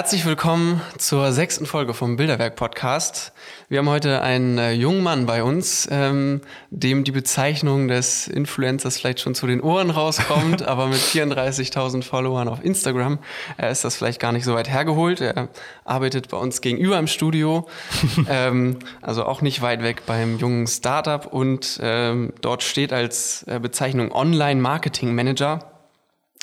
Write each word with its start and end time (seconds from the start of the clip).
Herzlich 0.00 0.24
willkommen 0.24 0.80
zur 0.96 1.30
sechsten 1.30 1.66
Folge 1.66 1.92
vom 1.92 2.16
Bilderwerk 2.16 2.56
Podcast. 2.56 3.34
Wir 3.68 3.80
haben 3.80 3.90
heute 3.90 4.22
einen 4.22 4.56
äh, 4.56 4.72
jungen 4.72 5.02
Mann 5.02 5.26
bei 5.26 5.42
uns, 5.42 5.86
ähm, 5.90 6.40
dem 6.70 7.04
die 7.04 7.12
Bezeichnung 7.12 7.86
des 7.86 8.26
Influencers 8.26 8.98
vielleicht 8.98 9.20
schon 9.20 9.34
zu 9.34 9.46
den 9.46 9.60
Ohren 9.60 9.90
rauskommt, 9.90 10.62
aber 10.66 10.86
mit 10.86 11.00
34.000 11.00 12.02
Followern 12.02 12.48
auf 12.48 12.64
Instagram 12.64 13.18
äh, 13.58 13.70
ist 13.70 13.84
das 13.84 13.94
vielleicht 13.94 14.20
gar 14.20 14.32
nicht 14.32 14.46
so 14.46 14.54
weit 14.54 14.70
hergeholt. 14.70 15.20
Er 15.20 15.50
arbeitet 15.84 16.30
bei 16.30 16.38
uns 16.38 16.62
gegenüber 16.62 16.98
im 16.98 17.06
Studio, 17.06 17.68
ähm, 18.26 18.78
also 19.02 19.26
auch 19.26 19.42
nicht 19.42 19.60
weit 19.60 19.82
weg 19.82 20.04
beim 20.06 20.38
jungen 20.38 20.66
Startup 20.66 21.30
und 21.30 21.78
ähm, 21.82 22.32
dort 22.40 22.62
steht 22.62 22.94
als 22.94 23.42
äh, 23.42 23.60
Bezeichnung 23.60 24.12
Online 24.12 24.62
Marketing 24.62 25.14
Manager. 25.14 25.69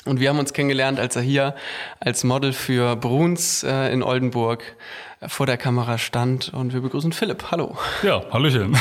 Und 0.08 0.20
wir 0.20 0.30
haben 0.30 0.38
uns 0.38 0.52
kennengelernt, 0.52 0.98
als 0.98 1.16
er 1.16 1.22
hier 1.22 1.54
als 2.00 2.24
Model 2.24 2.52
für 2.52 2.96
Bruns 2.96 3.62
äh, 3.62 3.92
in 3.92 4.02
Oldenburg 4.02 4.62
äh, 5.20 5.28
vor 5.28 5.44
der 5.44 5.58
Kamera 5.58 5.98
stand. 5.98 6.52
Und 6.54 6.72
wir 6.72 6.80
begrüßen 6.80 7.12
Philipp. 7.12 7.50
Hallo. 7.50 7.76
Ja, 8.02 8.22
Hallöchen. 8.32 8.74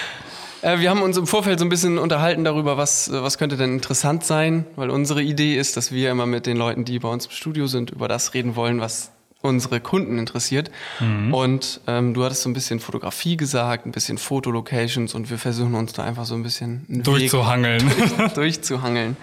äh, 0.62 0.78
wir 0.78 0.88
haben 0.88 1.02
uns 1.02 1.18
im 1.18 1.26
Vorfeld 1.26 1.58
so 1.58 1.66
ein 1.66 1.68
bisschen 1.68 1.98
unterhalten 1.98 2.44
darüber, 2.44 2.78
was, 2.78 3.12
was 3.12 3.36
könnte 3.36 3.58
denn 3.58 3.74
interessant 3.74 4.24
sein, 4.24 4.64
weil 4.76 4.88
unsere 4.88 5.22
Idee 5.22 5.56
ist, 5.56 5.76
dass 5.76 5.92
wir 5.92 6.10
immer 6.10 6.24
mit 6.24 6.46
den 6.46 6.56
Leuten, 6.56 6.86
die 6.86 6.98
bei 6.98 7.08
uns 7.08 7.26
im 7.26 7.32
Studio 7.32 7.66
sind, 7.66 7.90
über 7.90 8.08
das 8.08 8.32
reden 8.32 8.56
wollen, 8.56 8.80
was 8.80 9.12
unsere 9.42 9.80
Kunden 9.80 10.18
interessiert. 10.18 10.70
Mhm. 11.00 11.34
Und 11.34 11.80
ähm, 11.86 12.14
du 12.14 12.24
hattest 12.24 12.42
so 12.42 12.48
ein 12.48 12.54
bisschen 12.54 12.80
Fotografie 12.80 13.36
gesagt, 13.36 13.84
ein 13.84 13.92
bisschen 13.92 14.16
Fotolocations 14.16 15.14
und 15.14 15.28
wir 15.28 15.38
versuchen 15.38 15.74
uns 15.74 15.92
da 15.92 16.04
einfach 16.04 16.24
so 16.24 16.34
ein 16.34 16.42
bisschen 16.42 16.86
durchzuhangeln. 16.88 17.82
Durch, 18.16 18.32
durchzuhangeln. 18.32 19.16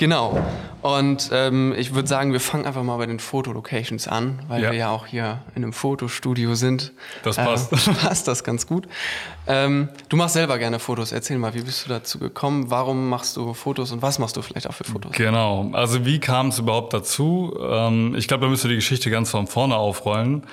Genau. 0.00 0.42
Und 0.80 1.28
ähm, 1.30 1.74
ich 1.76 1.94
würde 1.94 2.08
sagen, 2.08 2.32
wir 2.32 2.40
fangen 2.40 2.64
einfach 2.64 2.82
mal 2.82 2.96
bei 2.96 3.04
den 3.04 3.18
Fotolocations 3.18 4.08
an, 4.08 4.40
weil 4.48 4.62
ja. 4.62 4.70
wir 4.70 4.78
ja 4.78 4.90
auch 4.90 5.04
hier 5.06 5.42
in 5.54 5.62
einem 5.62 5.74
Fotostudio 5.74 6.54
sind. 6.54 6.94
Das 7.22 7.36
passt. 7.36 7.70
Äh, 7.70 7.92
passt 8.00 8.26
das 8.26 8.42
ganz 8.42 8.66
gut. 8.66 8.88
Ähm, 9.46 9.90
du 10.08 10.16
machst 10.16 10.32
selber 10.32 10.56
gerne 10.56 10.78
Fotos. 10.78 11.12
Erzähl 11.12 11.36
mal, 11.36 11.52
wie 11.52 11.60
bist 11.60 11.84
du 11.84 11.90
dazu 11.90 12.18
gekommen? 12.18 12.70
Warum 12.70 13.10
machst 13.10 13.36
du 13.36 13.52
Fotos 13.52 13.92
und 13.92 14.00
was 14.00 14.18
machst 14.18 14.38
du 14.38 14.40
vielleicht 14.40 14.70
auch 14.70 14.74
für 14.74 14.84
Fotos? 14.84 15.12
Genau. 15.12 15.68
Also 15.74 16.06
wie 16.06 16.18
kam 16.18 16.48
es 16.48 16.58
überhaupt 16.58 16.94
dazu? 16.94 17.54
Ähm, 17.60 18.14
ich 18.16 18.26
glaube, 18.26 18.44
da 18.44 18.50
müsst 18.50 18.64
ihr 18.64 18.70
die 18.70 18.76
Geschichte 18.76 19.10
ganz 19.10 19.30
von 19.30 19.46
vorne 19.48 19.76
aufrollen. 19.76 20.44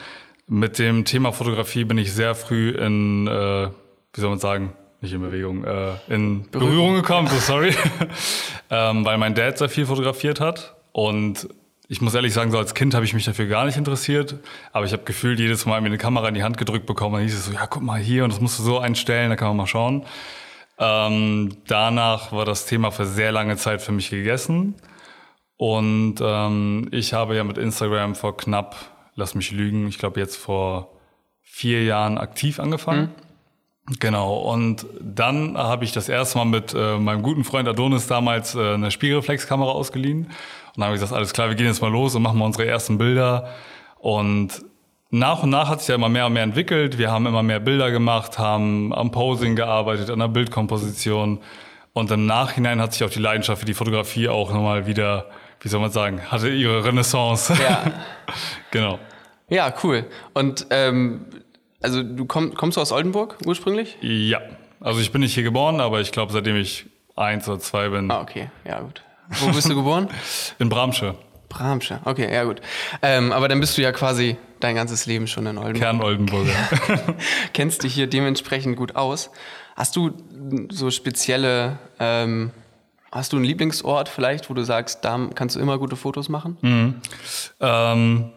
Mit 0.48 0.78
dem 0.78 1.06
Thema 1.06 1.32
Fotografie 1.32 1.86
bin 1.86 1.98
ich 1.98 2.12
sehr 2.12 2.36
früh 2.36 2.72
in, 2.72 3.28
äh, 3.28 3.70
wie 4.14 4.20
soll 4.20 4.30
man 4.30 4.40
sagen, 4.40 4.74
nicht 5.02 5.14
in 5.14 5.22
Bewegung, 5.22 5.64
äh, 5.64 5.92
in 6.10 6.50
Berührung, 6.50 6.70
Berührung 6.70 6.96
gekommen, 6.96 7.28
so 7.28 7.38
sorry, 7.38 7.74
ähm, 8.70 9.06
weil 9.06 9.18
mein 9.18 9.36
Dad 9.36 9.58
sehr 9.58 9.70
viel 9.70 9.86
fotografiert 9.86 10.40
hat 10.40 10.76
und 10.92 11.48
ich 11.90 12.02
muss 12.02 12.14
ehrlich 12.14 12.34
sagen, 12.34 12.52
so 12.52 12.58
als 12.58 12.74
Kind 12.74 12.94
habe 12.94 13.06
ich 13.06 13.14
mich 13.14 13.26
dafür 13.26 13.46
gar 13.46 13.66
nicht 13.66 13.78
interessiert, 13.78 14.36
aber 14.74 14.86
ich 14.86 14.92
habe 14.92 15.04
gefühlt 15.04 15.40
jedes 15.40 15.66
Mal 15.66 15.80
mir 15.82 15.88
eine 15.88 15.98
Kamera 15.98 16.28
in 16.28 16.36
die 16.36 16.44
Hand 16.44 16.58
gedrückt 16.58 16.86
bekommen 16.86 17.16
und 17.16 17.22
hieß 17.22 17.34
es 17.34 17.46
so, 17.46 17.54
ja 17.54 17.66
guck 17.68 17.82
mal 17.82 18.00
hier 18.00 18.24
und 18.24 18.34
das 18.34 18.42
musst 18.42 18.60
du 18.60 18.64
so 18.64 18.80
einstellen, 18.80 19.30
da 19.30 19.36
kann 19.36 19.50
man 19.50 19.58
mal 19.58 19.68
schauen. 19.68 20.06
Ähm, 20.80 21.58
danach 21.68 22.32
war 22.32 22.46
das 22.46 22.66
Thema 22.66 22.92
für 22.92 23.06
sehr 23.06 23.32
lange 23.32 23.56
Zeit 23.58 23.82
für 23.82 23.92
mich 23.92 24.10
gegessen 24.10 24.76
und 25.56 26.16
ähm, 26.22 26.90
ich 26.92 27.14
habe 27.14 27.36
ja 27.36 27.44
mit 27.44 27.58
Instagram 27.58 28.16
vor 28.16 28.38
knapp, 28.38 28.76
lass 29.16 29.34
mich 29.34 29.52
lügen, 29.52 29.88
ich 29.88 29.98
glaube 29.98 30.20
jetzt 30.20 30.36
vor 30.36 30.92
vier 31.42 31.84
Jahren 31.84 32.18
aktiv 32.18 32.60
angefangen. 32.60 33.14
Mhm. 33.18 33.27
Genau, 34.00 34.36
und 34.36 34.86
dann 35.00 35.58
habe 35.58 35.86
ich 35.86 35.94
das 35.94 36.10
erste 36.10 36.38
Mal 36.38 36.46
mit 36.46 36.74
äh, 36.74 36.98
meinem 36.98 37.24
guten 37.24 37.46
Freund 37.46 37.70
Adonis 37.70 38.08
damals 38.08 38.54
äh, 38.54 38.74
eine 38.74 38.92
Spiegelreflexkamera 38.92 39.72
ausgeliehen. 39.72 40.26
Und 40.26 40.34
dann 40.76 40.86
habe 40.86 40.96
ich 40.96 41.02
gesagt, 41.02 41.18
alles 41.18 41.32
klar, 41.32 41.48
wir 41.48 41.56
gehen 41.56 41.68
jetzt 41.68 41.82
mal 41.82 41.92
los 41.92 42.14
und 42.14 42.22
machen 42.22 42.38
mal 42.38 42.46
unsere 42.46 42.68
ersten 42.68 42.98
Bilder. 42.98 43.50
Und 44.00 44.62
nach 45.10 45.44
und 45.44 45.52
nach 45.52 45.70
hat 45.70 45.80
sich 45.80 45.88
ja 45.88 45.96
immer 45.96 46.10
mehr 46.10 46.26
und 46.26 46.34
mehr 46.34 46.44
entwickelt. 46.44 46.98
Wir 46.98 47.12
haben 47.12 47.26
immer 47.28 47.44
mehr 47.44 47.62
Bilder 47.62 47.90
gemacht, 47.90 48.38
haben 48.38 48.94
am 48.94 49.12
Posing 49.12 49.56
gearbeitet, 49.56 50.10
an 50.10 50.20
der 50.20 50.28
Bildkomposition. 50.28 51.40
Und 51.94 52.12
im 52.12 52.26
Nachhinein 52.26 52.82
hat 52.82 52.92
sich 52.92 53.06
auch 53.06 53.10
die 53.10 53.20
Leidenschaft 53.20 53.62
für 53.62 53.66
die 53.66 53.74
Fotografie 53.74 54.28
auch 54.28 54.52
nochmal 54.52 54.86
wieder, 54.86 55.28
wie 55.62 55.70
soll 55.70 55.80
man 55.80 55.92
sagen, 55.92 56.22
hatte 56.30 56.50
ihre 56.50 56.84
Renaissance. 56.84 57.54
Ja. 57.54 57.84
genau. 58.72 59.00
Ja, 59.50 59.74
cool. 59.82 60.06
Und 60.34 60.68
ähm, 60.72 61.26
also 61.82 62.04
du 62.04 62.26
komm, 62.26 62.54
kommst 62.54 62.78
du 62.78 62.82
aus 62.82 62.92
Oldenburg 62.92 63.38
ursprünglich? 63.46 63.98
Ja. 64.02 64.42
Also 64.80 65.00
ich 65.00 65.12
bin 65.12 65.22
nicht 65.22 65.34
hier 65.34 65.44
geboren, 65.44 65.80
aber 65.80 66.02
ich 66.02 66.12
glaube, 66.12 66.32
seitdem 66.32 66.56
ich 66.56 66.86
eins 67.16 67.48
oder 67.50 67.60
zwei 67.60 67.90
bin. 67.90 68.12
Ah, 68.12 68.22
okay. 68.22 68.50
Ja, 68.66 68.82
gut. 68.82 69.02
Wo 69.30 69.52
bist 69.52 69.70
du 69.70 69.76
geboren? 69.76 70.10
In 70.60 70.70
Bramsche. 70.70 71.16
Bramsche, 71.50 72.02
okay, 72.04 72.32
ja 72.32 72.44
gut. 72.44 72.62
Ähm, 73.02 73.32
aber 73.32 73.48
dann 73.48 73.60
bist 73.62 73.78
du 73.78 73.82
ja 73.82 73.92
quasi 73.94 74.38
dein 74.60 74.76
ganzes 74.76 75.06
Leben 75.06 75.28
schon 75.28 75.46
in 75.46 75.58
Oldenburg. 75.58 75.82
Kern-Oldenburger. 75.82 76.54
Kennst 77.54 77.84
dich 77.84 77.94
hier 77.94 78.08
dementsprechend 78.08 78.76
gut 78.76 78.98
aus. 78.98 79.32
Hast 79.76 79.96
du 79.96 80.12
so 80.70 80.92
spezielle, 80.92 81.80
ähm, 82.00 82.52
hast 83.12 83.32
du 83.32 83.38
einen 83.38 83.46
Lieblingsort 83.46 84.10
vielleicht, 84.10 84.50
wo 84.50 84.56
du 84.56 84.64
sagst, 84.64 85.06
da 85.06 85.30
kannst 85.36 85.56
du 85.56 85.60
immer 85.62 85.78
gute 85.78 85.96
Fotos 85.96 86.28
machen? 86.28 86.58
Mhm. 86.62 86.96
Ähm, 87.62 88.32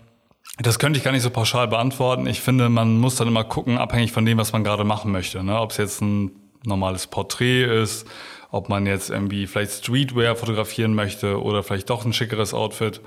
das 0.62 0.78
könnte 0.78 0.98
ich 0.98 1.04
gar 1.04 1.12
nicht 1.12 1.22
so 1.22 1.30
pauschal 1.30 1.68
beantworten. 1.68 2.26
Ich 2.26 2.40
finde, 2.40 2.68
man 2.68 2.98
muss 2.98 3.16
dann 3.16 3.28
immer 3.28 3.44
gucken, 3.44 3.78
abhängig 3.78 4.12
von 4.12 4.24
dem, 4.24 4.38
was 4.38 4.52
man 4.52 4.64
gerade 4.64 4.84
machen 4.84 5.10
möchte. 5.10 5.42
Ne? 5.42 5.58
Ob 5.58 5.70
es 5.70 5.78
jetzt 5.78 6.00
ein 6.02 6.32
normales 6.64 7.06
Porträt 7.06 7.64
ist, 7.82 8.06
ob 8.50 8.68
man 8.68 8.86
jetzt 8.86 9.10
irgendwie 9.10 9.46
vielleicht 9.46 9.72
Streetwear 9.72 10.36
fotografieren 10.36 10.94
möchte 10.94 11.40
oder 11.40 11.62
vielleicht 11.62 11.88
doch 11.88 12.04
ein 12.04 12.12
schickeres 12.12 12.52
Outfit. 12.52 13.00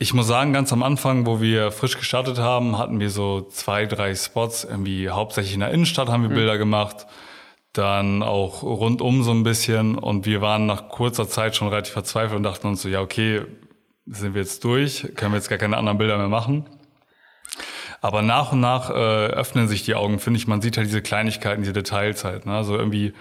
Ich 0.00 0.14
muss 0.14 0.26
sagen, 0.26 0.52
ganz 0.52 0.72
am 0.72 0.82
Anfang, 0.82 1.26
wo 1.26 1.40
wir 1.40 1.70
frisch 1.70 1.96
gestartet 1.96 2.38
haben, 2.38 2.78
hatten 2.78 3.00
wir 3.00 3.10
so 3.10 3.42
zwei, 3.42 3.86
drei 3.86 4.14
Spots, 4.14 4.64
irgendwie 4.64 5.10
hauptsächlich 5.10 5.54
in 5.54 5.60
der 5.60 5.70
Innenstadt 5.70 6.08
haben 6.08 6.22
wir 6.22 6.30
mhm. 6.30 6.34
Bilder 6.34 6.58
gemacht, 6.58 7.06
dann 7.72 8.22
auch 8.22 8.62
rundum 8.62 9.22
so 9.22 9.32
ein 9.32 9.42
bisschen 9.42 9.96
und 9.96 10.24
wir 10.24 10.40
waren 10.40 10.66
nach 10.66 10.88
kurzer 10.88 11.28
Zeit 11.28 11.56
schon 11.56 11.68
relativ 11.68 11.92
verzweifelt 11.92 12.36
und 12.36 12.42
dachten 12.42 12.68
uns 12.68 12.82
so, 12.82 12.88
ja, 12.88 13.00
okay, 13.00 13.42
sind 14.10 14.34
wir 14.34 14.42
jetzt 14.42 14.64
durch, 14.64 15.08
können 15.16 15.32
wir 15.32 15.38
jetzt 15.38 15.48
gar 15.48 15.58
keine 15.58 15.76
anderen 15.76 15.98
Bilder 15.98 16.18
mehr 16.18 16.28
machen. 16.28 16.66
Aber 18.00 18.22
nach 18.22 18.52
und 18.52 18.60
nach 18.60 18.90
äh, 18.90 18.92
öffnen 18.92 19.66
sich 19.66 19.84
die 19.84 19.94
Augen, 19.94 20.18
finde 20.18 20.38
ich. 20.38 20.46
Man 20.46 20.60
sieht 20.60 20.76
halt 20.76 20.86
diese 20.86 21.02
Kleinigkeiten, 21.02 21.62
diese 21.62 21.72
Details 21.72 22.24
halt. 22.24 22.46
Ne? 22.46 22.52
Also 22.54 22.76
irgendwie 22.76 23.12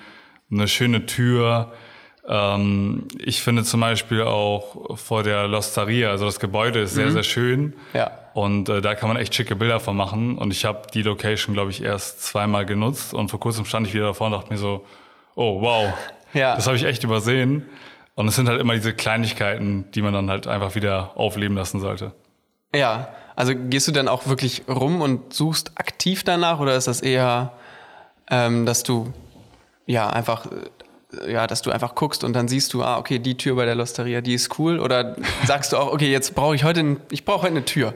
eine 0.51 0.67
schöne 0.67 1.05
Tür. 1.07 1.73
Ähm, 2.27 3.07
ich 3.17 3.41
finde 3.41 3.63
zum 3.63 3.79
Beispiel 3.79 4.21
auch 4.21 4.97
vor 4.97 5.23
der 5.23 5.47
Losteria, 5.47 6.11
also 6.11 6.25
das 6.25 6.39
Gebäude 6.39 6.81
ist 6.81 6.93
sehr, 6.93 7.07
mhm. 7.07 7.11
sehr 7.11 7.23
schön. 7.23 7.73
Ja. 7.93 8.11
Und 8.33 8.69
äh, 8.69 8.81
da 8.81 8.93
kann 8.93 9.07
man 9.07 9.17
echt 9.17 9.33
schicke 9.33 9.55
Bilder 9.55 9.79
von 9.79 9.97
machen. 9.97 10.37
Und 10.37 10.51
ich 10.51 10.63
habe 10.63 10.83
die 10.93 11.01
Location, 11.01 11.55
glaube 11.55 11.71
ich, 11.71 11.81
erst 11.81 12.23
zweimal 12.23 12.65
genutzt. 12.65 13.15
Und 13.15 13.29
vor 13.29 13.39
kurzem 13.39 13.65
stand 13.65 13.87
ich 13.87 13.95
wieder 13.95 14.05
davor 14.05 14.27
und 14.27 14.33
dachte 14.33 14.51
mir 14.51 14.59
so, 14.59 14.85
oh 15.33 15.61
wow, 15.61 15.93
ja. 16.33 16.55
das 16.55 16.67
habe 16.67 16.77
ich 16.77 16.83
echt 16.83 17.03
übersehen. 17.03 17.65
Und 18.17 18.27
es 18.27 18.35
sind 18.35 18.49
halt 18.49 18.59
immer 18.59 18.73
diese 18.73 18.93
Kleinigkeiten, 18.93 19.91
die 19.91 20.01
man 20.01 20.11
dann 20.11 20.31
halt 20.31 20.47
einfach 20.47 20.73
wieder 20.73 21.11
aufleben 21.15 21.55
lassen 21.55 21.79
sollte. 21.79 22.13
Ja, 22.73 23.09
also 23.35 23.53
gehst 23.55 23.87
du 23.87 23.91
dann 23.91 24.07
auch 24.07 24.25
wirklich 24.25 24.63
rum 24.67 25.01
und 25.01 25.35
suchst 25.35 25.73
aktiv 25.75 26.23
danach 26.23 26.59
oder 26.59 26.75
ist 26.75 26.87
das 26.87 27.01
eher, 27.01 27.53
ähm, 28.31 28.65
dass 28.65 28.81
du 28.81 29.13
ja 29.85 30.09
einfach 30.09 30.47
ja, 31.27 31.47
dass 31.47 31.61
du 31.61 31.71
einfach 31.71 31.95
guckst 31.95 32.23
und 32.23 32.33
dann 32.33 32.47
siehst 32.47 32.73
du, 32.73 32.83
ah, 32.83 32.97
okay, 32.97 33.19
die 33.19 33.37
Tür 33.37 33.55
bei 33.55 33.65
der 33.65 33.75
Losteria, 33.75 34.21
die 34.21 34.33
ist 34.33 34.59
cool. 34.59 34.79
Oder 34.79 35.15
sagst 35.45 35.73
du 35.73 35.77
auch, 35.77 35.93
okay, 35.93 36.11
jetzt 36.11 36.35
brauche 36.35 36.55
ich 36.55 36.63
heute, 36.63 36.81
ein, 36.81 36.97
ich 37.09 37.25
brauche 37.25 37.43
heute 37.43 37.51
eine 37.51 37.65
Tür. 37.65 37.93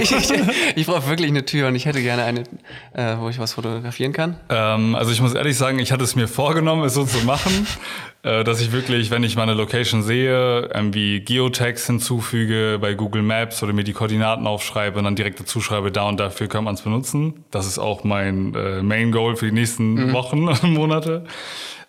ich 0.00 0.12
ich, 0.18 0.32
ich 0.76 0.86
brauche 0.86 1.08
wirklich 1.08 1.28
eine 1.28 1.44
Tür 1.44 1.68
und 1.68 1.74
ich 1.74 1.86
hätte 1.86 2.02
gerne 2.02 2.24
eine, 2.24 2.44
äh, 2.92 3.18
wo 3.18 3.28
ich 3.28 3.38
was 3.38 3.54
fotografieren 3.54 4.12
kann. 4.12 4.36
Ähm, 4.48 4.94
also 4.94 5.10
ich 5.10 5.20
muss 5.20 5.34
ehrlich 5.34 5.56
sagen, 5.56 5.78
ich 5.78 5.92
hatte 5.92 6.04
es 6.04 6.16
mir 6.16 6.28
vorgenommen, 6.28 6.84
es 6.84 6.94
so 6.94 7.04
zu 7.04 7.24
machen, 7.24 7.66
äh, 8.22 8.44
dass 8.44 8.60
ich 8.60 8.72
wirklich, 8.72 9.10
wenn 9.10 9.22
ich 9.22 9.36
meine 9.36 9.54
Location 9.54 10.02
sehe, 10.02 10.70
irgendwie 10.74 11.20
Geotags 11.20 11.86
hinzufüge 11.86 12.78
bei 12.80 12.94
Google 12.94 13.22
Maps 13.22 13.62
oder 13.62 13.72
mir 13.72 13.84
die 13.84 13.92
Koordinaten 13.92 14.46
aufschreibe 14.46 14.98
und 14.98 15.04
dann 15.04 15.16
direkt 15.16 15.40
dazu 15.40 15.60
schreibe, 15.60 15.92
da 15.92 16.08
und 16.08 16.18
dafür 16.20 16.48
kann 16.48 16.64
man 16.64 16.74
es 16.74 16.82
benutzen. 16.82 17.44
Das 17.50 17.66
ist 17.66 17.78
auch 17.78 18.04
mein 18.04 18.54
äh, 18.54 18.82
Main 18.82 19.12
Goal 19.12 19.36
für 19.36 19.46
die 19.46 19.52
nächsten 19.52 19.94
mhm. 19.94 20.12
Wochen 20.12 20.48
und 20.48 20.62
Monate. 20.72 21.24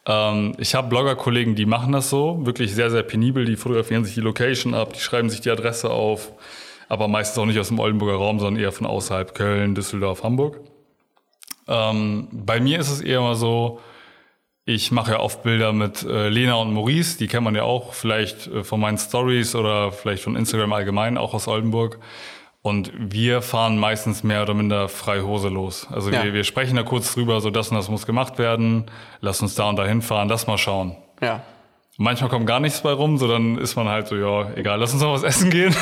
Ähm, 0.09 0.53
ich 0.57 0.73
habe 0.73 0.89
Blogger-Kollegen, 0.89 1.53
die 1.53 1.67
machen 1.67 1.91
das 1.91 2.09
so, 2.09 2.43
wirklich 2.43 2.73
sehr, 2.73 2.89
sehr 2.89 3.03
penibel. 3.03 3.45
Die 3.45 3.55
fotografieren 3.55 4.03
sich 4.03 4.15
die 4.15 4.21
Location 4.21 4.73
ab, 4.73 4.93
die 4.93 4.99
schreiben 4.99 5.29
sich 5.29 5.41
die 5.41 5.51
Adresse 5.51 5.91
auf, 5.91 6.31
aber 6.89 7.07
meistens 7.07 7.37
auch 7.37 7.45
nicht 7.45 7.59
aus 7.59 7.67
dem 7.67 7.79
Oldenburger 7.79 8.17
Raum, 8.17 8.39
sondern 8.39 8.61
eher 8.61 8.71
von 8.71 8.87
außerhalb 8.87 9.35
Köln, 9.35 9.75
Düsseldorf, 9.75 10.23
Hamburg. 10.23 10.61
Ähm, 11.67 12.27
bei 12.31 12.59
mir 12.59 12.79
ist 12.79 12.89
es 12.89 13.01
eher 13.01 13.21
mal 13.21 13.35
so, 13.35 13.79
ich 14.65 14.91
mache 14.91 15.11
ja 15.11 15.19
oft 15.19 15.43
Bilder 15.43 15.73
mit 15.73 16.03
äh, 16.03 16.29
Lena 16.29 16.55
und 16.55 16.73
Maurice, 16.73 17.19
die 17.19 17.27
kennt 17.27 17.43
man 17.43 17.53
ja 17.53 17.63
auch 17.63 17.93
vielleicht 17.93 18.47
äh, 18.47 18.63
von 18.63 18.79
meinen 18.79 18.97
Stories 18.97 19.53
oder 19.53 19.91
vielleicht 19.91 20.23
von 20.23 20.35
Instagram 20.35 20.73
allgemein, 20.73 21.19
auch 21.19 21.35
aus 21.35 21.47
Oldenburg. 21.47 21.99
Und 22.61 22.91
wir 22.97 23.41
fahren 23.41 23.77
meistens 23.77 24.23
mehr 24.23 24.41
oder 24.41 24.53
minder 24.53 24.89
frei 24.89 25.21
Hose 25.21 25.47
los. 25.47 25.87
Also 25.91 26.11
ja. 26.11 26.23
wir, 26.23 26.33
wir 26.33 26.43
sprechen 26.43 26.75
da 26.75 26.83
kurz 26.83 27.13
drüber, 27.13 27.39
so 27.39 27.49
das 27.51 27.69
und 27.69 27.77
das 27.77 27.89
muss 27.89 28.05
gemacht 28.05 28.37
werden, 28.37 28.91
lass 29.21 29.41
uns 29.41 29.55
da 29.55 29.69
und 29.69 29.77
da 29.77 29.85
hinfahren, 29.85 30.27
das 30.27 30.45
mal 30.45 30.57
schauen. 30.57 30.97
Ja. 31.21 31.41
Manchmal 31.97 32.29
kommt 32.29 32.47
gar 32.47 32.59
nichts 32.59 32.81
bei 32.81 32.91
rum, 32.91 33.17
so 33.17 33.27
dann 33.27 33.57
ist 33.57 33.75
man 33.75 33.87
halt 33.87 34.07
so, 34.07 34.15
ja, 34.15 34.53
egal, 34.55 34.79
lass 34.79 34.93
uns 34.93 35.01
noch 35.01 35.13
was 35.13 35.23
essen 35.23 35.49
gehen. 35.49 35.73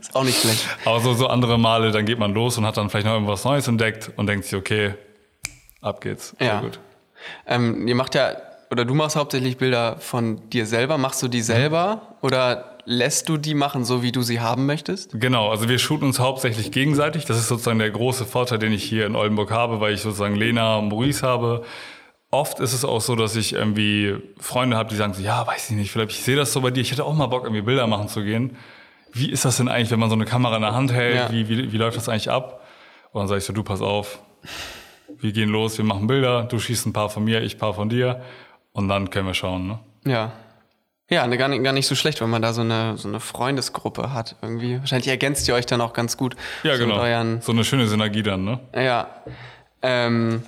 Ist 0.00 0.16
auch 0.16 0.24
nicht 0.24 0.40
schlecht. 0.40 0.66
Aber 0.84 1.00
so, 1.00 1.12
so 1.12 1.26
andere 1.26 1.58
Male, 1.58 1.92
dann 1.92 2.06
geht 2.06 2.18
man 2.18 2.32
los 2.32 2.56
und 2.56 2.66
hat 2.66 2.76
dann 2.76 2.88
vielleicht 2.88 3.06
noch 3.06 3.14
irgendwas 3.14 3.44
Neues 3.44 3.68
entdeckt 3.68 4.10
und 4.16 4.26
denkt 4.26 4.46
sich, 4.46 4.54
okay, 4.54 4.94
ab 5.82 6.00
geht's. 6.00 6.34
Ja. 6.40 6.60
gut. 6.60 6.80
Ähm, 7.46 7.86
ihr 7.86 7.94
macht 7.94 8.14
ja, 8.14 8.36
oder 8.70 8.84
du 8.84 8.94
machst 8.94 9.16
hauptsächlich 9.16 9.58
Bilder 9.58 9.98
von 9.98 10.48
dir 10.48 10.66
selber. 10.66 10.96
Machst 10.96 11.22
du 11.22 11.28
die 11.28 11.42
selber 11.42 12.16
oder 12.22 12.71
lässt 12.84 13.28
du 13.28 13.36
die 13.36 13.54
machen, 13.54 13.84
so 13.84 14.02
wie 14.02 14.12
du 14.12 14.22
sie 14.22 14.40
haben 14.40 14.66
möchtest? 14.66 15.18
Genau, 15.18 15.50
also 15.50 15.68
wir 15.68 15.78
shooten 15.78 16.06
uns 16.06 16.18
hauptsächlich 16.18 16.72
gegenseitig. 16.72 17.24
Das 17.24 17.38
ist 17.38 17.48
sozusagen 17.48 17.78
der 17.78 17.90
große 17.90 18.24
Vorteil, 18.24 18.58
den 18.58 18.72
ich 18.72 18.84
hier 18.84 19.06
in 19.06 19.16
Oldenburg 19.16 19.50
habe, 19.50 19.80
weil 19.80 19.94
ich 19.94 20.00
sozusagen 20.00 20.34
Lena 20.34 20.76
und 20.76 20.88
Maurice 20.88 21.26
habe. 21.26 21.64
Oft 22.30 22.60
ist 22.60 22.72
es 22.72 22.84
auch 22.84 23.00
so, 23.00 23.14
dass 23.14 23.36
ich 23.36 23.52
irgendwie 23.52 24.16
Freunde 24.38 24.76
habe, 24.76 24.88
die 24.88 24.96
sagen 24.96 25.12
so, 25.14 25.22
ja, 25.22 25.46
weiß 25.46 25.70
ich 25.70 25.76
nicht, 25.76 25.92
vielleicht 25.92 26.12
ich 26.12 26.22
sehe 26.22 26.36
das 26.36 26.52
so 26.52 26.60
bei 26.62 26.70
dir, 26.70 26.80
ich 26.80 26.90
hätte 26.90 27.04
auch 27.04 27.14
mal 27.14 27.26
Bock, 27.26 27.44
irgendwie 27.44 27.62
Bilder 27.62 27.86
machen 27.86 28.08
zu 28.08 28.22
gehen. 28.22 28.56
Wie 29.12 29.30
ist 29.30 29.44
das 29.44 29.58
denn 29.58 29.68
eigentlich, 29.68 29.90
wenn 29.90 30.00
man 30.00 30.08
so 30.08 30.14
eine 30.14 30.24
Kamera 30.24 30.56
in 30.56 30.62
der 30.62 30.74
Hand 30.74 30.92
hält? 30.92 31.16
Ja. 31.16 31.30
Wie, 31.30 31.48
wie, 31.48 31.72
wie 31.72 31.76
läuft 31.76 31.98
das 31.98 32.08
eigentlich 32.08 32.30
ab? 32.30 32.62
Und 33.12 33.20
dann 33.20 33.28
sage 33.28 33.38
ich 33.38 33.44
so, 33.44 33.52
du 33.52 33.62
pass 33.62 33.82
auf, 33.82 34.20
wir 35.18 35.32
gehen 35.32 35.50
los, 35.50 35.76
wir 35.76 35.84
machen 35.84 36.06
Bilder, 36.06 36.44
du 36.44 36.58
schießt 36.58 36.86
ein 36.86 36.92
paar 36.94 37.10
von 37.10 37.22
mir, 37.22 37.42
ich 37.42 37.56
ein 37.56 37.58
paar 37.58 37.74
von 37.74 37.90
dir 37.90 38.22
und 38.72 38.88
dann 38.88 39.10
können 39.10 39.26
wir 39.26 39.34
schauen. 39.34 39.66
Ne? 39.66 39.78
Ja. 40.06 40.32
Ja, 41.12 41.26
ne, 41.26 41.36
gar, 41.36 41.48
nicht, 41.48 41.62
gar 41.62 41.72
nicht 41.74 41.86
so 41.86 41.94
schlecht, 41.94 42.20
wenn 42.22 42.30
man 42.30 42.40
da 42.42 42.52
so 42.52 42.62
eine, 42.62 42.96
so 42.96 43.06
eine 43.06 43.20
Freundesgruppe 43.20 44.12
hat 44.14 44.36
irgendwie. 44.40 44.78
Wahrscheinlich 44.80 45.08
ergänzt 45.08 45.46
ihr 45.46 45.54
euch 45.54 45.66
dann 45.66 45.80
auch 45.82 45.92
ganz 45.92 46.16
gut. 46.16 46.36
Ja, 46.62 46.72
so 46.76 46.84
genau. 46.84 46.94
Mit 46.96 47.04
euren, 47.04 47.40
So 47.42 47.52
eine 47.52 47.64
schöne 47.64 47.86
Synergie 47.86 48.22
dann, 48.22 48.44
ne? 48.44 48.60
ja. 48.74 49.08
Ähm, 49.82 50.42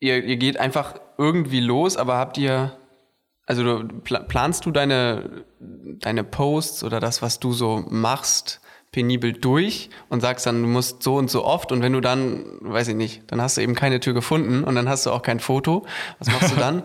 ihr, 0.00 0.22
ihr 0.24 0.36
geht 0.36 0.58
einfach 0.58 0.94
irgendwie 1.18 1.60
los, 1.60 1.96
aber 1.96 2.16
habt 2.16 2.38
ihr, 2.38 2.76
also 3.46 3.62
du, 3.62 3.88
pla- 4.00 4.20
planst 4.22 4.64
du 4.66 4.70
deine, 4.70 5.44
deine 5.60 6.24
Posts 6.24 6.84
oder 6.84 7.00
das, 7.00 7.22
was 7.22 7.40
du 7.40 7.52
so 7.52 7.84
machst, 7.88 8.60
penibel 8.92 9.32
durch 9.32 9.90
und 10.08 10.20
sagst 10.20 10.46
dann, 10.46 10.62
du 10.62 10.68
musst 10.68 11.02
so 11.02 11.16
und 11.16 11.30
so 11.30 11.44
oft 11.44 11.72
und 11.72 11.82
wenn 11.82 11.92
du 11.92 12.00
dann, 12.00 12.44
weiß 12.60 12.88
ich 12.88 12.94
nicht, 12.94 13.22
dann 13.26 13.40
hast 13.42 13.56
du 13.56 13.60
eben 13.60 13.74
keine 13.74 14.00
Tür 14.00 14.14
gefunden 14.14 14.64
und 14.64 14.74
dann 14.74 14.88
hast 14.88 15.04
du 15.06 15.10
auch 15.10 15.22
kein 15.22 15.40
Foto. 15.40 15.84
Was 16.18 16.28
machst 16.28 16.52
du 16.52 16.56
dann? 16.60 16.82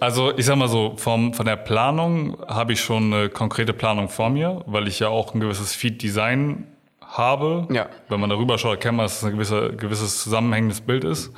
Also 0.00 0.36
ich 0.36 0.46
sag 0.46 0.56
mal 0.56 0.68
so, 0.68 0.94
vom, 0.96 1.32
von 1.32 1.46
der 1.46 1.56
Planung 1.56 2.38
habe 2.46 2.72
ich 2.72 2.80
schon 2.80 3.12
eine 3.12 3.28
konkrete 3.28 3.72
Planung 3.72 4.08
vor 4.08 4.30
mir, 4.30 4.62
weil 4.66 4.88
ich 4.88 5.00
ja 5.00 5.08
auch 5.08 5.34
ein 5.34 5.40
gewisses 5.40 5.74
Feed-Design 5.74 6.66
habe. 7.00 7.66
Ja. 7.70 7.88
Wenn 8.08 8.20
man 8.20 8.30
darüber 8.30 8.58
schaut, 8.58 8.72
erkennt 8.72 8.96
man, 8.98 9.06
dass 9.06 9.18
es 9.18 9.24
ein 9.24 9.32
gewisse, 9.32 9.72
gewisses 9.74 10.22
zusammenhängendes 10.22 10.80
Bild 10.80 11.04
ist. 11.04 11.32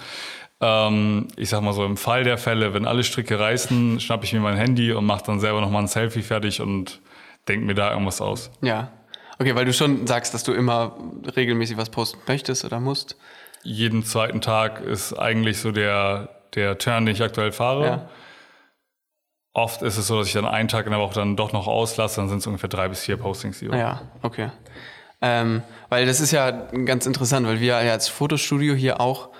Ähm, 0.61 1.29
ich 1.37 1.51
sag 1.51 1.63
mal 1.63 1.73
so, 1.73 1.85
im 1.85 1.97
Fall 1.97 2.25
der 2.25 2.39
Fälle, 2.39 2.75
wenn 2.75 2.85
alle 2.85 3.05
Stricke 3.05 3.39
reißen, 3.39 4.01
schnappe 4.01 4.25
ich 4.25 4.33
mir 4.33 4.41
mein 4.41 4.57
Handy 4.57 4.93
und 4.93 5.07
mache 5.07 5.25
dann 5.27 5.41
selber 5.41 5.61
nochmal 5.61 5.83
ein 5.83 5.89
Selfie 5.89 6.23
fertig 6.23 6.61
und 6.61 7.01
denke 7.47 7.65
mir 7.65 7.75
da 7.75 7.93
irgendwas 7.93 8.21
aus. 8.21 8.51
Ja. 8.61 8.91
Okay, 9.39 9.55
weil 9.55 9.65
du 9.65 9.73
schon 9.73 10.07
sagst, 10.09 10.35
dass 10.35 10.43
du 10.43 10.53
immer 10.53 10.97
regelmäßig 11.37 11.77
was 11.77 11.91
posten 11.91 12.19
möchtest 12.27 12.65
oder 12.65 12.81
musst. 12.81 13.17
Jeden 13.63 14.03
zweiten 14.03 14.41
Tag 14.41 14.81
ist 14.81 15.13
eigentlich 15.13 15.59
so 15.59 15.71
der, 15.71 16.29
der 16.55 16.77
Turn, 16.79 17.07
den 17.07 17.15
ich 17.15 17.23
aktuell 17.23 17.53
fahre. 17.53 17.85
Ja. 17.85 18.09
Oft 19.59 19.83
ist 19.83 19.99
es 19.99 20.07
so, 20.07 20.19
dass 20.19 20.29
ich 20.29 20.33
dann 20.35 20.47
einen 20.47 20.69
Tag 20.69 20.87
in 20.87 20.93
der 20.93 21.01
Woche 21.01 21.15
dann 21.15 21.35
doch 21.35 21.53
noch 21.53 21.67
auslasse, 21.67 22.21
dann 22.21 22.29
sind 22.29 22.39
es 22.39 22.47
ungefähr 22.47 22.69
drei 22.69 22.89
bis 22.89 23.01
vier 23.01 23.17
Postings 23.17 23.59
die 23.59 23.69
Woche. 23.69 23.79
Ja, 23.79 24.03
okay. 24.23 24.51
Ähm, 25.21 25.63
weil 25.89 26.07
das 26.07 26.21
ist 26.21 26.31
ja 26.31 26.51
ganz 26.51 27.07
interessant, 27.07 27.45
weil 27.47 27.59
wir 27.59 27.83
ja 27.83 27.93
als 27.93 28.09
Fotostudio 28.09 28.75
hier 28.75 29.01
auch 29.01 29.31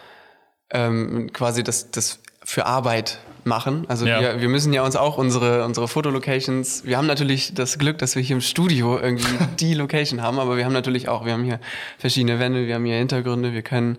ähm, 0.71 1.31
quasi 1.33 1.63
das, 1.63 1.93
das 1.93 2.21
für 2.45 2.67
Arbeit 2.67 3.19
machen. 3.45 3.85
Also 3.89 4.07
Ja. 4.07 4.21
wir, 4.21 4.41
wir 4.41 4.49
müssen 4.49 4.73
ja 4.73 4.83
uns 4.83 4.97
auch 4.97 5.19
unsere, 5.19 5.65
unsere 5.65 5.87
Fotolocations, 5.87 6.85
wir 6.85 6.99
haben 6.99 7.07
natürlich 7.07 7.55
das 7.55 7.79
Glück, 7.79 7.99
dass 7.99 8.17
wir 8.17 8.23
hier 8.23 8.37
im 8.37 8.43
Studio 8.43 8.99
irgendwie 8.99 9.39
die 9.61 9.75
Location 9.75 10.21
haben, 10.21 10.41
aber 10.41 10.57
wir 10.57 10.65
haben 10.65 10.73
natürlich 10.73 11.09
auch, 11.09 11.25
wir 11.25 11.33
haben 11.33 11.45
hier 11.45 11.61
verschiedene 11.97 12.41
Wände, 12.41 12.67
wir 12.67 12.75
haben 12.75 12.85
hier 12.85 12.97
Hintergründe, 12.97 13.53
wir 13.53 13.63
können, 13.63 13.99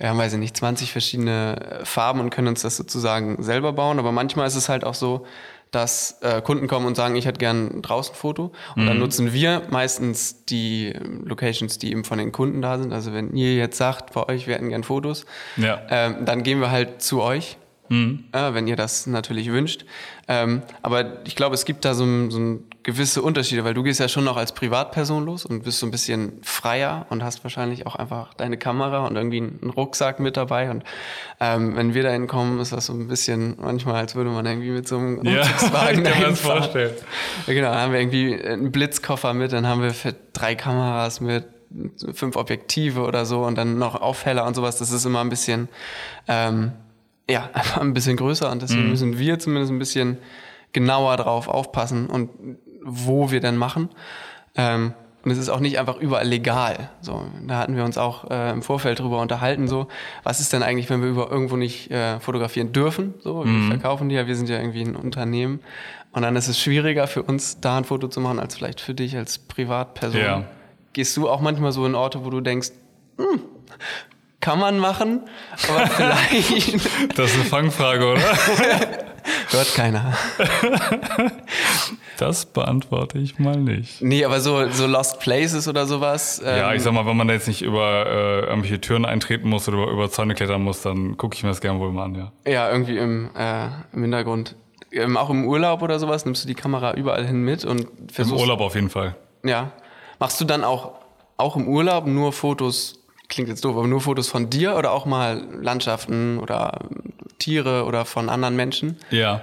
ja, 0.00 0.16
weiß 0.16 0.32
ich 0.34 0.38
nicht, 0.38 0.56
20 0.56 0.92
verschiedene 0.92 1.80
äh, 1.80 1.84
Farben 1.84 2.20
und 2.20 2.30
können 2.30 2.48
uns 2.48 2.62
das 2.62 2.76
sozusagen 2.76 3.42
selber 3.42 3.72
bauen. 3.72 3.98
Aber 3.98 4.12
manchmal 4.12 4.46
ist 4.46 4.56
es 4.56 4.68
halt 4.68 4.84
auch 4.84 4.94
so, 4.94 5.26
dass 5.70 6.18
äh, 6.22 6.40
Kunden 6.42 6.66
kommen 6.66 6.86
und 6.86 6.96
sagen, 6.96 7.14
ich 7.14 7.26
hätte 7.26 7.38
gern 7.38 7.68
ein 7.76 7.82
draußen 7.82 8.14
Foto. 8.14 8.50
Und 8.74 8.86
dann 8.86 8.98
nutzen 8.98 9.32
wir 9.32 9.62
meistens 9.70 10.44
die 10.46 10.86
ähm, 10.88 11.22
Locations, 11.26 11.78
die 11.78 11.92
eben 11.92 12.02
von 12.04 12.18
den 12.18 12.32
Kunden 12.32 12.60
da 12.60 12.76
sind. 12.78 12.92
Also 12.92 13.12
wenn 13.12 13.34
ihr 13.36 13.54
jetzt 13.54 13.76
sagt, 13.76 14.12
bei 14.14 14.26
euch, 14.28 14.48
wir 14.48 14.54
hätten 14.56 14.70
gern 14.70 14.82
Fotos, 14.82 15.26
Ja. 15.56 15.80
ähm, 15.88 16.24
dann 16.24 16.42
gehen 16.42 16.60
wir 16.60 16.70
halt 16.72 17.02
zu 17.02 17.22
euch, 17.22 17.56
äh, 17.92 17.98
wenn 18.54 18.66
ihr 18.68 18.76
das 18.76 19.06
natürlich 19.06 19.50
wünscht. 19.50 19.84
Ähm, 20.28 20.62
aber 20.82 21.24
ich 21.26 21.36
glaube, 21.36 21.54
es 21.54 21.64
gibt 21.64 21.84
da 21.84 21.94
so, 21.94 22.04
so 22.30 22.38
ein 22.38 22.64
gewisse 22.90 23.22
Unterschiede, 23.22 23.62
weil 23.62 23.74
du 23.74 23.84
gehst 23.84 24.00
ja 24.00 24.08
schon 24.08 24.24
noch 24.24 24.36
als 24.36 24.52
Privatperson 24.52 25.24
los 25.24 25.46
und 25.46 25.62
bist 25.62 25.78
so 25.78 25.86
ein 25.86 25.92
bisschen 25.92 26.40
freier 26.42 27.06
und 27.08 27.22
hast 27.22 27.44
wahrscheinlich 27.44 27.86
auch 27.86 27.94
einfach 27.94 28.34
deine 28.34 28.56
Kamera 28.56 29.06
und 29.06 29.14
irgendwie 29.14 29.38
einen 29.38 29.70
Rucksack 29.76 30.18
mit 30.18 30.36
dabei. 30.36 30.70
Und 30.70 30.82
ähm, 31.38 31.76
wenn 31.76 31.94
wir 31.94 32.02
da 32.02 32.10
hinkommen, 32.10 32.58
ist 32.58 32.72
das 32.72 32.86
so 32.86 32.92
ein 32.92 33.06
bisschen 33.06 33.56
manchmal, 33.60 33.94
als 33.94 34.16
würde 34.16 34.30
man 34.30 34.44
irgendwie 34.44 34.70
mit 34.70 34.88
so 34.88 34.98
einem 34.98 35.24
Ja, 35.24 35.42
Umzugswagen 35.42 36.04
ich 36.04 36.10
kann 36.10 36.18
mir 36.18 36.20
dahin 36.20 36.36
vorstellen. 36.36 36.94
Ja, 37.46 37.54
genau, 37.54 37.70
dann 37.70 37.80
haben 37.80 37.92
wir 37.92 38.00
irgendwie 38.00 38.42
einen 38.42 38.72
Blitzkoffer 38.72 39.34
mit, 39.34 39.52
dann 39.52 39.68
haben 39.68 39.82
wir 39.82 39.94
drei 40.32 40.56
Kameras 40.56 41.20
mit 41.20 41.44
fünf 42.12 42.34
Objektive 42.34 43.02
oder 43.02 43.24
so 43.24 43.44
und 43.44 43.56
dann 43.56 43.78
noch 43.78 44.00
Aufheller 44.00 44.46
und 44.46 44.56
sowas. 44.56 44.78
Das 44.78 44.90
ist 44.90 45.04
immer 45.04 45.20
ein 45.20 45.28
bisschen, 45.28 45.68
ähm, 46.26 46.72
ja, 47.30 47.48
einfach 47.52 47.80
ein 47.80 47.94
bisschen 47.94 48.16
größer 48.16 48.50
und 48.50 48.62
deswegen 48.62 48.88
müssen 48.90 49.16
wir 49.16 49.38
zumindest 49.38 49.70
ein 49.70 49.78
bisschen 49.78 50.18
genauer 50.72 51.16
drauf 51.16 51.48
aufpassen 51.48 52.06
und 52.08 52.30
wo 52.82 53.30
wir 53.30 53.40
denn 53.40 53.56
machen. 53.56 53.88
Ähm, 54.56 54.94
und 55.22 55.30
es 55.30 55.36
ist 55.38 55.50
auch 55.50 55.60
nicht 55.60 55.78
einfach 55.78 55.96
überall 55.96 56.26
legal. 56.26 56.88
So, 57.02 57.26
da 57.46 57.58
hatten 57.58 57.76
wir 57.76 57.84
uns 57.84 57.98
auch 57.98 58.30
äh, 58.30 58.50
im 58.52 58.62
Vorfeld 58.62 59.00
drüber 59.00 59.20
unterhalten. 59.20 59.68
So, 59.68 59.88
was 60.22 60.40
ist 60.40 60.52
denn 60.52 60.62
eigentlich, 60.62 60.88
wenn 60.88 61.02
wir 61.02 61.10
über 61.10 61.30
irgendwo 61.30 61.56
nicht 61.56 61.90
äh, 61.90 62.18
fotografieren 62.20 62.72
dürfen? 62.72 63.14
So, 63.20 63.44
wir 63.44 63.68
verkaufen 63.68 64.08
die 64.08 64.14
ja, 64.14 64.26
wir 64.26 64.34
sind 64.34 64.48
ja 64.48 64.56
irgendwie 64.56 64.82
ein 64.82 64.96
Unternehmen. 64.96 65.60
Und 66.12 66.22
dann 66.22 66.36
ist 66.36 66.48
es 66.48 66.58
schwieriger 66.58 67.06
für 67.06 67.22
uns, 67.22 67.60
da 67.60 67.76
ein 67.76 67.84
Foto 67.84 68.08
zu 68.08 68.20
machen, 68.20 68.38
als 68.38 68.56
vielleicht 68.56 68.80
für 68.80 68.94
dich 68.94 69.16
als 69.16 69.38
Privatperson. 69.38 70.20
Ja. 70.20 70.44
Gehst 70.94 71.16
du 71.16 71.28
auch 71.28 71.40
manchmal 71.40 71.72
so 71.72 71.84
in 71.86 71.94
Orte, 71.94 72.24
wo 72.24 72.30
du 72.30 72.40
denkst, 72.40 72.70
hm, 73.18 73.42
kann 74.40 74.58
man 74.58 74.78
machen, 74.78 75.20
aber 75.68 75.86
vielleicht 76.26 76.74
Das 77.16 77.30
ist 77.30 77.34
eine 77.36 77.44
Fangfrage, 77.44 78.12
oder? 78.12 78.22
hört 79.50 79.74
keiner. 79.74 80.16
Das 82.20 82.44
beantworte 82.44 83.18
ich 83.18 83.38
mal 83.38 83.56
nicht. 83.56 84.02
Nee, 84.02 84.26
aber 84.26 84.40
so, 84.40 84.68
so 84.68 84.86
Lost 84.86 85.20
Places 85.20 85.66
oder 85.68 85.86
sowas. 85.86 86.42
Ja, 86.44 86.70
ähm, 86.70 86.76
ich 86.76 86.82
sag 86.82 86.92
mal, 86.92 87.06
wenn 87.06 87.16
man 87.16 87.28
da 87.28 87.32
jetzt 87.34 87.48
nicht 87.48 87.62
über 87.62 88.04
äh, 88.06 88.40
irgendwelche 88.46 88.78
Türen 88.78 89.06
eintreten 89.06 89.48
muss 89.48 89.66
oder 89.68 89.78
über, 89.78 89.90
über 89.90 90.10
Zäune 90.10 90.34
klettern 90.34 90.62
muss, 90.62 90.82
dann 90.82 91.16
gucke 91.16 91.34
ich 91.34 91.42
mir 91.42 91.48
das 91.48 91.62
gerne 91.62 91.80
wohl 91.80 91.90
mal 91.92 92.04
an, 92.04 92.14
ja. 92.14 92.32
Ja, 92.46 92.70
irgendwie 92.70 92.98
im, 92.98 93.30
äh, 93.34 93.68
im 93.94 94.02
Hintergrund. 94.02 94.54
Ähm, 94.92 95.16
auch 95.16 95.30
im 95.30 95.46
Urlaub 95.46 95.80
oder 95.80 95.98
sowas 95.98 96.26
nimmst 96.26 96.44
du 96.44 96.48
die 96.48 96.54
Kamera 96.54 96.92
überall 96.92 97.26
hin 97.26 97.42
mit 97.42 97.64
und 97.64 97.80
Im 97.82 98.08
versuchst. 98.10 98.42
Urlaub 98.42 98.60
auf 98.60 98.74
jeden 98.74 98.90
Fall. 98.90 99.16
Ja. 99.42 99.72
Machst 100.18 100.38
du 100.42 100.44
dann 100.44 100.62
auch, 100.62 100.92
auch 101.38 101.56
im 101.56 101.68
Urlaub 101.68 102.06
nur 102.06 102.34
Fotos, 102.34 102.98
klingt 103.28 103.48
jetzt 103.48 103.64
doof, 103.64 103.76
aber 103.76 103.86
nur 103.86 104.02
Fotos 104.02 104.28
von 104.28 104.50
dir 104.50 104.76
oder 104.76 104.92
auch 104.92 105.06
mal 105.06 105.42
Landschaften 105.62 106.38
oder 106.38 106.80
ähm, 106.82 107.14
Tiere 107.38 107.86
oder 107.86 108.04
von 108.04 108.28
anderen 108.28 108.56
Menschen? 108.56 108.98
Ja, 109.10 109.40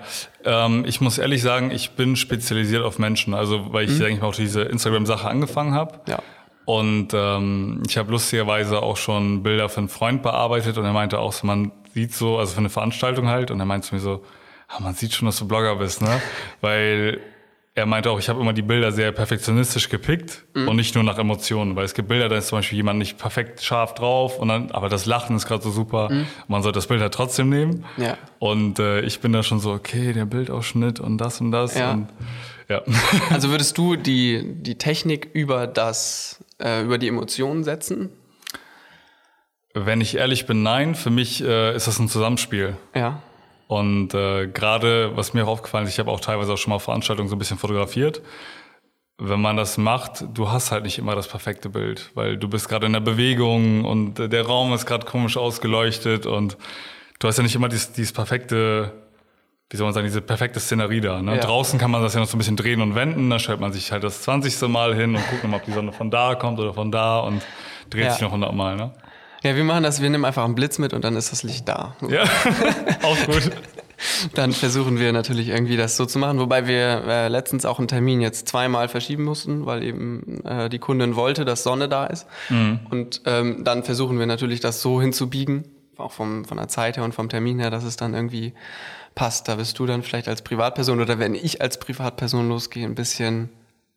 ähm, 0.47 0.85
ich 0.87 1.01
muss 1.01 1.17
ehrlich 1.17 1.41
sagen, 1.41 1.71
ich 1.71 1.91
bin 1.91 2.15
spezialisiert 2.15 2.83
auf 2.83 2.97
Menschen. 2.97 3.33
Also, 3.33 3.73
weil 3.73 3.85
ich, 3.85 3.97
denke 3.97 4.13
ich 4.13 4.21
mal, 4.21 4.27
auch 4.27 4.35
diese 4.35 4.61
Instagram-Sache 4.63 5.27
angefangen 5.27 5.73
habe. 5.73 5.99
Ja. 6.07 6.19
Und 6.65 7.09
ähm, 7.13 7.83
ich 7.87 7.97
habe 7.97 8.11
lustigerweise 8.11 8.81
auch 8.81 8.97
schon 8.97 9.43
Bilder 9.43 9.69
für 9.69 9.79
einen 9.79 9.89
Freund 9.89 10.23
bearbeitet 10.23 10.77
und 10.77 10.85
er 10.85 10.93
meinte 10.93 11.19
auch 11.19 11.31
so, 11.31 11.45
man 11.45 11.71
sieht 11.93 12.13
so, 12.13 12.37
also 12.37 12.53
für 12.53 12.59
eine 12.59 12.69
Veranstaltung 12.69 13.27
halt, 13.27 13.51
und 13.51 13.59
er 13.59 13.65
meinte 13.65 13.87
zu 13.87 13.95
mir 13.95 14.01
so, 14.01 14.23
ah, 14.67 14.81
man 14.81 14.93
sieht 14.93 15.13
schon, 15.13 15.27
dass 15.27 15.37
du 15.37 15.47
Blogger 15.47 15.75
bist, 15.75 16.01
ne? 16.01 16.21
Weil 16.61 17.21
er 17.77 17.85
meinte 17.85 18.09
auch, 18.09 18.17
ich 18.17 18.27
habe 18.27 18.41
immer 18.41 18.53
die 18.53 18.63
Bilder 18.63 18.91
sehr 18.91 19.11
perfektionistisch 19.11 19.87
gepickt 19.89 20.45
und 20.55 20.75
nicht 20.75 20.95
nur 20.95 21.03
nach 21.03 21.19
Emotionen, 21.19 21.75
weil 21.75 21.85
es 21.85 21.93
gibt 21.93 22.07
Bilder, 22.07 22.27
da 22.27 22.35
ist 22.35 22.47
zum 22.47 22.57
Beispiel 22.57 22.77
jemand 22.77 22.97
nicht 22.97 23.19
perfekt 23.19 23.61
scharf 23.61 23.93
drauf 23.93 24.39
und 24.39 24.47
dann, 24.47 24.71
aber 24.71 24.89
das 24.89 25.05
Lachen 25.05 25.35
ist 25.35 25.45
gerade 25.45 25.61
so 25.61 25.69
super, 25.69 26.09
man 26.47 26.63
sollte 26.63 26.77
das 26.77 26.87
Bild 26.87 27.01
halt 27.01 27.13
trotzdem 27.13 27.49
nehmen. 27.49 27.85
Ja. 27.97 28.17
Und 28.39 28.79
äh, 28.79 29.01
ich 29.01 29.19
bin 29.19 29.31
da 29.31 29.43
schon 29.43 29.59
so, 29.59 29.73
okay, 29.73 30.11
der 30.11 30.25
Bildausschnitt 30.25 30.99
und 30.99 31.19
das 31.19 31.39
und 31.39 31.51
das 31.51 31.77
Ja. 31.77 31.91
und 31.91 32.07
ja. 32.67 32.81
Also 33.29 33.51
würdest 33.51 33.77
du 33.77 33.95
die, 33.95 34.55
die 34.55 34.79
Technik 34.79 35.29
über 35.33 35.67
das, 35.67 36.43
äh, 36.59 36.81
über 36.81 36.97
die 36.97 37.07
Emotionen 37.07 37.63
setzen? 37.63 38.09
Wenn 39.75 40.01
ich 40.01 40.17
ehrlich 40.17 40.47
bin, 40.47 40.63
nein. 40.63 40.95
Für 40.95 41.11
mich 41.11 41.43
äh, 41.43 41.75
ist 41.75 41.85
das 41.85 41.99
ein 41.99 42.09
Zusammenspiel. 42.09 42.75
Ja. 42.95 43.21
Und 43.67 44.13
äh, 44.13 44.47
gerade, 44.47 45.15
was 45.15 45.33
mir 45.33 45.43
auch 45.45 45.49
aufgefallen 45.49 45.85
ist, 45.85 45.93
ich 45.93 45.99
habe 45.99 46.09
auch 46.11 46.21
teilweise 46.21 46.53
auch 46.53 46.57
schon 46.57 46.71
mal 46.71 46.79
Veranstaltungen 46.79 47.27
so 47.29 47.35
ein 47.35 47.39
bisschen 47.39 47.57
fotografiert. 47.57 48.21
Wenn 49.17 49.41
man 49.41 49.57
das 49.57 49.77
macht, 49.77 50.23
du 50.33 50.49
hast 50.51 50.71
halt 50.71 50.83
nicht 50.83 50.99
immer 50.99 51.15
das 51.15 51.27
perfekte 51.27 51.69
Bild, 51.69 52.11
weil 52.13 52.37
du 52.37 52.47
bist 52.47 52.69
gerade 52.69 52.85
in 52.85 52.93
der 52.93 52.99
Bewegung 52.99 53.83
und 53.83 54.15
der 54.19 54.45
Raum 54.45 54.73
ist 54.73 54.85
gerade 54.85 55.05
komisch 55.05 55.37
ausgeleuchtet 55.37 56.25
und 56.27 56.55
du 57.19 57.27
hast 57.27 57.37
ja 57.37 57.43
nicht 57.43 57.55
immer 57.55 57.67
dieses, 57.67 57.91
dieses 57.93 58.13
perfekte 58.13 58.93
wie 59.69 59.75
soll 59.75 59.85
man 59.85 59.93
sagen, 59.93 60.07
diese 60.07 60.21
perfekte 60.21 60.59
Szenerie 60.59 61.01
da. 61.01 61.21
Ne? 61.21 61.35
Ja. 61.35 61.41
Draußen 61.41 61.77
kann 61.77 61.91
man 61.91 62.01
das 62.01 62.13
ja 62.13 62.21
noch 62.21 62.27
so 62.27 62.37
ein 62.37 62.37
bisschen 62.37 62.55
drehen 62.55 62.81
und 62.81 62.95
wenden. 62.95 63.29
Da 63.29 63.37
stellt 63.37 63.59
man 63.59 63.73
sich 63.73 63.91
halt 63.91 64.03
das 64.03 64.21
20. 64.21 64.61
Mal 64.69 64.95
hin 64.95 65.13
und 65.15 65.29
guckt 65.29 65.43
nochmal, 65.43 65.59
ob 65.59 65.65
die 65.65 65.73
Sonne 65.73 65.91
von 65.91 66.09
da 66.09 66.35
kommt 66.35 66.59
oder 66.59 66.73
von 66.73 66.89
da 66.89 67.19
und 67.19 67.43
dreht 67.89 68.05
Ja. 68.05 68.11
sich 68.11 68.21
noch 68.21 68.29
100 68.29 68.53
Mal. 68.53 68.77
Ne? 68.77 68.93
Ja, 69.47 69.55
wir 69.55 69.63
machen 69.63 69.83
das, 69.83 70.01
wir 70.01 70.09
nehmen 70.09 70.25
einfach 70.25 70.43
einen 70.43 70.55
Blitz 70.55 70.77
mit 70.77 70.93
und 70.93 71.03
dann 71.05 71.15
ist 71.15 71.31
das 71.31 71.43
Licht 71.43 71.67
da. 71.69 71.95
Ja, 72.09 72.23
auch 73.03 73.17
gut. 73.25 73.51
Dann 74.35 74.51
versuchen 74.51 74.99
wir 74.99 75.11
natürlich 75.13 75.47
irgendwie 75.47 75.77
das 75.77 75.97
so 75.97 76.05
zu 76.05 76.19
machen, 76.19 76.37
wobei 76.39 76.67
wir 76.67 77.03
äh, 77.07 77.27
letztens 77.29 77.65
auch 77.65 77.79
einen 77.79 77.87
Termin 77.87 78.21
jetzt 78.21 78.47
zweimal 78.47 78.89
verschieben 78.89 79.23
mussten, 79.23 79.65
weil 79.65 79.83
eben 79.83 80.43
äh, 80.45 80.69
die 80.69 80.79
Kundin 80.79 81.15
wollte, 81.15 81.45
dass 81.45 81.63
Sonne 81.63 81.87
da 81.89 82.05
ist. 82.05 82.27
Und 82.91 83.21
ähm, 83.25 83.63
dann 83.63 83.83
versuchen 83.83 84.19
wir 84.19 84.25
natürlich 84.25 84.59
das 84.59 84.81
so 84.81 85.01
hinzubiegen, 85.01 85.63
auch 85.97 86.11
vom, 86.11 86.45
von 86.45 86.57
der 86.57 86.67
Zeit 86.67 86.97
her 86.97 87.03
und 87.05 87.15
vom 87.15 87.29
Termin 87.29 87.57
her, 87.59 87.71
dass 87.71 87.85
es 87.85 87.95
dann 87.95 88.13
irgendwie 88.13 88.53
passt. 89.15 89.47
Da 89.47 89.55
bist 89.55 89.79
du 89.79 89.85
dann 89.87 90.03
vielleicht 90.03 90.27
als 90.27 90.43
Privatperson 90.43 90.99
oder 91.01 91.17
wenn 91.17 91.33
ich 91.33 91.61
als 91.61 91.79
Privatperson 91.79 92.49
losgehe, 92.49 92.85
ein 92.85 92.95
bisschen 92.95 93.49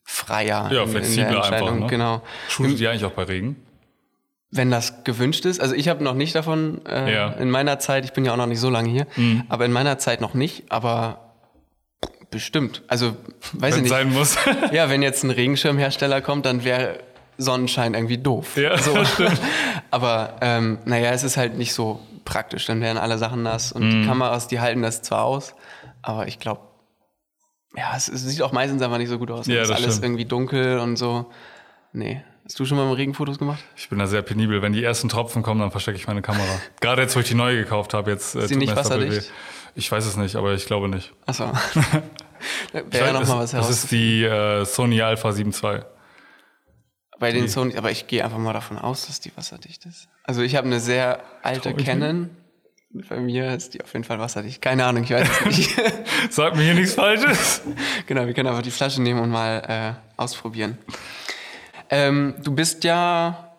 freier 0.02 0.70
Ja, 0.72 0.82
in, 0.82 0.88
in 0.88 0.92
flexibler 0.92 1.24
der 1.24 1.36
einfach. 1.36 1.52
Entscheidung. 1.52 1.80
Ne? 1.80 1.86
Genau. 1.88 2.22
Shootet 2.48 2.80
ihr 2.80 2.90
eigentlich 2.90 3.04
auch 3.04 3.12
bei 3.12 3.24
Regen? 3.24 3.56
Wenn 4.52 4.70
das 4.70 5.04
gewünscht 5.04 5.44
ist, 5.44 5.60
also 5.60 5.74
ich 5.76 5.88
habe 5.88 6.02
noch 6.02 6.14
nicht 6.14 6.34
davon 6.34 6.84
äh, 6.86 7.14
Ja. 7.14 7.28
in 7.34 7.50
meiner 7.50 7.78
Zeit, 7.78 8.04
ich 8.04 8.12
bin 8.12 8.24
ja 8.24 8.32
auch 8.32 8.36
noch 8.36 8.46
nicht 8.46 8.58
so 8.60 8.68
lange 8.70 8.88
hier, 8.88 9.06
aber 9.48 9.64
in 9.64 9.72
meiner 9.72 9.98
Zeit 9.98 10.20
noch 10.20 10.34
nicht, 10.34 10.64
aber 10.72 11.34
bestimmt. 12.30 12.82
Also 12.88 13.16
weiß 13.52 13.74
ich 13.74 13.76
Wenn 13.76 13.82
nicht. 13.82 13.90
sein 13.90 14.12
muss. 14.12 14.36
Ja, 14.72 14.88
wenn 14.90 15.02
jetzt 15.02 15.22
ein 15.24 15.30
Regenschirmhersteller 15.30 16.20
kommt, 16.20 16.46
dann 16.46 16.64
wäre 16.64 16.98
Sonnenschein 17.38 17.94
irgendwie 17.94 18.18
doof. 18.18 18.56
Ja, 18.56 18.76
so. 18.78 18.96
aber 19.90 20.36
ähm, 20.40 20.78
naja, 20.84 21.10
es 21.10 21.22
ist 21.24 21.36
halt 21.36 21.56
nicht 21.56 21.72
so 21.72 22.00
praktisch. 22.24 22.66
Dann 22.66 22.80
wären 22.80 22.98
alle 22.98 23.18
Sachen 23.18 23.42
nass 23.42 23.72
und 23.72 23.82
Mhm. 23.86 23.90
die 24.02 24.06
Kameras, 24.06 24.46
die 24.48 24.60
halten 24.60 24.82
das 24.82 25.02
zwar 25.02 25.24
aus, 25.24 25.54
aber 26.02 26.26
ich 26.28 26.38
glaube, 26.38 26.60
ja, 27.76 27.92
es, 27.96 28.08
es 28.08 28.22
sieht 28.24 28.42
auch 28.42 28.52
meistens 28.52 28.82
einfach 28.82 28.98
nicht 28.98 29.08
so 29.08 29.18
gut 29.18 29.30
aus. 29.30 29.46
Ja, 29.46 29.62
es 29.62 29.70
ist 29.70 29.74
alles 29.76 29.84
stimmt. 29.94 30.04
irgendwie 30.06 30.24
dunkel 30.24 30.78
und 30.80 30.96
so. 30.96 31.30
Nee. 31.92 32.22
Hast 32.50 32.58
du 32.58 32.64
schon 32.64 32.78
mal 32.78 32.92
Regenfotos 32.92 33.38
gemacht? 33.38 33.62
Ich 33.76 33.88
bin 33.90 34.00
da 34.00 34.08
sehr 34.08 34.22
penibel. 34.22 34.60
Wenn 34.60 34.72
die 34.72 34.82
ersten 34.82 35.08
Tropfen 35.08 35.44
kommen, 35.44 35.60
dann 35.60 35.70
verstecke 35.70 35.96
ich 35.96 36.08
meine 36.08 36.20
Kamera. 36.20 36.48
Gerade 36.80 37.02
jetzt, 37.02 37.14
wo 37.14 37.20
ich 37.20 37.28
die 37.28 37.34
neue 37.36 37.56
gekauft 37.56 37.94
habe, 37.94 38.10
jetzt 38.10 38.34
äh, 38.34 38.40
Ist 38.40 38.48
die 38.50 38.54
tut 38.54 38.60
nicht 38.62 38.72
das 38.76 38.86
wasserdicht? 38.86 39.28
weh. 39.28 39.32
Ich 39.76 39.92
weiß 39.92 40.04
es 40.04 40.16
nicht, 40.16 40.34
aber 40.34 40.52
ich 40.54 40.66
glaube 40.66 40.88
nicht. 40.88 41.12
Achso. 41.26 41.44
Wäre 42.72 42.84
ja 42.92 43.04
weiß, 43.04 43.12
noch 43.12 43.22
es- 43.22 43.28
mal 43.28 43.38
was 43.38 43.50
Das 43.52 43.60
heraus. 43.60 43.70
ist 43.70 43.92
die 43.92 44.24
äh, 44.24 44.64
Sony 44.64 45.00
Alpha 45.00 45.30
7 45.30 45.52
II. 45.52 45.78
Bei 47.20 47.30
den 47.30 47.46
Sony, 47.46 47.76
aber 47.76 47.92
ich 47.92 48.08
gehe 48.08 48.24
einfach 48.24 48.38
mal 48.38 48.52
davon 48.52 48.78
aus, 48.78 49.06
dass 49.06 49.20
die 49.20 49.30
wasserdicht 49.36 49.86
ist. 49.86 50.08
Also 50.24 50.42
ich 50.42 50.56
habe 50.56 50.66
eine 50.66 50.80
sehr 50.80 51.22
alte 51.44 51.72
Canon. 51.74 52.30
Bei 53.08 53.20
mir 53.20 53.54
ist 53.54 53.74
die 53.74 53.80
auf 53.84 53.92
jeden 53.92 54.04
Fall 54.04 54.18
wasserdicht. 54.18 54.60
Keine 54.60 54.84
Ahnung, 54.86 55.04
ich 55.04 55.10
weiß 55.12 55.28
es 55.46 55.46
nicht. 55.56 55.80
Sag 56.30 56.56
mir 56.56 56.62
hier 56.64 56.74
nichts 56.74 56.94
Falsches. 56.94 57.62
genau, 58.08 58.26
wir 58.26 58.34
können 58.34 58.48
einfach 58.48 58.62
die 58.62 58.72
Flasche 58.72 59.00
nehmen 59.00 59.20
und 59.20 59.30
mal 59.30 59.94
äh, 59.96 60.20
ausprobieren. 60.20 60.76
Ähm, 61.90 62.34
du 62.42 62.54
bist 62.54 62.84
ja 62.84 63.54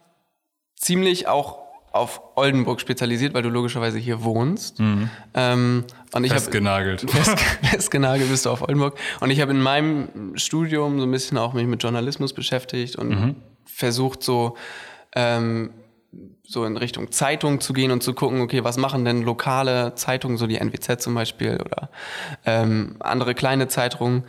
ziemlich 0.76 1.28
auch 1.28 1.60
auf 1.92 2.22
Oldenburg 2.36 2.80
spezialisiert, 2.80 3.34
weil 3.34 3.44
du 3.44 3.50
logischerweise 3.50 3.98
hier 4.00 4.24
wohnst. 4.24 4.80
Ähm, 5.34 5.84
und 6.14 6.24
ich 6.24 6.32
Festgenagelt. 6.32 7.02
Fest, 7.12 7.40
festgenagelt 7.64 8.30
bist 8.30 8.46
du 8.46 8.50
auf 8.50 8.62
Oldenburg. 8.62 8.98
Und 9.20 9.30
ich 9.30 9.42
habe 9.42 9.52
in 9.52 9.62
meinem 9.62 10.38
Studium 10.38 11.00
so 11.00 11.06
ein 11.06 11.12
bisschen 11.12 11.38
auch 11.38 11.54
mich 11.54 11.68
mit 11.68 11.84
Journalismus 11.84 12.34
beschäftigt 12.34 12.96
und 12.96 13.36
versucht 13.66 14.24
so, 14.24 14.56
ähm, 15.16 15.72
so 16.44 16.66
in 16.66 16.76
Richtung 16.76 17.12
Zeitung 17.12 17.62
zu 17.62 17.72
gehen 17.72 17.92
und 17.92 18.04
zu 18.04 18.14
gucken, 18.14 18.42
okay, 18.42 18.64
was 18.64 18.78
machen 18.78 19.06
denn 19.06 19.22
lokale 19.22 19.96
Zeitungen, 19.96 20.38
so 20.38 20.46
die 20.48 20.58
NWZ 20.58 21.02
zum 21.02 21.16
Beispiel 21.16 21.60
oder 21.64 21.90
ähm, 22.46 22.98
andere 23.00 23.34
kleine 23.34 23.70
Zeitungen, 23.70 24.24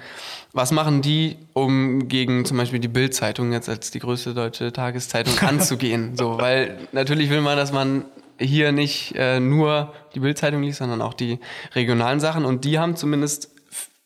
was 0.53 0.71
machen 0.71 1.03
die, 1.03 1.37
um 1.53 2.09
gegen 2.09 2.45
zum 2.45 2.57
Beispiel 2.59 2.79
die 2.79 2.89
Bild-Zeitung 2.89 3.53
jetzt 3.53 3.69
als 3.69 3.91
die 3.91 3.99
größte 3.99 4.35
deutsche 4.35 4.73
Tageszeitung 4.73 5.37
anzugehen? 5.49 6.17
So, 6.17 6.39
weil 6.39 6.79
natürlich 6.93 7.31
will 7.31 7.41
man, 7.41 7.57
dass 7.57 7.73
man 7.73 8.05
hier 8.39 8.71
nicht 8.71 9.15
äh, 9.17 9.41
nur 9.41 9.93
die 10.15 10.21
Bild-Zeitung 10.21 10.63
liest, 10.63 10.79
sondern 10.79 11.03
auch 11.03 11.15
die 11.15 11.41
regionalen 11.75 12.21
Sachen. 12.21 12.45
Und 12.45 12.65
die 12.65 12.79
haben 12.79 12.97
zumindest 12.97 13.51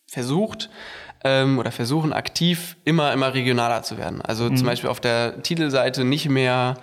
versucht 0.07 0.71
ähm, 1.25 1.59
oder 1.59 1.73
versuchen 1.73 2.13
aktiv 2.13 2.77
immer, 2.85 3.13
immer 3.13 3.35
regionaler 3.35 3.83
zu 3.83 3.99
werden. 3.99 4.23
Also 4.23 4.49
zum 4.51 4.67
Beispiel 4.67 4.89
auf 4.89 5.01
der 5.01 5.43
Titelseite 5.43 6.05
nicht 6.05 6.29
mehr 6.29 6.77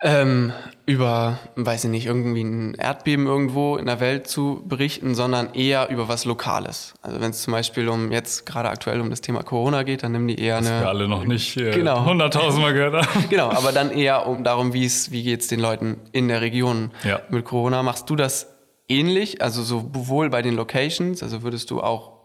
ähm, 0.00 0.52
über, 0.86 1.38
weiß 1.56 1.84
ich 1.84 1.90
nicht, 1.90 2.06
irgendwie 2.06 2.42
ein 2.44 2.74
Erdbeben 2.74 3.26
irgendwo 3.26 3.76
in 3.76 3.86
der 3.86 3.98
Welt 4.00 4.28
zu 4.28 4.62
berichten, 4.66 5.14
sondern 5.14 5.54
eher 5.54 5.88
über 5.90 6.08
was 6.08 6.24
Lokales. 6.24 6.94
Also 7.02 7.20
wenn 7.20 7.30
es 7.30 7.42
zum 7.42 7.52
Beispiel 7.52 7.88
um 7.88 8.12
jetzt 8.12 8.46
gerade 8.46 8.68
aktuell 8.70 9.00
um 9.00 9.10
das 9.10 9.20
Thema 9.20 9.42
Corona 9.42 9.82
geht, 9.82 10.02
dann 10.04 10.12
nehmen 10.12 10.28
die 10.28 10.40
eher 10.40 10.58
eine. 10.58 10.80
Wir 10.80 10.88
alle 10.88 11.08
noch 11.08 11.24
nicht 11.24 11.56
äh, 11.56 11.72
Genau. 11.72 12.06
100.000 12.08 12.60
Mal 12.60 12.72
gehört 12.74 12.94
haben. 13.06 13.24
Genau, 13.28 13.50
aber 13.50 13.72
dann 13.72 13.90
eher 13.90 14.26
um 14.28 14.44
darum, 14.44 14.72
wie 14.72 14.84
es, 14.84 15.10
wie 15.10 15.22
geht's 15.24 15.48
den 15.48 15.58
Leuten 15.60 15.98
in 16.12 16.28
der 16.28 16.40
Region 16.42 16.92
Ja. 17.04 17.20
mit 17.28 17.44
Corona. 17.44 17.82
Machst 17.82 18.08
du 18.08 18.14
das 18.16 18.46
ähnlich? 18.88 19.42
Also 19.42 19.62
sowohl 19.62 20.30
bei 20.30 20.42
den 20.42 20.54
Locations, 20.54 21.22
also 21.22 21.42
würdest 21.42 21.70
du 21.72 21.80
auch, 21.82 22.18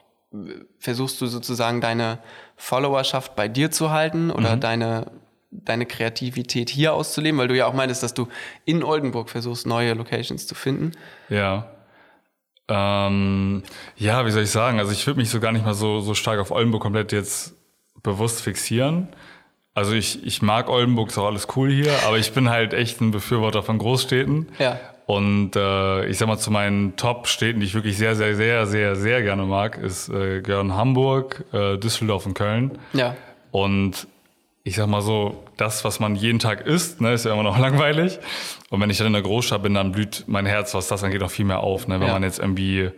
versuchst 0.79 1.19
du 1.21 1.25
sozusagen 1.27 1.81
deine 1.81 2.19
Followerschaft 2.55 3.35
bei 3.35 3.47
dir 3.47 3.71
zu 3.71 3.91
halten 3.91 4.31
oder 4.31 4.57
deine, 4.57 5.07
deine 5.65 5.85
Kreativität 5.85 6.69
hier 6.69 6.93
auszuleben? 6.93 7.39
Weil 7.39 7.47
du 7.47 7.55
ja 7.55 7.67
auch 7.67 7.73
meintest, 7.73 8.03
dass 8.03 8.13
du 8.13 8.27
in 8.65 8.83
Oldenburg 8.83 9.29
versuchst, 9.29 9.65
neue 9.67 9.93
Locations 9.93 10.47
zu 10.47 10.55
finden. 10.55 10.91
Ja. 11.29 11.71
Ähm, 12.67 13.63
ja, 13.97 14.25
wie 14.25 14.31
soll 14.31 14.43
ich 14.43 14.51
sagen? 14.51 14.79
Also 14.79 14.91
ich 14.91 15.05
würde 15.05 15.19
mich 15.19 15.29
so 15.29 15.39
gar 15.39 15.51
nicht 15.51 15.65
mal 15.65 15.73
so, 15.73 15.99
so 15.99 16.13
stark 16.13 16.39
auf 16.39 16.51
Oldenburg 16.51 16.81
komplett 16.81 17.11
jetzt 17.11 17.55
bewusst 18.01 18.41
fixieren. 18.41 19.09
Also 19.73 19.93
ich, 19.93 20.25
ich 20.25 20.41
mag 20.41 20.69
Oldenburg, 20.69 21.09
ist 21.09 21.17
auch 21.17 21.25
alles 21.25 21.47
cool 21.55 21.71
hier, 21.71 21.91
aber 22.05 22.17
ich 22.17 22.31
bin 22.33 22.49
halt 22.49 22.73
echt 22.73 23.01
ein 23.01 23.11
Befürworter 23.11 23.63
von 23.63 23.79
Großstädten. 23.79 24.49
Ja. 24.59 24.79
Und 25.05 25.55
äh, 25.55 26.05
ich 26.05 26.17
sag 26.17 26.27
mal, 26.27 26.37
zu 26.37 26.51
meinen 26.51 26.95
Top-Städten, 26.95 27.59
die 27.59 27.65
ich 27.65 27.73
wirklich 27.73 27.97
sehr, 27.97 28.15
sehr, 28.15 28.35
sehr, 28.35 28.67
sehr, 28.67 28.95
sehr 28.95 29.21
gerne 29.21 29.43
mag, 29.43 29.77
ist 29.77 30.09
äh, 30.09 30.41
gehören 30.41 30.75
Hamburg, 30.75 31.43
äh, 31.51 31.77
Düsseldorf 31.77 32.25
und 32.25 32.35
Köln. 32.35 32.77
Ja. 32.93 33.15
Und 33.51 34.07
ich 34.63 34.75
sag 34.77 34.87
mal 34.87 35.01
so, 35.01 35.43
das, 35.57 35.83
was 35.83 35.99
man 35.99 36.15
jeden 36.15 36.39
Tag 36.39 36.61
isst, 36.65 37.01
ne, 37.01 37.13
ist 37.13 37.25
ja 37.25 37.33
immer 37.33 37.43
noch 37.43 37.57
langweilig. 37.67 38.19
Und 38.69 38.79
wenn 38.81 38.89
ich 38.89 38.97
dann 38.97 39.07
in 39.07 39.13
der 39.13 39.21
Großstadt 39.21 39.61
bin, 39.63 39.73
dann 39.73 39.91
blüht 39.91 40.23
mein 40.27 40.45
Herz, 40.45 40.73
was 40.73 40.87
das 40.87 41.03
angeht, 41.03 41.21
noch 41.21 41.31
viel 41.31 41.45
mehr 41.45 41.59
auf. 41.59 41.87
Ne? 41.87 41.99
Wenn 41.99 42.07
Ja. 42.07 42.13
man 42.13 42.23
jetzt 42.23 42.39
irgendwie 42.39 42.91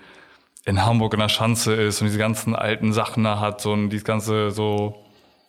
in 0.65 0.85
Hamburg 0.85 1.13
in 1.13 1.19
der 1.19 1.29
Schanze 1.29 1.73
ist 1.73 2.01
und 2.01 2.07
diese 2.07 2.17
ganzen 2.19 2.55
alten 2.55 2.91
Sachen 2.93 3.23
da 3.23 3.39
hat 3.39 3.61
so 3.61 3.71
und 3.73 3.89
dieses 3.89 4.05
ganze 4.05 4.51
so, 4.51 5.05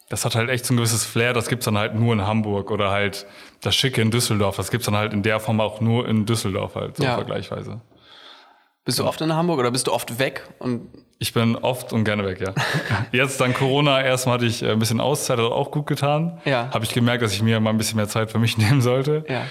das 0.09 0.25
hat 0.25 0.35
halt 0.37 0.51
echt 0.51 0.65
so 0.67 0.75
ein 0.75 0.77
gewisses 0.77 1.05
Flair, 1.05 1.33
das 1.33 1.49
gibt's 1.49 1.65
dann 1.65 1.77
halt 1.79 1.95
nur 1.95 2.13
in 2.13 2.23
Hamburg 2.27 2.71
oder 2.71 2.91
halt 2.91 3.27
das 3.63 3.75
Schicke 3.75 4.01
in 4.03 4.11
Düsseldorf, 4.11 4.57
das 4.57 4.71
gibt's 4.71 4.87
dann 4.87 4.95
halt 4.97 5.13
in 5.13 5.23
der 5.23 5.41
Form 5.41 5.61
auch 5.61 5.81
nur 5.81 6.07
in 6.09 6.27
Düsseldorf 6.27 6.75
halt, 6.77 6.97
so 6.99 7.05
Ja. 7.05 7.15
vergleichsweise. 7.15 7.81
Bist 8.85 8.99
du 8.99 9.05
oft 9.05 9.21
in 9.21 9.33
Hamburg 9.35 9.59
oder 9.59 9.71
bist 9.71 9.87
du 9.87 9.93
oft 9.93 10.19
weg? 10.19 10.43
Und 10.61 10.89
Ich 11.19 11.33
bin 11.33 11.57
oft 11.57 11.93
und 11.95 12.05
gerne 12.05 12.27
weg, 12.27 12.41
ja. 12.41 12.53
Jetzt 13.11 13.41
dann 13.41 13.55
Corona, 13.55 14.03
erstmal 14.03 14.35
hatte 14.35 14.47
ich 14.47 14.63
äh, 14.63 14.73
ein 14.73 14.79
bisschen 14.79 15.01
Auszeit, 15.01 15.39
hat 15.39 15.47
auch 15.47 15.71
gut 15.71 15.87
getan. 15.87 16.39
Ja. 16.45 16.69
Habe 16.75 16.85
ich 16.85 16.93
gemerkt, 16.93 17.23
dass 17.23 17.33
ich 17.33 17.43
mir 17.43 17.59
mal 17.59 17.71
ein 17.71 17.79
bisschen 17.79 17.97
mehr 17.97 18.09
Zeit 18.09 18.31
für 18.31 18.39
mich 18.39 18.59
nehmen 18.59 18.83
sollte. 18.83 19.25
ja. 19.29 19.43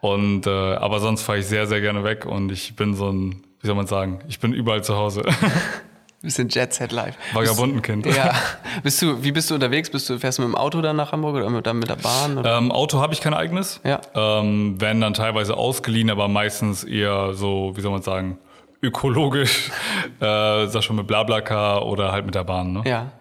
Und 0.00 0.46
äh, 0.46 0.50
aber 0.50 1.00
sonst 1.00 1.22
fahre 1.22 1.38
ich 1.38 1.46
sehr, 1.46 1.66
sehr 1.66 1.80
gerne 1.80 2.04
weg 2.04 2.24
und 2.24 2.52
ich 2.52 2.76
bin 2.76 2.94
so 2.94 3.10
ein, 3.10 3.42
wie 3.60 3.66
soll 3.66 3.74
man 3.74 3.88
sagen, 3.88 4.20
ich 4.28 4.38
bin 4.38 4.52
überall 4.52 4.84
zu 4.84 4.94
Hause. 4.96 5.24
Bisschen 6.22 6.48
Jet 6.48 6.72
Set 6.74 6.90
Live. 6.90 7.16
Vagabundenkind. 7.32 8.06
Ja. 8.06 8.32
Bist 8.82 9.00
du, 9.02 9.22
wie 9.22 9.30
bist 9.30 9.50
du 9.50 9.54
unterwegs? 9.54 9.88
Bist 9.88 10.10
du, 10.10 10.18
fährst 10.18 10.38
du 10.38 10.42
mit 10.42 10.50
dem 10.52 10.56
Auto 10.56 10.80
dann 10.82 10.96
nach 10.96 11.12
Hamburg 11.12 11.36
oder 11.36 11.48
mit, 11.48 11.64
dann 11.64 11.78
mit 11.78 11.88
der 11.88 11.96
Bahn? 11.96 12.42
Ähm, 12.44 12.72
Auto 12.72 13.00
habe 13.00 13.12
ich 13.12 13.20
kein 13.20 13.34
eigenes. 13.34 13.80
Ja. 13.84 14.00
Ähm, 14.14 14.80
werden 14.80 15.00
dann 15.00 15.14
teilweise 15.14 15.56
ausgeliehen, 15.56 16.10
aber 16.10 16.26
meistens 16.26 16.82
eher 16.82 17.34
so, 17.34 17.72
wie 17.76 17.80
soll 17.80 17.92
man 17.92 18.02
sagen, 18.02 18.38
ökologisch, 18.82 19.70
äh, 20.20 20.66
sag 20.66 20.82
schon 20.82 20.96
mit 20.96 21.06
Blablacar 21.06 21.86
oder 21.86 22.12
halt 22.12 22.26
mit 22.26 22.34
der 22.34 22.44
Bahn. 22.44 22.72
Ne? 22.72 22.82
Ja. 22.86 23.12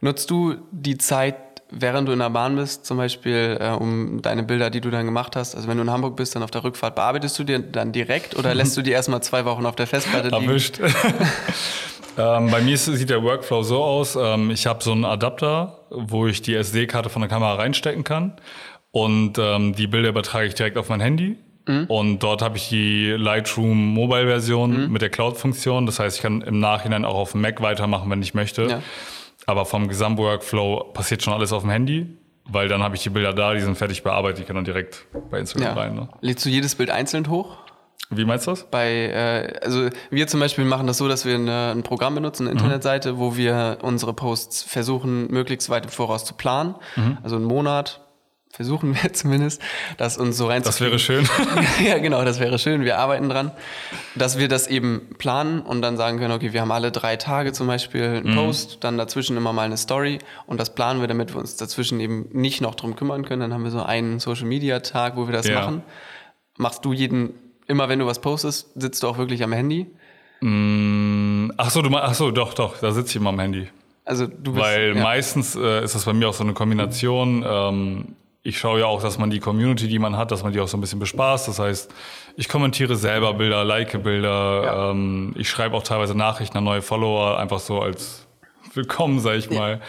Nutzt 0.00 0.30
du 0.30 0.56
die 0.70 0.98
Zeit, 0.98 1.36
während 1.70 2.08
du 2.08 2.12
in 2.12 2.18
der 2.18 2.30
Bahn 2.30 2.56
bist, 2.56 2.84
zum 2.84 2.96
Beispiel, 2.96 3.56
äh, 3.60 3.70
um 3.70 4.22
deine 4.22 4.42
Bilder, 4.42 4.70
die 4.70 4.80
du 4.80 4.90
dann 4.90 5.06
gemacht 5.06 5.36
hast, 5.36 5.54
also 5.54 5.68
wenn 5.68 5.76
du 5.76 5.82
in 5.82 5.90
Hamburg 5.90 6.16
bist, 6.16 6.34
dann 6.34 6.42
auf 6.42 6.50
der 6.50 6.64
Rückfahrt, 6.64 6.94
bearbeitest 6.94 7.38
du 7.38 7.44
dir 7.44 7.58
dann 7.58 7.92
direkt 7.92 8.36
oder 8.36 8.54
lässt 8.54 8.76
du 8.76 8.82
die 8.82 8.90
erstmal 8.90 9.22
zwei 9.22 9.44
Wochen 9.44 9.66
auf 9.66 9.76
der 9.76 9.86
Festplatte 9.86 10.28
liegen? 10.28 10.48
Erwischt. 10.48 10.80
ähm, 12.18 12.50
bei 12.50 12.60
mir 12.60 12.76
sieht 12.76 13.10
der 13.10 13.22
Workflow 13.22 13.62
so 13.62 13.82
aus, 13.82 14.16
ähm, 14.16 14.50
ich 14.50 14.66
habe 14.66 14.82
so 14.82 14.92
einen 14.92 15.04
Adapter, 15.04 15.86
wo 15.90 16.26
ich 16.26 16.42
die 16.42 16.54
SD-Karte 16.54 17.08
von 17.08 17.22
der 17.22 17.28
Kamera 17.28 17.54
reinstecken 17.54 18.04
kann 18.04 18.36
und 18.90 19.38
ähm, 19.38 19.74
die 19.74 19.86
Bilder 19.86 20.10
übertrage 20.10 20.46
ich 20.46 20.54
direkt 20.54 20.76
auf 20.76 20.88
mein 20.88 21.00
Handy. 21.00 21.36
Und 21.66 22.18
dort 22.18 22.42
habe 22.42 22.56
ich 22.58 22.68
die 22.68 23.10
Lightroom 23.10 23.94
Mobile-Version 23.94 24.90
mit 24.90 25.00
der 25.02 25.08
Cloud-Funktion. 25.10 25.86
Das 25.86 25.98
heißt, 25.98 26.16
ich 26.16 26.22
kann 26.22 26.42
im 26.42 26.60
Nachhinein 26.60 27.04
auch 27.04 27.14
auf 27.14 27.32
dem 27.32 27.40
Mac 27.40 27.62
weitermachen, 27.62 28.10
wenn 28.10 28.20
ich 28.22 28.34
möchte. 28.34 28.64
Ja. 28.66 28.82
Aber 29.46 29.64
vom 29.64 29.88
Gesamtworkflow 29.88 30.90
passiert 30.94 31.22
schon 31.22 31.32
alles 31.32 31.52
auf 31.52 31.62
dem 31.62 31.70
Handy, 31.70 32.06
weil 32.46 32.68
dann 32.68 32.82
habe 32.82 32.96
ich 32.96 33.02
die 33.02 33.10
Bilder 33.10 33.32
da, 33.32 33.54
die 33.54 33.60
sind 33.60 33.76
fertig 33.76 34.02
bearbeitet, 34.02 34.40
die 34.40 34.44
kann 34.44 34.56
dann 34.56 34.64
direkt 34.64 35.06
bei 35.30 35.38
Instagram 35.38 35.68
Ja. 35.76 35.82
rein. 35.82 35.94
Ne? 35.94 36.08
Lädst 36.20 36.44
du 36.44 36.50
jedes 36.50 36.74
Bild 36.74 36.90
einzeln 36.90 37.28
hoch? 37.28 37.56
Wie 38.10 38.26
meinst 38.26 38.46
du 38.46 38.50
das? 38.50 38.64
Bei, 38.70 38.90
äh, 38.90 39.58
also 39.64 39.88
wir 40.10 40.26
zum 40.26 40.38
Beispiel 40.40 40.64
machen 40.66 40.86
das 40.86 40.98
so, 40.98 41.08
dass 41.08 41.24
wir 41.24 41.34
eine, 41.36 41.72
ein 41.74 41.82
Programm 41.82 42.14
benutzen, 42.14 42.44
eine 42.46 42.52
Internetseite, 42.52 43.18
wo 43.18 43.36
wir 43.36 43.78
unsere 43.82 44.12
Posts 44.12 44.62
versuchen, 44.64 45.30
möglichst 45.32 45.70
weit 45.70 45.84
im 45.84 45.90
Voraus 45.90 46.24
zu 46.26 46.34
planen. 46.34 46.74
Also 47.22 47.36
einen 47.36 47.46
Monat 47.46 48.03
versuchen 48.54 48.94
wir 48.94 49.12
zumindest, 49.12 49.60
das 49.96 50.16
uns 50.16 50.36
so 50.36 50.48
Das 50.48 50.80
wäre 50.80 50.92
reinzukriegen. 50.92 50.98
schön. 50.98 51.28
ja, 51.86 51.98
genau, 51.98 52.24
das 52.24 52.38
wäre 52.40 52.58
schön. 52.58 52.84
Wir 52.84 52.98
arbeiten 52.98 53.28
dran, 53.28 53.50
dass 54.14 54.38
wir 54.38 54.48
das 54.48 54.66
eben 54.68 55.02
planen 55.18 55.60
und 55.60 55.82
dann 55.82 55.96
sagen 55.96 56.18
können, 56.18 56.32
okay, 56.32 56.52
wir 56.52 56.60
haben 56.60 56.70
alle 56.72 56.92
drei 56.92 57.16
Tage 57.16 57.52
zum 57.52 57.66
Beispiel 57.66 58.22
einen 58.24 58.34
Post, 58.36 58.78
dann 58.82 58.96
dazwischen 58.96 59.36
immer 59.36 59.52
mal 59.52 59.62
eine 59.66 59.76
Story 59.76 60.18
und 60.46 60.60
das 60.60 60.74
planen 60.74 61.00
wir, 61.00 61.08
damit 61.08 61.34
wir 61.34 61.40
uns 61.40 61.56
dazwischen 61.56 61.98
eben 62.00 62.28
nicht 62.32 62.60
noch 62.60 62.74
drum 62.76 62.94
kümmern 62.96 63.24
können. 63.24 63.40
Dann 63.40 63.52
haben 63.54 63.64
wir 63.64 63.70
so 63.70 63.82
einen 63.82 64.20
Social 64.20 64.46
Media 64.46 64.80
Tag, 64.80 65.16
wo 65.16 65.26
wir 65.26 65.32
das 65.32 65.48
Ja. 65.48 65.60
machen. 65.60 65.82
Machst 66.56 66.84
du 66.84 66.92
jeden, 66.92 67.34
immer 67.66 67.88
wenn 67.88 67.98
du 67.98 68.06
was 68.06 68.20
postest, 68.20 68.70
sitzt 68.80 69.02
du 69.02 69.08
auch 69.08 69.18
wirklich 69.18 69.42
am 69.42 69.52
Handy? 69.52 69.86
Ach 71.56 71.70
so, 71.70 71.82
du 71.82 71.96
ach 71.96 72.14
so, 72.14 72.30
doch, 72.30 72.54
doch, 72.54 72.78
da 72.78 72.92
sitze 72.92 73.10
ich 73.10 73.16
immer 73.16 73.30
am 73.30 73.40
Handy. 73.40 73.66
Also 74.04 74.26
du 74.26 74.52
bist, 74.52 74.64
Weil 74.64 74.94
ja. 74.94 75.02
meistens 75.02 75.56
äh, 75.56 75.82
ist 75.82 75.94
das 75.94 76.04
bei 76.04 76.12
mir 76.12 76.28
auch 76.28 76.34
so 76.34 76.44
eine 76.44 76.52
Kombination. 76.52 77.44
Ähm, 77.46 78.16
ich 78.46 78.58
schaue 78.58 78.80
ja 78.80 78.86
auch, 78.86 79.02
dass 79.02 79.18
man 79.18 79.30
die 79.30 79.40
Community, 79.40 79.88
die 79.88 79.98
man 79.98 80.18
hat, 80.18 80.30
dass 80.30 80.42
man 80.42 80.52
die 80.52 80.60
auch 80.60 80.68
so 80.68 80.76
ein 80.76 80.80
bisschen 80.82 80.98
bespaßt. 80.98 81.48
Das 81.48 81.58
heißt, 81.58 81.92
ich 82.36 82.48
kommentiere 82.48 82.94
selber 82.94 83.32
Bilder, 83.32 83.64
like 83.64 84.02
Bilder. 84.02 84.62
Ja. 84.62 84.90
Ähm, 84.90 85.34
ich 85.36 85.48
schreibe 85.48 85.74
auch 85.74 85.82
teilweise 85.82 86.14
Nachrichten 86.14 86.58
an 86.58 86.64
neue 86.64 86.82
Follower, 86.82 87.38
einfach 87.38 87.58
so 87.58 87.80
als 87.80 88.26
Willkommen, 88.74 89.18
sag 89.20 89.36
ich 89.36 89.50
mal. 89.50 89.80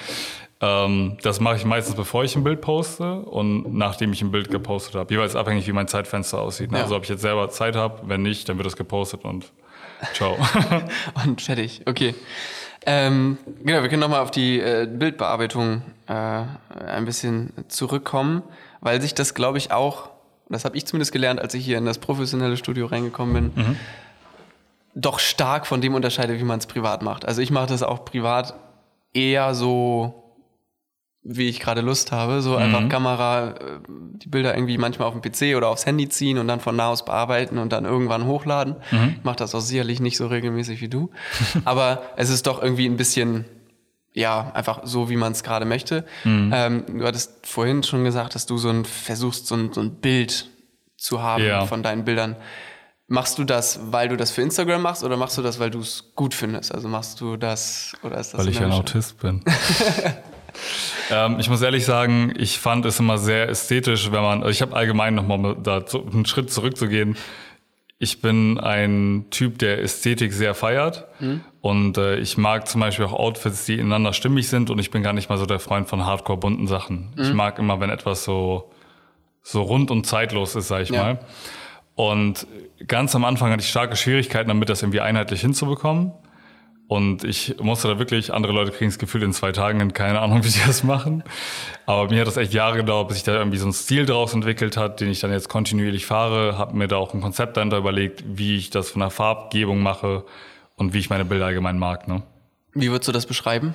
Ähm, 0.61 1.17
das 1.21 1.41
mache 1.41 1.57
ich 1.57 1.65
meistens, 1.65 1.95
bevor 1.95 2.23
ich 2.23 2.33
ein 2.37 2.45
Bild 2.45 2.61
poste 2.61 3.19
und 3.19 3.73
nachdem 3.75 4.13
ich 4.13 4.21
ein 4.21 4.31
Bild 4.31 4.49
gepostet 4.49 4.95
habe. 4.95 5.13
Jeweils 5.13 5.35
abhängig, 5.35 5.67
wie 5.67 5.73
mein 5.73 5.89
Zeitfenster 5.89 6.39
aussieht. 6.39 6.71
ne? 6.71 6.77
Ja. 6.77 6.83
Also 6.83 6.95
ob 6.95 7.03
ich 7.03 7.09
jetzt 7.09 7.21
selber 7.21 7.49
Zeit 7.49 7.75
habe, 7.75 8.03
wenn 8.07 8.21
nicht, 8.21 8.47
dann 8.47 8.57
wird 8.57 8.67
das 8.67 8.77
gepostet 8.77 9.25
und 9.25 9.51
ciao. 10.13 10.37
Und 11.25 11.41
fertig, 11.41 11.81
okay. 11.87 12.15
Ähm, 12.85 13.37
genau, 13.63 13.81
wir 13.81 13.89
können 13.89 14.01
nochmal 14.01 14.21
auf 14.21 14.31
die 14.31 14.59
äh, 14.59 14.87
Bildbearbeitung 14.87 15.81
äh, 16.07 16.13
ein 16.13 17.05
bisschen 17.05 17.51
zurückkommen, 17.67 18.43
weil 18.81 19.01
sich 19.01 19.15
das, 19.15 19.33
glaube 19.33 19.57
ich, 19.57 19.71
auch, 19.71 20.11
das 20.49 20.65
habe 20.65 20.77
ich 20.77 20.85
zumindest 20.85 21.11
gelernt, 21.11 21.41
als 21.41 21.53
ich 21.55 21.65
hier 21.65 21.79
in 21.79 21.85
das 21.85 21.97
professionelle 21.97 22.57
Studio 22.57 22.85
reingekommen 22.85 23.51
bin, 23.53 23.77
doch 24.93 25.19
stark 25.19 25.65
von 25.65 25.81
dem 25.81 25.95
unterscheidet, 25.95 26.39
wie 26.39 26.43
man 26.43 26.59
es 26.59 26.67
privat 26.67 27.01
macht. 27.01 27.25
Also 27.25 27.41
ich 27.41 27.49
mache 27.49 27.67
das 27.67 27.81
auch 27.81 28.05
privat 28.05 28.53
eher 29.13 29.55
so, 29.55 30.24
wie 31.27 31.49
ich 31.49 31.59
gerade 31.59 31.81
Lust 31.81 32.11
habe, 32.11 32.41
so 32.43 32.55
einfach 32.55 32.87
Kamera, 32.87 33.49
äh, 33.49 33.55
die 33.87 34.29
Bilder 34.29 34.55
irgendwie 34.55 34.77
manchmal 34.77 35.07
auf 35.07 35.19
dem 35.19 35.21
PC 35.23 35.57
oder 35.57 35.69
aufs 35.69 35.85
Handy 35.87 36.07
ziehen 36.07 36.37
und 36.37 36.47
dann 36.47 36.59
von 36.59 36.75
nah 36.75 36.89
aus 36.89 37.03
bearbeiten 37.03 37.57
und 37.57 37.73
dann 37.73 37.83
irgendwann 37.85 38.25
hochladen. 38.27 38.75
Ich 39.17 39.23
mache 39.23 39.37
das 39.37 39.55
auch 39.55 39.59
sicherlich 39.61 39.99
nicht 39.99 40.17
so 40.17 40.27
regelmäßig 40.27 40.81
wie 40.81 40.87
du, 40.87 41.09
aber 41.65 42.03
es 42.15 42.29
ist 42.29 42.45
doch 42.47 42.61
irgendwie 42.61 42.85
ein 42.85 42.95
bisschen 42.97 43.45
ja, 44.13 44.51
einfach 44.53 44.81
so, 44.85 45.09
wie 45.09 45.17
man 45.17 45.33
es 45.33 45.43
gerade 45.43 45.65
möchte. 45.65 46.05
Ähm, 46.23 46.85
du 46.87 47.03
hattest 47.05 47.45
vorhin 47.45 47.83
schon 47.83 48.05
gesagt, 48.05 48.33
dass 48.35 48.45
du 48.45 48.57
so 48.57 48.69
ein 48.69 48.85
versuchst, 48.85 49.45
so 49.47 49.55
ein, 49.55 49.73
so 49.73 49.81
ein 49.81 49.95
Bild 49.95 50.49
zu 50.95 51.21
haben 51.21 51.43
Ja. 51.43 51.65
von 51.65 51.83
deinen 51.83 52.05
Bildern. 52.05 52.37
Machst 53.07 53.37
du 53.39 53.43
das, 53.43 53.79
weil 53.91 54.07
du 54.07 54.15
das 54.15 54.31
für 54.31 54.41
Instagram 54.41 54.81
machst 54.83 55.03
oder 55.03 55.17
machst 55.17 55.37
du 55.37 55.41
das, 55.41 55.59
weil 55.59 55.69
du 55.69 55.79
es 55.79 56.11
gut 56.15 56.33
findest? 56.33 56.73
Also 56.73 56.87
machst 56.87 57.19
du 57.19 57.35
das 57.35 57.93
oder 58.03 58.17
ist 58.19 58.33
das 58.33 58.39
Weil 58.39 58.47
ich 58.47 58.61
ein? 58.61 58.71
Autist 58.71 59.19
bin. 59.19 59.43
ähm, 61.11 61.37
ich 61.39 61.49
muss 61.49 61.61
ehrlich 61.61 61.85
sagen, 61.85 62.33
ich 62.37 62.59
fand 62.59 62.85
es 62.85 62.99
immer 62.99 63.17
sehr 63.17 63.49
ästhetisch, 63.49 64.11
wenn 64.11 64.21
man, 64.21 64.39
also 64.39 64.49
ich 64.49 64.61
habe 64.61 64.75
allgemein 64.75 65.15
nochmal 65.15 65.55
da 65.61 65.85
zu, 65.85 66.05
einen 66.05 66.25
Schritt 66.25 66.51
zurückzugehen. 66.51 67.17
Ich 67.97 68.21
bin 68.21 68.59
ein 68.59 69.25
Typ, 69.31 69.57
der 69.59 69.81
Ästhetik 69.81 70.33
sehr 70.33 70.53
feiert. 70.53 71.05
Und 71.61 71.97
äh, 71.97 72.17
ich 72.17 72.37
mag 72.37 72.67
zum 72.67 72.81
Beispiel 72.81 73.05
auch 73.05 73.13
Outfits, 73.13 73.65
die 73.65 73.75
ineinander 73.75 74.11
stimmig 74.13 74.49
sind. 74.49 74.69
Und 74.69 74.79
ich 74.79 74.91
bin 74.91 75.01
gar 75.01 75.13
nicht 75.13 75.29
mal 75.29 75.37
so 75.37 75.45
der 75.45 75.59
Freund 75.59 75.87
von 75.87 76.05
hardcore 76.05 76.37
bunten 76.37 76.67
Sachen. 76.67 77.13
Ich 77.17 77.33
mag 77.33 77.57
immer, 77.57 77.79
wenn 77.79 77.89
etwas 77.89 78.23
so, 78.25 78.71
so 79.41 79.61
rund 79.61 79.91
und 79.91 80.05
zeitlos 80.05 80.55
ist, 80.55 80.67
sag 80.67 80.81
ich 80.81 80.89
Ja. 80.89 81.03
mal. 81.03 81.19
Und 81.95 82.45
ganz 82.87 83.15
am 83.15 83.23
Anfang 83.23 83.51
hatte 83.51 83.61
ich 83.63 83.69
starke 83.69 83.95
Schwierigkeiten 83.95 84.49
damit, 84.49 84.67
das 84.67 84.81
irgendwie 84.83 84.99
einheitlich 84.99 85.39
hinzubekommen. 85.39 86.11
Und 86.87 87.23
ich 87.23 87.55
musste 87.59 87.87
da 87.87 87.97
wirklich, 87.97 88.31
andere 88.31 88.53
Leute 88.53 88.71
kriegen 88.71 88.91
das 88.91 88.99
Gefühl 88.99 89.23
in 89.23 89.33
zwei 89.33 89.51
Tagen 89.51 89.79
hin, 89.79 89.93
keine 89.93 90.19
Ahnung, 90.19 90.43
wie 90.43 90.49
die 90.49 90.59
das 90.65 90.83
machen. 90.83 91.23
Aber 91.85 92.09
mir 92.09 92.21
hat 92.21 92.27
das 92.27 92.37
echt 92.37 92.53
Jahre 92.53 92.77
gedauert, 92.77 93.07
bis 93.07 93.17
ich 93.17 93.23
da 93.23 93.33
irgendwie 93.33 93.57
so 93.57 93.65
einen 93.65 93.73
Stil 93.73 94.05
draus 94.05 94.33
entwickelt 94.33 94.77
hat, 94.77 95.01
den 95.01 95.09
ich 95.09 95.19
dann 95.19 95.31
jetzt 95.31 95.49
kontinuierlich 95.49 96.05
fahre, 96.05 96.57
habe 96.57 96.75
mir 96.75 96.87
da 96.87 96.97
auch 96.97 97.13
ein 97.13 97.21
Konzept 97.21 97.57
dahinter 97.57 97.77
überlegt, 97.77 98.23
wie 98.27 98.57
ich 98.57 98.69
das 98.69 98.91
von 98.91 98.99
der 98.99 99.09
Farbgebung 99.09 99.81
mache 99.81 100.25
und 100.75 100.93
wie 100.93 100.99
ich 100.99 101.09
meine 101.09 101.25
Bilder 101.25 101.47
allgemein 101.47 101.79
mag. 101.79 102.07
Ne? 102.07 102.21
Wie 102.73 102.91
würdest 102.91 103.07
du 103.07 103.11
das 103.11 103.25
beschreiben? 103.25 103.73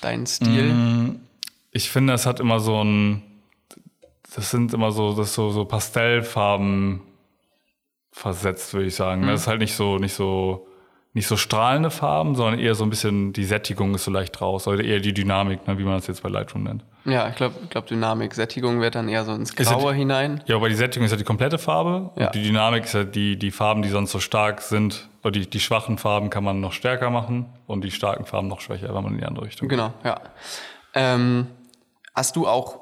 Dein 0.00 0.26
Stil? 0.26 0.72
Mm. 0.72 1.20
Ich 1.72 1.90
finde, 1.90 2.14
es 2.14 2.26
hat 2.26 2.40
immer 2.40 2.58
so 2.58 2.82
ein, 2.82 3.22
das 4.34 4.50
sind 4.50 4.74
immer 4.74 4.90
so, 4.90 5.14
das 5.14 5.28
ist 5.28 5.34
so, 5.34 5.50
so 5.50 5.64
Pastellfarben 5.66 7.02
versetzt, 8.10 8.74
würde 8.74 8.86
ich 8.86 8.94
sagen. 8.94 9.26
Das 9.26 9.42
ist 9.42 9.46
halt 9.46 9.60
nicht 9.60 9.74
so, 9.74 9.98
nicht 9.98 10.14
so, 10.14 10.66
nicht 11.12 11.26
so 11.26 11.36
strahlende 11.36 11.90
Farben, 11.90 12.36
sondern 12.36 12.60
eher 12.60 12.74
so 12.76 12.84
ein 12.84 12.90
bisschen, 12.90 13.32
die 13.32 13.44
Sättigung 13.44 13.94
ist 13.94 14.04
so 14.04 14.10
leicht 14.12 14.40
raus, 14.40 14.68
oder 14.68 14.84
eher 14.84 15.00
die 15.00 15.12
Dynamik, 15.12 15.66
ne, 15.66 15.76
wie 15.78 15.82
man 15.82 15.94
das 15.94 16.06
jetzt 16.06 16.22
bei 16.22 16.28
Lightroom 16.28 16.62
nennt. 16.62 16.84
Ja, 17.04 17.28
ich 17.28 17.34
glaube, 17.34 17.54
glaub, 17.68 17.86
Dynamik, 17.86 18.32
Sättigung 18.34 18.80
wird 18.80 18.94
dann 18.94 19.08
eher 19.08 19.24
so 19.24 19.32
ins 19.34 19.52
ja 19.58 19.64
Graue 19.64 19.92
die- 19.92 19.98
hinein. 20.00 20.42
Ja, 20.46 20.54
aber 20.56 20.68
die 20.68 20.74
Sättigung 20.76 21.06
ist 21.06 21.10
ja 21.10 21.16
die 21.16 21.24
komplette 21.24 21.58
Farbe 21.58 22.10
Ja. 22.16 22.26
und 22.26 22.34
die 22.36 22.42
Dynamik 22.42 22.84
ist 22.84 22.94
ja 22.94 23.02
die, 23.04 23.36
die 23.36 23.50
Farben, 23.50 23.82
die 23.82 23.88
sonst 23.88 24.12
so 24.12 24.20
stark 24.20 24.60
sind, 24.60 25.08
oder 25.22 25.32
die, 25.32 25.50
die 25.50 25.60
schwachen 25.60 25.98
Farben 25.98 26.30
kann 26.30 26.44
man 26.44 26.60
noch 26.60 26.72
stärker 26.72 27.10
machen 27.10 27.46
und 27.66 27.82
die 27.84 27.90
starken 27.90 28.24
Farben 28.26 28.46
noch 28.48 28.60
schwächer, 28.60 28.94
wenn 28.94 29.02
man 29.02 29.12
in 29.14 29.18
die 29.18 29.24
andere 29.24 29.46
Richtung 29.46 29.68
geht. 29.68 29.78
Genau, 29.78 29.92
ja. 30.04 30.20
Ähm, 30.94 31.46
hast 32.14 32.36
du 32.36 32.46
auch, 32.46 32.79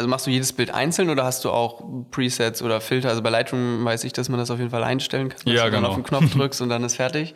also 0.00 0.08
machst 0.08 0.26
du 0.26 0.30
jedes 0.30 0.52
Bild 0.54 0.70
einzeln 0.72 1.10
oder 1.10 1.24
hast 1.24 1.44
du 1.44 1.50
auch 1.50 1.82
Presets 2.10 2.62
oder 2.62 2.80
Filter? 2.80 3.10
Also 3.10 3.20
bei 3.20 3.28
Lightroom 3.28 3.84
weiß 3.84 4.04
ich, 4.04 4.14
dass 4.14 4.30
man 4.30 4.40
das 4.40 4.50
auf 4.50 4.58
jeden 4.58 4.70
Fall 4.70 4.82
einstellen 4.82 5.28
kann, 5.28 5.38
dass 5.44 5.52
Ja, 5.54 5.66
du 5.66 5.70
dann 5.72 5.80
genau. 5.82 5.88
auf 5.90 5.94
den 5.96 6.04
Knopf 6.04 6.30
drückst 6.32 6.62
und 6.62 6.70
dann 6.70 6.82
ist 6.84 6.96
fertig. 6.96 7.34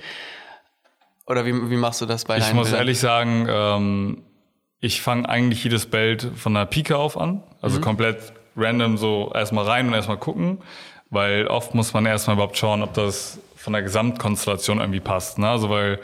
Oder 1.27 1.45
wie, 1.45 1.53
wie 1.71 1.77
machst 1.77 2.01
du 2.01 2.07
das 2.07 2.25
bei 2.25 2.39
Ich 2.39 2.53
muss 2.55 2.69
Bildern? 2.69 2.81
ehrlich 2.81 2.99
sagen, 2.99 3.47
ähm, 3.51 4.23
ich 4.81 5.03
fange 5.03 5.29
eigentlich 5.29 5.63
jedes 5.63 5.85
Bild 5.87 6.27
von 6.37 6.55
der 6.55 6.65
Pike 6.65 6.97
auf 6.97 7.19
an. 7.19 7.43
Also 7.61 7.81
komplett 7.81 8.33
random 8.57 8.97
so 8.97 9.31
erstmal 9.35 9.65
rein 9.67 9.87
und 9.89 9.93
erstmal 9.95 10.17
gucken. 10.19 10.63
Weil 11.11 11.47
oft 11.47 11.75
muss 11.75 11.93
man 11.93 12.07
erstmal 12.07 12.37
überhaupt 12.37 12.57
schauen, 12.57 12.83
ob 12.83 12.95
das 12.95 13.39
von 13.57 13.73
der 13.75 13.83
Gesamtkonstellation 13.83 14.81
irgendwie 14.81 15.01
passt. 15.01 15.39
Ne? 15.39 15.49
Also 15.49 15.69
weil 15.71 16.01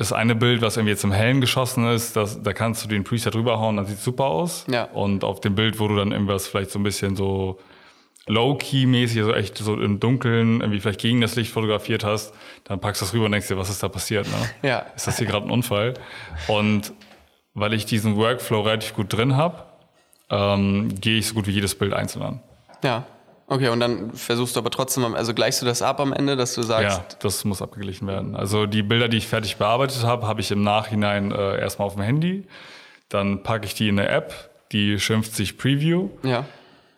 das 0.00 0.14
eine 0.14 0.34
Bild, 0.34 0.62
was 0.62 0.78
irgendwie 0.78 0.92
jetzt 0.92 1.04
im 1.04 1.12
Hellen 1.12 1.42
geschossen 1.42 1.86
ist, 1.86 2.16
das, 2.16 2.42
da 2.42 2.54
kannst 2.54 2.82
du 2.82 2.88
den 2.88 3.04
Preset 3.04 3.34
rüberhauen, 3.34 3.76
dann 3.76 3.84
sieht 3.84 3.98
super 3.98 4.24
aus. 4.24 4.64
Ja. 4.66 4.84
Und 4.84 5.24
auf 5.24 5.42
dem 5.42 5.54
Bild, 5.54 5.78
wo 5.78 5.88
du 5.88 5.96
dann 5.96 6.10
irgendwas 6.10 6.48
vielleicht 6.48 6.70
so 6.70 6.78
ein 6.78 6.82
bisschen 6.82 7.16
so 7.16 7.58
Low-Key-mäßig, 8.26 9.18
also 9.18 9.34
echt 9.34 9.58
so 9.58 9.74
im 9.74 10.00
Dunkeln, 10.00 10.62
irgendwie 10.62 10.80
vielleicht 10.80 11.02
gegen 11.02 11.20
das 11.20 11.36
Licht 11.36 11.52
fotografiert 11.52 12.02
hast, 12.02 12.32
dann 12.64 12.80
packst 12.80 13.02
du 13.02 13.04
das 13.04 13.12
rüber 13.12 13.26
und 13.26 13.32
denkst 13.32 13.48
dir, 13.48 13.58
was 13.58 13.68
ist 13.68 13.82
da 13.82 13.90
passiert? 13.90 14.26
Ne? 14.26 14.50
Ja. 14.70 14.86
Ist 14.96 15.06
das 15.06 15.18
hier 15.18 15.26
gerade 15.26 15.46
ein 15.46 15.50
Unfall? 15.50 15.92
Und 16.48 16.94
weil 17.52 17.74
ich 17.74 17.84
diesen 17.84 18.16
Workflow 18.16 18.62
relativ 18.62 18.94
gut 18.94 19.12
drin 19.12 19.36
habe, 19.36 19.64
ähm, 20.30 20.98
gehe 20.98 21.18
ich 21.18 21.28
so 21.28 21.34
gut 21.34 21.46
wie 21.46 21.50
jedes 21.50 21.74
Bild 21.74 21.92
einzeln 21.92 22.22
an. 22.22 22.40
Ja. 22.82 23.04
Okay, 23.52 23.68
und 23.68 23.80
dann 23.80 24.12
versuchst 24.12 24.54
du 24.54 24.60
aber 24.60 24.70
trotzdem, 24.70 25.12
also 25.14 25.34
gleichst 25.34 25.60
du 25.60 25.66
das 25.66 25.82
ab 25.82 25.98
am 25.98 26.12
Ende, 26.12 26.36
dass 26.36 26.54
du 26.54 26.62
sagst, 26.62 26.98
Ja, 26.98 27.04
das 27.18 27.44
muss 27.44 27.60
abgeglichen 27.60 28.06
werden. 28.06 28.36
Also 28.36 28.64
die 28.66 28.82
Bilder, 28.84 29.08
die 29.08 29.16
ich 29.16 29.26
fertig 29.26 29.56
bearbeitet 29.56 30.04
habe, 30.04 30.26
habe 30.28 30.40
ich 30.40 30.52
im 30.52 30.62
Nachhinein 30.62 31.32
äh, 31.32 31.58
erstmal 31.60 31.86
auf 31.86 31.94
dem 31.94 32.02
Handy. 32.04 32.46
Dann 33.08 33.42
packe 33.42 33.66
ich 33.66 33.74
die 33.74 33.88
in 33.88 33.98
eine 33.98 34.08
App, 34.08 34.32
die 34.70 35.00
schimpft 35.00 35.34
sich 35.34 35.58
Preview. 35.58 36.10
ja, 36.22 36.44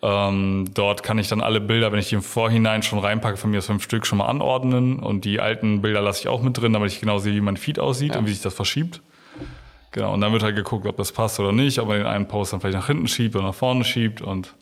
Ähm, 0.03 0.69
dort 0.75 1.01
kann 1.01 1.17
ich 1.17 1.27
dann 1.27 1.41
alle 1.41 1.59
Bilder, 1.59 1.91
wenn 1.91 1.97
ich 1.97 2.09
die 2.09 2.15
im 2.15 2.21
Vorhinein 2.21 2.83
schon 2.83 2.99
reinpacke, 2.99 3.37
von 3.37 3.49
mir 3.49 3.57
aus 3.57 3.65
fünf 3.65 3.81
Stück 3.83 4.05
schon 4.05 4.19
mal 4.19 4.27
anordnen. 4.27 4.99
Und 4.99 5.25
die 5.25 5.39
alten 5.39 5.81
Bilder 5.81 6.01
lasse 6.01 6.19
ich 6.21 6.27
auch 6.27 6.43
mit 6.43 6.55
drin, 6.55 6.71
damit 6.73 6.91
ich 6.91 6.99
genau 6.99 7.17
sehe, 7.17 7.33
wie 7.33 7.41
mein 7.41 7.57
Feed 7.57 7.79
aussieht 7.79 8.13
Ja. 8.13 8.19
und 8.19 8.27
wie 8.27 8.31
sich 8.31 8.43
das 8.43 8.53
verschiebt. 8.53 9.01
Genau, 9.91 10.13
und 10.13 10.21
dann 10.21 10.31
wird 10.33 10.43
halt 10.43 10.55
geguckt, 10.55 10.85
ob 10.85 10.97
das 10.97 11.11
passt 11.11 11.39
oder 11.39 11.51
nicht, 11.51 11.79
ob 11.79 11.87
man 11.87 11.97
den 11.97 12.05
einen 12.05 12.27
Post 12.27 12.53
dann 12.53 12.61
vielleicht 12.61 12.77
nach 12.77 12.85
hinten 12.87 13.07
schiebt 13.07 13.35
oder 13.35 13.45
nach 13.45 13.55
vorne 13.55 13.83
schiebt. 13.83 14.21
Und 14.21 14.53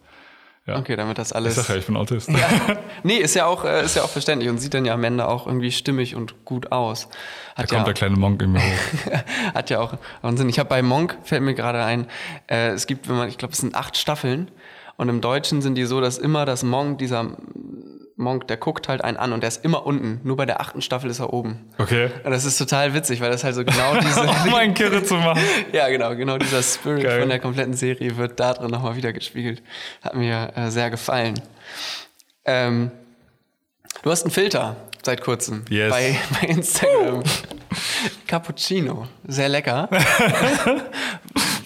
ja, 0.67 0.77
okay, 0.77 0.95
damit 0.95 1.17
das 1.17 1.29
ich 1.29 1.35
alles. 1.35 1.55
sag 1.55 1.69
ja, 1.69 1.75
ich 1.75 1.85
bin 1.85 1.97
Autist. 1.97 2.29
Nee, 3.03 3.17
ist 3.17 3.33
ja 3.33 3.47
auch, 3.47 3.65
äh, 3.65 3.83
ist 3.83 3.95
ja 3.95 4.03
auch 4.03 4.09
verständlich 4.09 4.49
und 4.49 4.59
sieht 4.59 4.75
dann 4.75 4.85
ja 4.85 4.93
am 4.93 5.03
Ende 5.03 5.27
auch 5.27 5.47
irgendwie 5.47 5.71
stimmig 5.71 6.15
und 6.15 6.45
gut 6.45 6.71
aus. 6.71 7.09
Da 7.55 7.63
Hat 7.63 7.69
kommt 7.69 7.79
ja, 7.79 7.85
der 7.85 7.93
kleine 7.95 8.15
Monk 8.15 8.41
in 8.43 8.51
mir 8.51 8.59
hoch. 8.59 9.11
Hat 9.55 9.71
ja 9.71 9.79
auch 9.79 9.97
Wahnsinn. 10.21 10.49
Ich 10.49 10.59
habe 10.59 10.69
bei 10.69 10.83
Monk, 10.83 11.17
fällt 11.23 11.41
mir 11.41 11.55
gerade 11.55 11.83
ein, 11.83 12.05
äh, 12.47 12.69
es 12.69 12.85
gibt, 12.85 13.09
wenn 13.09 13.17
man, 13.17 13.27
ich 13.27 13.39
glaube, 13.39 13.53
es 13.53 13.59
sind 13.59 13.73
acht 13.73 13.97
Staffeln 13.97 14.51
und 14.97 15.09
im 15.09 15.19
Deutschen 15.19 15.63
sind 15.63 15.75
die 15.75 15.85
so, 15.85 15.99
dass 15.99 16.19
immer 16.19 16.45
das 16.45 16.61
Monk, 16.61 16.99
dieser 16.99 17.37
Monk, 18.21 18.47
der 18.47 18.57
guckt 18.57 18.87
halt 18.87 19.03
einen 19.03 19.17
an 19.17 19.33
und 19.33 19.41
der 19.41 19.49
ist 19.49 19.63
immer 19.65 19.85
unten. 19.85 20.21
Nur 20.23 20.37
bei 20.37 20.45
der 20.45 20.61
achten 20.61 20.81
Staffel 20.81 21.09
ist 21.09 21.19
er 21.19 21.33
oben. 21.33 21.69
Okay. 21.77 22.09
Und 22.23 22.31
das 22.31 22.45
ist 22.45 22.57
total 22.57 22.93
witzig, 22.93 23.19
weil 23.21 23.29
das 23.31 23.43
halt 23.43 23.55
so 23.55 23.63
genau 23.65 23.95
diese, 24.01 24.21
Um 24.21 24.53
einen 24.55 24.73
Kirre 24.73 25.03
zu 25.03 25.15
machen. 25.15 25.41
ja 25.73 25.89
genau, 25.89 26.15
genau 26.15 26.37
dieser 26.37 26.63
Spirit 26.63 27.03
Geil. 27.03 27.19
von 27.19 27.29
der 27.29 27.39
kompletten 27.39 27.73
Serie 27.73 28.15
wird 28.17 28.39
da 28.39 28.53
drin 28.53 28.71
nochmal 28.71 28.95
wieder 28.95 29.11
gespiegelt. 29.13 29.61
Hat 30.01 30.15
mir 30.15 30.51
äh, 30.55 30.69
sehr 30.71 30.89
gefallen. 30.89 31.41
Ähm, 32.45 32.91
Du 34.03 34.09
hast 34.09 34.23
einen 34.23 34.31
Filter 34.31 34.77
seit 35.03 35.21
kurzem 35.21 35.63
Yes. 35.69 35.91
bei, 35.91 36.17
bei 36.41 36.47
Instagram. 36.47 37.23
Cappuccino, 38.25 39.07
sehr 39.27 39.47
lecker. 39.49 39.89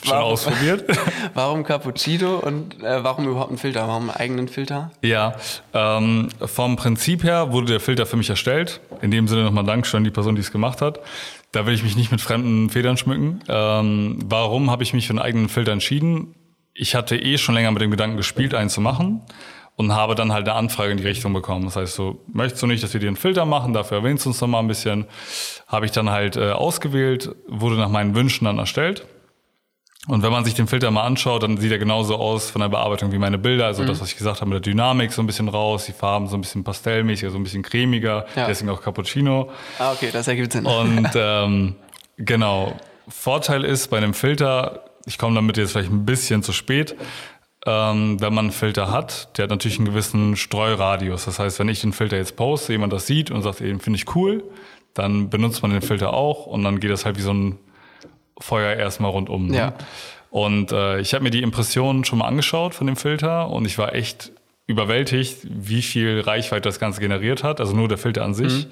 Schon 0.06 0.18
ausprobiert? 0.18 0.86
Warum 1.34 1.64
Cappuccino 1.64 2.38
und 2.38 2.82
äh, 2.82 3.04
warum 3.04 3.28
überhaupt 3.28 3.50
einen 3.50 3.58
Filter? 3.58 3.88
Warum 3.88 4.10
einen 4.10 4.18
eigenen 4.18 4.48
Filter? 4.48 4.92
Ja, 5.02 5.36
ähm, 5.74 6.30
vom 6.42 6.76
Prinzip 6.76 7.24
her 7.24 7.52
wurde 7.52 7.68
der 7.68 7.80
Filter 7.80 8.06
für 8.06 8.16
mich 8.16 8.30
erstellt. 8.30 8.80
In 9.02 9.12
dem 9.12 9.28
Sinne 9.28 9.44
nochmal 9.44 9.66
Dankeschön 9.66 10.00
an 10.00 10.04
die 10.04 10.12
Person, 10.12 10.36
die 10.36 10.42
es 10.42 10.52
gemacht 10.52 10.82
hat. 10.82 11.00
Da 11.52 11.66
will 11.66 11.74
ich 11.74 11.84
mich 11.84 11.96
nicht 11.96 12.12
mit 12.12 12.22
fremden 12.22 12.70
Federn 12.70 12.98
schmücken. 12.98 13.42
Ähm, 13.48 14.20
warum 14.26 14.72
habe 14.72 14.84
ich 14.84 14.94
mich 14.94 15.08
für 15.08 15.12
einen 15.12 15.20
eigenen 15.20 15.50
Filter 15.50 15.72
entschieden? 15.72 16.36
Ich 16.74 16.96
hatte 16.96 17.16
eh 17.18 17.38
schon 17.38 17.56
länger 17.56 17.72
mit 17.72 17.82
dem 17.82 17.92
Gedanken 17.92 18.18
gespielt, 18.18 18.54
einen 18.54 18.70
zu 18.70 18.82
machen 18.82 19.22
und 19.76 19.94
habe 19.94 20.16
dann 20.16 20.32
halt 20.32 20.48
eine 20.48 20.58
Anfrage 20.58 20.92
in 20.92 20.98
die 20.98 21.08
Richtung 21.08 21.34
bekommen. 21.34 21.66
Das 21.66 21.76
heißt, 21.76 21.96
so, 21.96 22.22
möchtest 22.32 22.64
du 22.64 22.68
nicht, 22.68 22.84
dass 22.84 22.94
wir 22.94 23.00
dir 23.00 23.08
einen 23.08 23.18
Filter 23.18 23.46
machen? 23.46 23.74
Dafür 23.74 23.98
erwähnst 23.98 24.26
du 24.26 24.30
uns 24.30 24.40
noch 24.42 24.48
mal 24.48 24.60
ein 24.60 24.68
bisschen. 24.68 25.06
Habe 25.68 25.86
ich 25.86 25.92
dann 25.92 26.10
halt 26.10 26.38
äh, 26.38 26.52
ausgewählt, 26.52 27.36
wurde 27.48 27.76
nach 27.76 27.90
meinen 27.90 28.16
Wünschen 28.16 28.46
dann 28.46 28.58
erstellt. 28.58 29.06
Und 30.08 30.22
wenn 30.22 30.32
man 30.32 30.46
sich 30.46 30.54
den 30.54 30.68
Filter 30.68 30.92
mal 30.92 31.04
anschaut, 31.04 31.42
dann 31.44 31.58
sieht 31.58 31.72
er 31.72 31.80
genauso 31.80 32.16
aus 32.18 32.52
von 32.52 32.62
der 32.62 32.70
Bearbeitung 32.70 33.12
wie 33.12 33.18
meine 33.18 33.38
Bilder. 33.40 33.66
Also 33.66 33.84
das, 33.86 34.02
was 34.02 34.10
ich 34.10 34.18
gesagt 34.18 34.40
habe, 34.42 34.50
mit 34.52 34.64
der 34.66 34.72
Dynamik 34.72 35.12
so 35.12 35.22
ein 35.22 35.26
bisschen 35.28 35.50
raus, 35.50 35.86
die 35.86 35.94
Farben 35.94 36.28
so 36.28 36.38
ein 36.38 36.42
bisschen 36.42 36.64
pastellmäßiger, 36.64 37.32
so 37.32 37.38
ein 37.38 37.44
bisschen 37.44 37.64
cremiger, 37.64 38.26
Ja. 38.36 38.46
deswegen 38.48 38.70
auch 38.70 38.82
Cappuccino. 38.82 39.50
Ah, 39.80 39.94
okay, 39.94 40.10
das 40.14 40.28
ergibt 40.28 40.52
Sinn. 40.54 40.66
Und 40.68 41.10
ähm, 41.16 41.76
genau, 42.18 42.76
Vorteil 43.08 43.64
ist 43.64 43.88
bei 43.90 43.98
einem 43.98 44.14
Filter, 44.14 44.86
ich 45.06 45.18
komme 45.18 45.36
damit 45.36 45.58
jetzt 45.58 45.72
vielleicht 45.72 45.92
ein 45.92 46.06
bisschen 46.06 46.44
zu 46.44 46.52
spät, 46.54 46.96
ähm, 47.66 48.22
wenn 48.22 48.34
man 48.34 48.46
einen 48.46 48.52
Filter 48.52 48.92
hat, 48.92 49.36
der 49.38 49.44
hat 49.44 49.50
natürlich 49.50 49.78
einen 49.80 49.88
gewissen 49.88 50.36
Streuradius. 50.36 51.26
Das 51.26 51.40
heißt, 51.40 51.58
wenn 51.58 51.68
ich 51.70 51.82
den 51.82 51.94
Filter 51.94 52.18
jetzt 52.18 52.36
poste, 52.36 52.74
jemand 52.74 52.94
das 52.94 53.08
sieht 53.08 53.32
und 53.32 53.42
sagt, 53.42 53.60
eben 53.62 53.80
finde 53.80 53.98
ich 53.98 54.16
cool, 54.16 54.44
dann 54.94 55.30
benutzt 55.32 55.64
man 55.64 55.72
den 55.72 55.82
Filter 55.82 56.14
auch 56.14 56.46
und 56.46 56.64
dann 56.64 56.80
geht 56.80 56.92
das 56.92 57.06
halt 57.06 57.18
wie 57.18 57.22
so 57.24 57.34
ein 57.34 57.58
Feuer 58.40 58.76
erstmal 58.76 59.12
rundum. 59.12 59.48
Ne? 59.48 59.58
Ja. 59.58 59.74
Und 60.30 60.72
äh, 60.72 61.00
ich 61.00 61.14
habe 61.14 61.24
mir 61.24 61.30
die 61.30 61.42
Impressionen 61.42 62.04
schon 62.04 62.20
mal 62.20 62.28
angeschaut 62.28 62.74
von 62.74 62.88
dem 62.88 62.98
Filter 62.98 63.50
und 63.50 63.66
ich 63.66 63.78
war 63.78 63.96
echt 63.96 64.32
überwältigt, 64.68 65.40
wie 65.44 65.82
viel 65.82 66.20
Reichweite 66.20 66.64
das 66.64 66.80
Ganze 66.80 67.00
generiert 67.00 67.44
hat. 67.44 67.60
Also 67.60 67.76
nur 67.76 67.88
der 67.88 67.98
Filter 67.98 68.24
an 68.24 68.34
sich. 68.34 68.68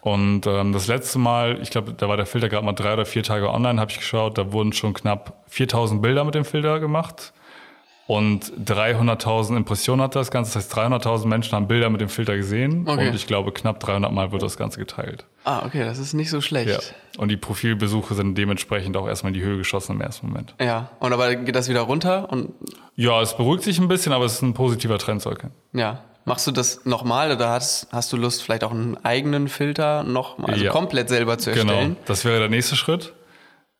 Und 0.00 0.46
ähm, 0.46 0.72
das 0.72 0.86
letzte 0.86 1.18
Mal, 1.18 1.60
ich 1.60 1.70
glaube, 1.70 1.92
da 1.92 2.08
war 2.08 2.16
der 2.16 2.26
Filter 2.26 2.48
gerade 2.48 2.64
mal 2.64 2.72
drei 2.72 2.94
oder 2.94 3.04
vier 3.04 3.22
Tage 3.22 3.50
online, 3.50 3.80
habe 3.80 3.90
ich 3.90 3.98
geschaut, 3.98 4.38
da 4.38 4.52
wurden 4.52 4.72
schon 4.72 4.94
knapp 4.94 5.44
4000 5.48 6.00
Bilder 6.00 6.24
mit 6.24 6.34
dem 6.34 6.44
Filter 6.44 6.78
gemacht. 6.80 7.32
Und 8.08 8.50
300.000 8.64 9.54
Impressionen 9.54 10.00
hat 10.02 10.16
das 10.16 10.30
Ganze. 10.30 10.54
Das 10.54 10.64
heißt, 10.64 10.74
300.000 10.78 11.26
Menschen 11.26 11.52
haben 11.54 11.68
Bilder 11.68 11.90
mit 11.90 12.00
dem 12.00 12.08
Filter 12.08 12.36
gesehen. 12.38 12.88
Okay. 12.88 13.08
Und 13.08 13.14
ich 13.14 13.26
glaube, 13.26 13.52
knapp 13.52 13.80
300 13.80 14.10
Mal 14.10 14.32
wird 14.32 14.42
das 14.42 14.56
Ganze 14.56 14.78
geteilt. 14.78 15.26
ah, 15.44 15.62
okay, 15.66 15.84
das 15.84 15.98
ist 15.98 16.14
nicht 16.14 16.30
so 16.30 16.40
schlecht. 16.40 16.70
Ja. 16.70 17.20
Und 17.20 17.28
die 17.28 17.36
Profilbesuche 17.36 18.14
sind 18.14 18.36
dementsprechend 18.38 18.96
auch 18.96 19.06
erstmal 19.06 19.34
in 19.34 19.38
die 19.38 19.44
Höhe 19.44 19.58
geschossen 19.58 19.92
im 19.92 20.00
ersten 20.00 20.26
Moment. 20.28 20.54
Ja, 20.58 20.88
und 21.00 21.12
aber 21.12 21.34
geht 21.34 21.54
das 21.54 21.68
wieder 21.68 21.82
runter 21.82 22.32
und 22.32 22.54
Ja, 22.96 23.20
es 23.20 23.36
beruhigt 23.36 23.62
sich 23.64 23.78
ein 23.78 23.88
bisschen, 23.88 24.14
aber 24.14 24.24
es 24.24 24.34
ist 24.34 24.42
ein 24.42 24.54
positiver 24.54 24.96
Trend 24.98 25.20
zu 25.20 25.28
erkennen. 25.28 25.52
ja. 25.74 26.02
Machst 26.24 26.46
du 26.46 26.50
das 26.50 26.84
nochmal 26.84 27.32
oder 27.32 27.48
hast, 27.48 27.88
hast 27.90 28.12
du 28.12 28.18
Lust, 28.18 28.42
vielleicht 28.42 28.62
auch 28.62 28.70
einen 28.72 28.98
eigenen 29.02 29.48
Filter 29.48 30.02
noch, 30.02 30.38
also 30.38 30.62
Ja. 30.62 30.72
komplett 30.72 31.08
selber 31.08 31.38
zu 31.38 31.52
Genau, 31.52 31.72
erstellen? 31.72 31.96
das 32.04 32.26
wäre 32.26 32.38
der 32.38 32.50
nächste 32.50 32.76
Schritt. 32.76 33.14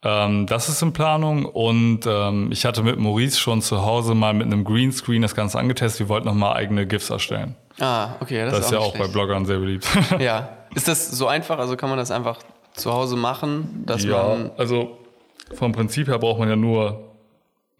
Ähm, 0.03 0.47
das 0.47 0.69
ist 0.69 0.81
in 0.83 0.93
Planung 0.93 1.45
und 1.45 2.01
ähm, 2.07 2.51
ich 2.53 2.65
hatte 2.65 2.83
mit 2.85 2.99
Maurice 2.99 3.39
schon 3.39 3.63
zu 3.63 3.85
Hause 3.85 4.15
mal 4.15 4.33
mit 4.33 4.47
einem 4.47 4.65
Greenscreen 4.65 5.23
das 5.23 5.35
Ganze 5.35 5.59
angetestet. 5.59 6.01
Wir 6.01 6.09
wollten 6.09 6.27
nochmal 6.27 6.57
eigene 6.57 6.87
GIFs 6.87 7.11
erstellen. 7.11 7.57
Ah, 7.81 8.11
okay, 8.21 8.45
das, 8.45 8.55
Das 8.55 8.67
ist 8.67 8.73
ja 8.73 8.79
auch 8.79 8.93
bei 8.93 8.99
schlecht. 8.99 9.13
Bloggern 9.13 9.45
sehr 9.45 9.59
beliebt. 9.59 9.87
Ja. 10.19 10.51
Ist 10.75 10.87
das 10.87 11.11
so 11.11 11.27
einfach? 11.27 11.59
Also 11.59 11.77
kann 11.77 11.89
man 11.89 11.99
das 11.99 12.11
einfach 12.11 12.39
zu 12.75 12.93
Hause 12.93 13.17
machen, 13.17 13.85
dass 13.87 14.05
ja, 14.05 14.23
man. 14.23 14.51
also 14.57 14.99
vom 15.55 15.73
Prinzip 15.73 16.09
her 16.09 16.19
braucht 16.19 16.39
man 16.39 16.49
ja 16.49 16.57
nur 16.57 17.15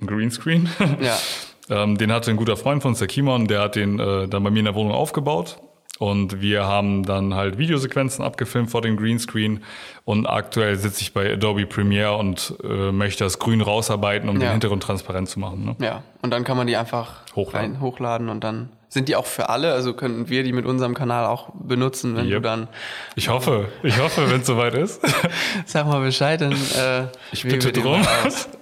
einen 0.01 0.09
Greenscreen. 0.09 0.69
Ja. 1.01 1.17
Ähm, 1.71 1.99
den 1.99 2.11
hatte 2.11 2.31
ein 2.31 2.39
guter 2.39 2.57
Freund 2.57 2.81
von 2.81 2.93
uns, 2.93 2.99
der 2.99 3.09
Kimon, 3.09 3.47
der 3.47 3.61
hat 3.61 3.77
den 3.77 3.99
äh, 3.99 4.27
dann 4.27 4.43
bei 4.43 4.49
mir 4.49 4.61
in 4.61 4.65
der 4.65 4.75
Wohnung 4.75 4.93
aufgebaut. 4.93 5.59
Und 5.99 6.41
wir 6.41 6.65
haben 6.65 7.05
dann 7.05 7.35
halt 7.35 7.59
Videosequenzen 7.59 8.25
abgefilmt 8.25 8.71
vor 8.71 8.83
dem 8.83 8.97
Greenscreen. 8.97 9.65
Und 10.05 10.27
aktuell 10.27 10.77
sitze 10.77 11.03
ich 11.03 11.13
bei 11.13 11.33
Adobe 11.33 11.67
Premiere 11.67 12.17
und 12.17 12.55
äh, 12.63 12.93
möchte 12.93 13.25
das 13.25 13.39
Grün 13.41 13.61
rausarbeiten, 13.61 14.29
um 14.29 14.37
Ja. 14.37 14.43
den 14.49 14.53
Hintergrund 14.53 14.83
transparent 14.85 15.29
zu 15.29 15.41
machen. 15.41 15.65
Ne? 15.65 15.77
Ja. 15.85 16.03
Und 16.23 16.31
dann 16.31 16.45
kann 16.45 16.57
man 16.57 16.67
die 16.69 16.77
einfach 16.77 17.23
Hochladen. 17.35 17.73
rein- 17.73 17.81
hochladen 17.81 18.29
und 18.29 18.45
dann 18.45 18.69
sind 18.91 19.09
die 19.09 19.17
auch 19.17 19.27
für 19.27 19.49
alle. 19.51 19.73
Also 19.75 19.93
könnten 19.93 20.29
wir 20.31 20.45
die 20.45 20.53
mit 20.53 20.65
unserem 20.65 20.95
Kanal 20.95 21.27
auch 21.27 21.51
benutzen, 21.53 22.17
wenn 22.17 22.27
du 22.27 22.37
Yep. 22.37 22.43
dann. 22.43 22.69
Ich 23.17 23.29
hoffe, 23.29 23.69
ich 23.83 23.99
hoffe, 24.01 24.31
wenn 24.31 24.41
es 24.41 24.47
soweit 24.47 24.75
ist. 24.75 25.03
Sag 25.67 25.87
mal 25.89 26.01
Bescheid, 26.01 26.41
dann. 26.41 26.53
Äh, 26.53 27.09
Ich 27.33 27.43
bitte 27.43 27.71
drum. 27.73 28.01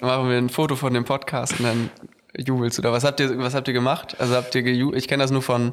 machen 0.00 0.28
wir 0.30 0.38
ein 0.38 0.48
Foto 0.48 0.74
von 0.74 0.94
dem 0.94 1.04
Podcast 1.04 1.60
und 1.60 1.66
dann 1.66 1.90
jubelst 2.38 2.78
du 2.78 2.82
da. 2.82 2.92
Was 2.92 3.04
habt 3.04 3.20
ihr, 3.20 3.38
was 3.38 3.54
habt 3.54 3.68
ihr 3.68 3.74
gemacht? 3.74 4.16
Also 4.18 4.34
habt 4.34 4.54
ihr 4.54 4.62
geju 4.62 4.92
Ich 4.94 5.08
kenne 5.08 5.22
das 5.22 5.30
nur 5.30 5.42
von, 5.42 5.72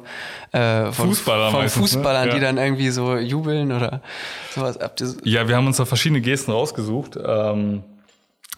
äh, 0.52 0.92
von 0.92 1.08
Fußballern 1.08 1.50
von 1.50 1.60
meistens, 1.62 1.82
ne? 1.82 1.88
Fußballern, 1.88 2.30
die 2.30 2.36
Ja. 2.36 2.42
dann 2.42 2.58
irgendwie 2.58 2.90
so 2.90 3.16
jubeln 3.16 3.72
oder 3.72 4.00
sowas. 4.54 4.78
Habt 4.80 5.00
ihr 5.00 5.06
so, 5.08 5.16
Ja, 5.24 5.48
wir 5.48 5.56
haben 5.56 5.66
uns 5.66 5.76
da 5.76 5.84
verschiedene 5.84 6.20
Gesten 6.20 6.52
rausgesucht. 6.52 7.18
Ähm, 7.24 7.82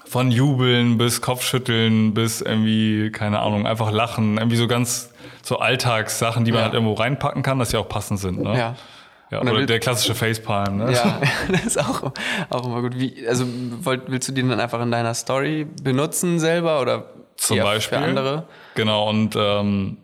von 0.04 0.30
Jubeln 0.30 0.98
bis 0.98 1.20
Kopfschütteln 1.20 2.14
bis 2.14 2.40
irgendwie, 2.40 3.10
keine 3.10 3.40
Ahnung, 3.40 3.66
einfach 3.66 3.90
lachen. 3.90 4.38
Irgendwie 4.38 4.56
so 4.56 4.68
ganz 4.68 5.10
so 5.42 5.58
Alltagssachen, 5.58 6.44
die 6.44 6.52
man 6.52 6.58
Ja. 6.60 6.64
halt 6.66 6.74
irgendwo 6.74 6.92
reinpacken 6.94 7.42
kann, 7.42 7.58
dass 7.58 7.70
sie 7.70 7.76
auch 7.76 7.88
passend 7.88 8.20
sind. 8.20 8.40
Ne? 8.40 8.56
ja. 8.56 8.74
ja 9.30 9.40
oder 9.40 9.66
der 9.66 9.80
klassische 9.80 10.14
Facepalm. 10.14 10.76
Ne? 10.78 10.92
Ja, 10.92 11.20
das 11.50 11.64
ist 11.66 11.78
auch, 11.80 12.12
auch 12.50 12.66
immer 12.66 12.82
gut. 12.82 12.98
Wie, 12.98 13.26
also 13.28 13.44
wollt, 13.80 14.02
willst 14.06 14.28
du 14.28 14.32
die 14.32 14.42
dann 14.46 14.60
einfach 14.60 14.80
in 14.80 14.92
deiner 14.92 15.12
Story 15.14 15.66
benutzen 15.82 16.38
selber 16.38 16.80
oder 16.80 17.06
Zum 17.36 17.58
Beispiel. 17.60 17.98
für 17.98 18.04
andere? 18.04 18.44
Genau, 18.74 19.08
und 19.08 19.34
ähm, 19.36 19.98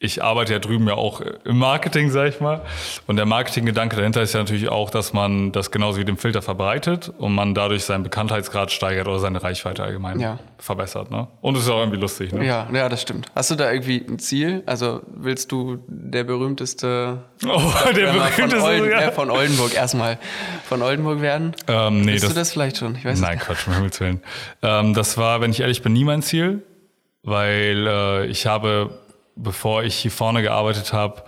ich 0.00 0.22
arbeite 0.22 0.52
ja 0.52 0.60
drüben 0.60 0.86
ja 0.86 0.94
auch 0.94 1.20
im 1.44 1.58
Marketing, 1.58 2.08
sag 2.10 2.28
ich 2.28 2.40
mal. 2.40 2.60
Und 3.08 3.16
der 3.16 3.26
Marketinggedanke 3.26 3.96
dahinter 3.96 4.22
ist 4.22 4.32
ja 4.32 4.38
natürlich 4.38 4.68
auch, 4.68 4.90
dass 4.90 5.12
man 5.12 5.50
das 5.50 5.72
genauso 5.72 5.98
wie 5.98 6.04
dem 6.04 6.16
Filter 6.16 6.40
verbreitet 6.40 7.12
und 7.18 7.34
man 7.34 7.52
dadurch 7.52 7.82
seinen 7.82 8.04
Bekanntheitsgrad 8.04 8.70
steigert 8.70 9.08
oder 9.08 9.18
seine 9.18 9.42
Reichweite 9.42 9.82
allgemein 9.82 10.20
Ja. 10.20 10.38
verbessert. 10.58 11.10
Ne? 11.10 11.26
Und 11.40 11.56
es 11.56 11.64
ist 11.64 11.68
auch 11.70 11.80
irgendwie 11.80 11.98
lustig. 11.98 12.32
Ne? 12.32 12.46
Ja, 12.46 12.68
ja, 12.72 12.88
das 12.88 13.02
stimmt. 13.02 13.26
Hast 13.34 13.50
du 13.50 13.56
da 13.56 13.72
irgendwie 13.72 14.06
ein 14.08 14.20
Ziel? 14.20 14.62
Also 14.66 15.00
willst 15.16 15.50
du 15.50 15.78
der 15.88 16.22
berühmteste 16.22 17.24
Oh, 17.44 17.72
der 17.92 18.14
wir 18.14 18.20
von, 18.22 18.54
Olden, 18.54 18.90
ja. 18.92 19.00
äh, 19.00 19.10
von 19.10 19.32
Oldenburg 19.32 19.74
erstmal 19.74 20.18
von 20.68 20.80
Oldenburg 20.80 21.20
werden? 21.22 21.56
ähm, 21.66 22.02
nee, 22.02 22.12
Bist 22.12 22.22
das, 22.22 22.34
du 22.34 22.38
das 22.38 22.52
vielleicht 22.52 22.76
schon? 22.76 22.94
Ich 22.94 23.04
weiß 23.04 23.18
Nein, 23.20 23.40
Quatsch, 23.40 23.66
um 23.66 23.74
Himmels 23.74 23.98
Willen. 23.98 24.22
Ähm, 24.62 24.94
das 24.94 25.18
war, 25.18 25.40
wenn 25.40 25.50
ich 25.50 25.58
ehrlich 25.58 25.82
bin, 25.82 25.92
nie 25.92 26.04
mein 26.04 26.22
Ziel, 26.22 26.62
weil 27.28 27.86
äh, 27.86 28.26
ich 28.26 28.46
habe, 28.46 28.98
bevor 29.36 29.82
ich 29.84 29.94
hier 29.96 30.10
vorne 30.10 30.42
gearbeitet 30.42 30.92
habe, 30.92 31.22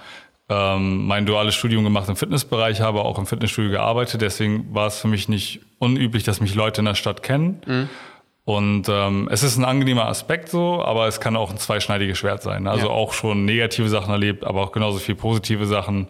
ähm, 0.49 1.07
mein 1.07 1.27
duales 1.27 1.55
Studium 1.55 1.85
gemacht 1.85 2.09
im 2.09 2.17
Fitnessbereich, 2.17 2.81
habe 2.81 3.03
auch 3.03 3.19
im 3.19 3.27
Fitnessstudio 3.27 3.71
gearbeitet. 3.71 4.21
Deswegen 4.21 4.75
war 4.75 4.89
es 4.89 4.99
für 4.99 5.09
mich 5.09 5.29
nicht 5.29 5.61
unüblich, 5.79 6.25
dass 6.25 6.41
mich 6.41 6.55
Leute 6.55 6.81
in 6.81 6.87
der 6.87 6.95
Stadt 6.97 7.23
kennen. 7.23 7.89
Und 8.45 8.89
ähm, 8.89 9.29
es 9.31 9.45
ist 9.45 9.59
ein 9.59 9.65
angenehmer 9.65 10.07
Aspekt 10.07 10.49
so, 10.49 10.83
aber 10.83 11.07
es 11.07 11.21
kann 11.21 11.37
auch 11.37 11.51
ein 11.51 11.59
zweischneidiges 11.59 12.19
Schwert 12.19 12.43
sein. 12.43 12.67
Also 12.67 12.87
Ja. 12.87 12.93
auch 12.93 13.13
schon 13.13 13.45
negative 13.45 13.89
Sachen 13.89 14.11
erlebt, 14.11 14.45
aber 14.45 14.63
auch 14.63 14.73
genauso 14.73 14.99
viel 14.99 15.15
positive 15.15 15.67
Sachen. 15.67 16.09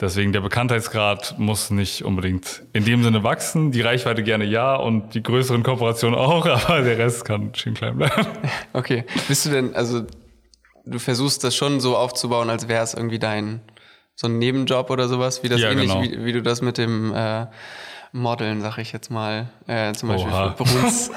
Deswegen 0.00 0.32
der 0.32 0.40
Bekanntheitsgrad 0.40 1.34
muss 1.38 1.70
nicht 1.70 2.04
unbedingt 2.04 2.62
in 2.72 2.86
dem 2.86 3.02
Sinne 3.02 3.22
wachsen. 3.22 3.70
Die 3.70 3.82
Reichweite 3.82 4.22
gerne 4.22 4.44
ja 4.44 4.74
und 4.74 5.14
die 5.14 5.22
größeren 5.22 5.62
Kooperationen 5.62 6.18
auch, 6.18 6.46
aber 6.68 6.80
der 6.80 6.96
Rest 6.96 7.24
kann 7.24 7.54
schön 7.54 7.74
klein 7.74 7.98
bleiben. 7.98 8.26
Okay. 8.72 9.04
Bist 9.28 9.44
du 9.44 9.50
denn, 9.50 9.74
also 9.74 10.02
du 10.86 10.98
versuchst 10.98 11.44
das 11.44 11.54
schon 11.54 11.80
so 11.80 11.96
aufzubauen, 11.96 12.48
als 12.48 12.68
wäre 12.68 12.82
es 12.82 12.94
irgendwie 12.94 13.18
dein 13.18 13.60
so 14.14 14.26
ein 14.26 14.38
Nebenjob 14.38 14.90
oder 14.90 15.08
sowas, 15.08 15.42
wie 15.42 15.48
das 15.48 15.60
Ja, 15.60 15.70
ähnlich, 15.70 15.88
genau. 15.90 16.02
wie, 16.02 16.24
wie 16.24 16.32
du 16.32 16.42
das 16.42 16.62
mit 16.62 16.78
dem 16.78 17.14
äh, 17.14 17.46
Modeln, 18.12 18.60
sag 18.60 18.78
ich 18.78 18.92
jetzt 18.92 19.10
mal, 19.10 19.48
äh, 19.66 19.92
zum 19.92 20.08
Beispiel 20.08 20.32
Oha. 20.32 20.54
für 20.56 20.64
Bruns 20.64 21.10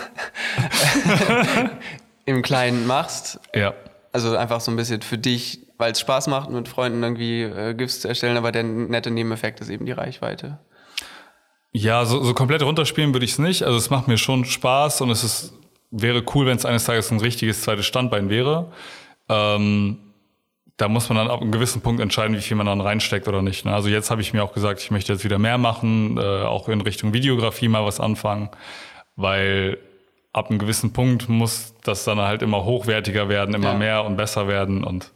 im 2.25 2.41
Kleinen 2.41 2.87
machst. 2.87 3.39
Ja. 3.53 3.73
Also 4.11 4.37
einfach 4.37 4.61
so 4.61 4.71
ein 4.71 4.77
bisschen 4.77 5.01
für 5.01 5.17
dich, 5.17 5.62
weil 5.77 5.91
es 5.91 5.99
Spaß 5.99 6.27
macht, 6.27 6.49
mit 6.49 6.67
Freunden 6.67 7.01
irgendwie 7.03 7.41
äh, 7.43 7.73
GIFs 7.73 8.01
zu 8.01 8.07
erstellen, 8.07 8.37
aber 8.37 8.51
der 8.51 8.63
nette 8.63 9.11
Nebeneffekt 9.11 9.59
ist 9.61 9.69
eben 9.69 9.85
die 9.85 9.91
Reichweite. 9.91 10.59
Ja, 11.71 12.05
so, 12.05 12.23
so 12.23 12.33
komplett 12.33 12.61
runterspielen 12.61 13.13
würde 13.13 13.25
ich 13.25 13.31
es 13.31 13.39
nicht. 13.39 13.63
Also 13.63 13.77
es 13.77 13.89
macht 13.89 14.07
mir 14.07 14.17
schon 14.17 14.45
Spaß 14.45 15.01
und 15.01 15.09
es 15.09 15.23
ist, 15.23 15.53
wäre 15.89 16.23
cool, 16.35 16.45
wenn 16.45 16.57
es 16.57 16.65
eines 16.65 16.83
Tages 16.85 17.09
ein 17.11 17.19
richtiges 17.19 17.61
zweites 17.63 17.85
Standbein 17.87 18.29
wäre. 18.29 18.71
Ähm, 19.27 19.97
da 20.77 20.87
muss 20.87 21.09
man 21.09 21.17
dann 21.17 21.29
ab 21.29 21.41
einem 21.41 21.51
gewissen 21.51 21.81
Punkt 21.81 22.01
entscheiden, 22.01 22.35
wie 22.35 22.41
viel 22.41 22.57
man 22.57 22.65
dann 22.67 22.81
reinsteckt 22.81 23.27
oder 23.27 23.41
nicht. 23.41 23.65
Ne? 23.65 23.73
Also 23.73 23.89
jetzt 23.89 24.11
habe 24.11 24.21
ich 24.21 24.33
mir 24.33 24.43
auch 24.43 24.53
gesagt, 24.53 24.81
ich 24.81 24.91
möchte 24.91 25.13
jetzt 25.13 25.23
wieder 25.23 25.39
mehr 25.39 25.57
machen, 25.57 26.17
äh, 26.17 26.21
auch 26.43 26.69
in 26.69 26.81
Richtung 26.81 27.13
Videografie 27.13 27.67
mal 27.67 27.85
was 27.85 27.99
anfangen, 27.99 28.49
weil 29.15 29.77
ab 30.31 30.49
einem 30.49 30.59
gewissen 30.59 30.93
Punkt 30.93 31.29
muss 31.29 31.75
das 31.83 32.05
dann 32.05 32.19
halt 32.19 32.41
immer 32.41 32.65
hochwertiger 32.65 33.29
werden, 33.29 33.53
immer 33.53 33.73
Ja. 33.73 33.77
mehr 33.77 34.03
und 34.05 34.15
besser 34.17 34.47
werden 34.47 34.83
und 34.83 35.11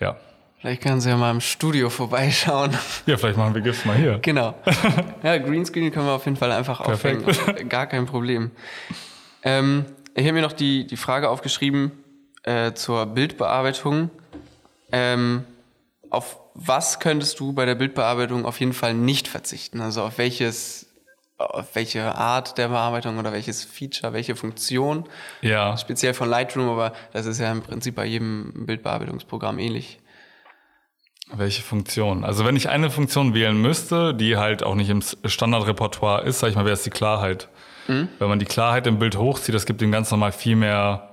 ja. 0.00 0.16
Vielleicht 0.58 0.82
können 0.82 1.00
Sie 1.00 1.08
ja 1.08 1.16
mal 1.16 1.30
im 1.30 1.40
Studio 1.40 1.88
vorbeischauen. 1.88 2.76
Ja, 3.06 3.16
vielleicht 3.16 3.38
machen 3.38 3.54
wir 3.54 3.62
GIFs 3.62 3.86
mal 3.86 3.96
hier. 3.96 4.18
Genau. 4.20 4.54
Ja, 5.22 5.38
Greenscreen 5.38 5.90
können 5.90 6.06
wir 6.06 6.12
auf 6.12 6.24
jeden 6.26 6.36
Fall 6.36 6.52
einfach 6.52 6.82
Perfekt. 6.82 7.26
aufhängen. 7.26 7.68
Gar 7.68 7.86
kein 7.86 8.04
Problem. 8.06 8.50
Ähm, 9.42 9.86
ich 10.14 10.24
habe 10.24 10.34
mir 10.34 10.42
noch 10.42 10.52
die, 10.52 10.86
die 10.86 10.96
Frage 10.98 11.30
aufgeschrieben 11.30 11.92
äh, 12.42 12.72
zur 12.72 13.06
Bildbearbeitung. 13.06 14.10
Ähm, 14.92 15.44
auf 16.10 16.38
was 16.54 17.00
könntest 17.00 17.40
du 17.40 17.52
bei 17.52 17.64
der 17.64 17.74
Bildbearbeitung 17.74 18.44
auf 18.44 18.60
jeden 18.60 18.72
Fall 18.74 18.92
nicht 18.92 19.28
verzichten? 19.28 19.80
Also 19.80 20.02
auf 20.02 20.18
welches, 20.18 20.89
auf 21.40 21.74
welche 21.74 22.14
Art 22.14 22.58
der 22.58 22.68
Bearbeitung 22.68 23.18
oder 23.18 23.32
welches 23.32 23.64
Feature, 23.64 24.12
welche 24.12 24.36
Funktion? 24.36 25.04
Ja. 25.40 25.76
Speziell 25.76 26.14
von 26.14 26.28
Lightroom, 26.28 26.68
aber 26.68 26.92
das 27.12 27.26
ist 27.26 27.40
ja 27.40 27.50
im 27.50 27.62
Prinzip 27.62 27.94
bei 27.94 28.04
jedem 28.04 28.66
Bildbearbeitungsprogramm 28.66 29.58
ähnlich. 29.58 29.98
Welche 31.32 31.62
Funktion? 31.62 32.24
Also 32.24 32.44
wenn 32.44 32.56
ich 32.56 32.68
eine 32.68 32.90
Funktion 32.90 33.34
wählen 33.34 33.60
müsste, 33.60 34.14
die 34.14 34.36
halt 34.36 34.62
auch 34.62 34.74
nicht 34.74 34.90
im 34.90 35.00
Standardrepertoire 35.00 36.22
ist, 36.22 36.40
sag 36.40 36.48
ich 36.48 36.56
mal, 36.56 36.64
wäre 36.64 36.74
es 36.74 36.82
die 36.82 36.90
Klarheit. 36.90 37.48
Wenn 37.90 38.28
man 38.28 38.38
die 38.38 38.46
Klarheit 38.46 38.86
im 38.86 39.00
Bild 39.00 39.16
hochzieht, 39.16 39.54
das 39.54 39.66
gibt 39.66 39.82
ihm 39.82 39.90
ganz 39.90 40.10
normal 40.12 40.30
viel 40.30 40.54
mehr 40.54 41.08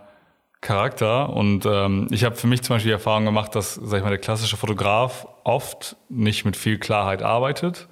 Charakter. 0.62 1.30
Und 1.30 1.66
ähm, 1.66 2.08
ich 2.12 2.24
habe 2.24 2.36
für 2.36 2.46
mich 2.46 2.62
zum 2.62 2.76
Beispiel 2.76 2.90
die 2.90 2.94
Erfahrung 2.94 3.26
gemacht, 3.26 3.56
dass, 3.56 3.76
sag 3.76 3.98
ich 3.98 4.04
mal, 4.04 4.10
der 4.10 4.20
klassische 4.20 4.58
Fotograf 4.58 5.28
oft 5.44 5.96
nicht 6.10 6.46
mit 6.46 6.56
viel 6.56 6.78
Klarheit 6.78 7.24
arbeitet, 7.24 7.88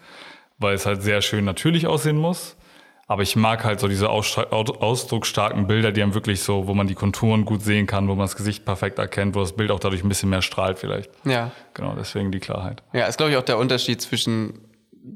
weil 0.57 0.75
es 0.75 0.85
halt 0.85 1.01
sehr 1.03 1.21
schön 1.21 1.45
natürlich 1.45 1.87
aussehen 1.87 2.17
muss. 2.17 2.55
Aber 3.07 3.21
ich 3.21 3.35
mag 3.35 3.63
halt 3.63 3.79
so 3.79 3.87
diese 3.87 4.09
ausdrucksstarken 4.09 5.67
Bilder, 5.67 5.91
die 5.91 6.01
haben 6.01 6.13
wirklich 6.13 6.41
so, 6.41 6.67
wo 6.67 6.73
man 6.73 6.87
die 6.87 6.95
Konturen 6.95 7.45
gut 7.45 7.61
sehen 7.61 7.85
kann, 7.85 8.07
wo 8.07 8.15
man 8.15 8.25
das 8.25 8.35
Gesicht 8.35 8.65
perfekt 8.65 8.97
erkennt, 8.99 9.35
wo 9.35 9.41
das 9.41 9.53
Bild 9.53 9.69
auch 9.71 9.79
dadurch 9.79 10.03
ein 10.03 10.09
bisschen 10.09 10.29
mehr 10.29 10.41
strahlt 10.41 10.79
vielleicht. 10.79 11.11
Ja. 11.23 11.51
Genau, 11.73 11.93
deswegen 11.97 12.31
die 12.31 12.39
Klarheit. 12.39 12.81
Ja, 12.93 13.05
ist 13.05 13.17
glaube 13.17 13.31
ich 13.31 13.37
auch 13.37 13.43
der 13.43 13.57
Unterschied 13.57 14.01
zwischen 14.01 14.59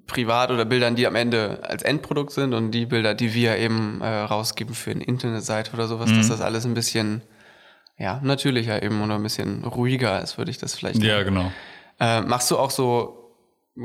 Privat 0.06 0.52
oder 0.52 0.66
Bildern, 0.66 0.96
die 0.96 1.08
am 1.08 1.16
Ende 1.16 1.62
als 1.64 1.82
Endprodukt 1.82 2.32
sind 2.32 2.54
und 2.54 2.72
die 2.72 2.86
Bilder, 2.86 3.16
die 3.16 3.34
wir 3.34 3.58
eben 3.58 4.02
äh, 4.02 4.08
rausgeben 4.08 4.76
für 4.76 4.92
eine 4.92 5.04
Internetseite 5.04 5.74
oder 5.74 5.88
sowas, 5.88 6.12
Mhm. 6.12 6.18
dass 6.18 6.28
das 6.28 6.42
alles 6.42 6.66
ein 6.66 6.76
bisschen 6.76 7.24
ja, 7.98 8.20
natürlicher 8.24 8.82
eben 8.84 9.02
oder 9.02 9.16
ein 9.16 9.24
bisschen 9.24 9.64
ruhiger 9.66 10.22
ist, 10.22 10.38
würde 10.38 10.52
ich 10.52 10.58
das 10.60 10.76
vielleicht 10.76 11.02
Ja, 11.04 11.18
nennen. 11.24 11.26
genau. 11.36 11.52
Äh, 12.00 12.22
machst 12.22 12.50
du 12.52 12.58
auch 12.58 12.70
so 12.70 13.19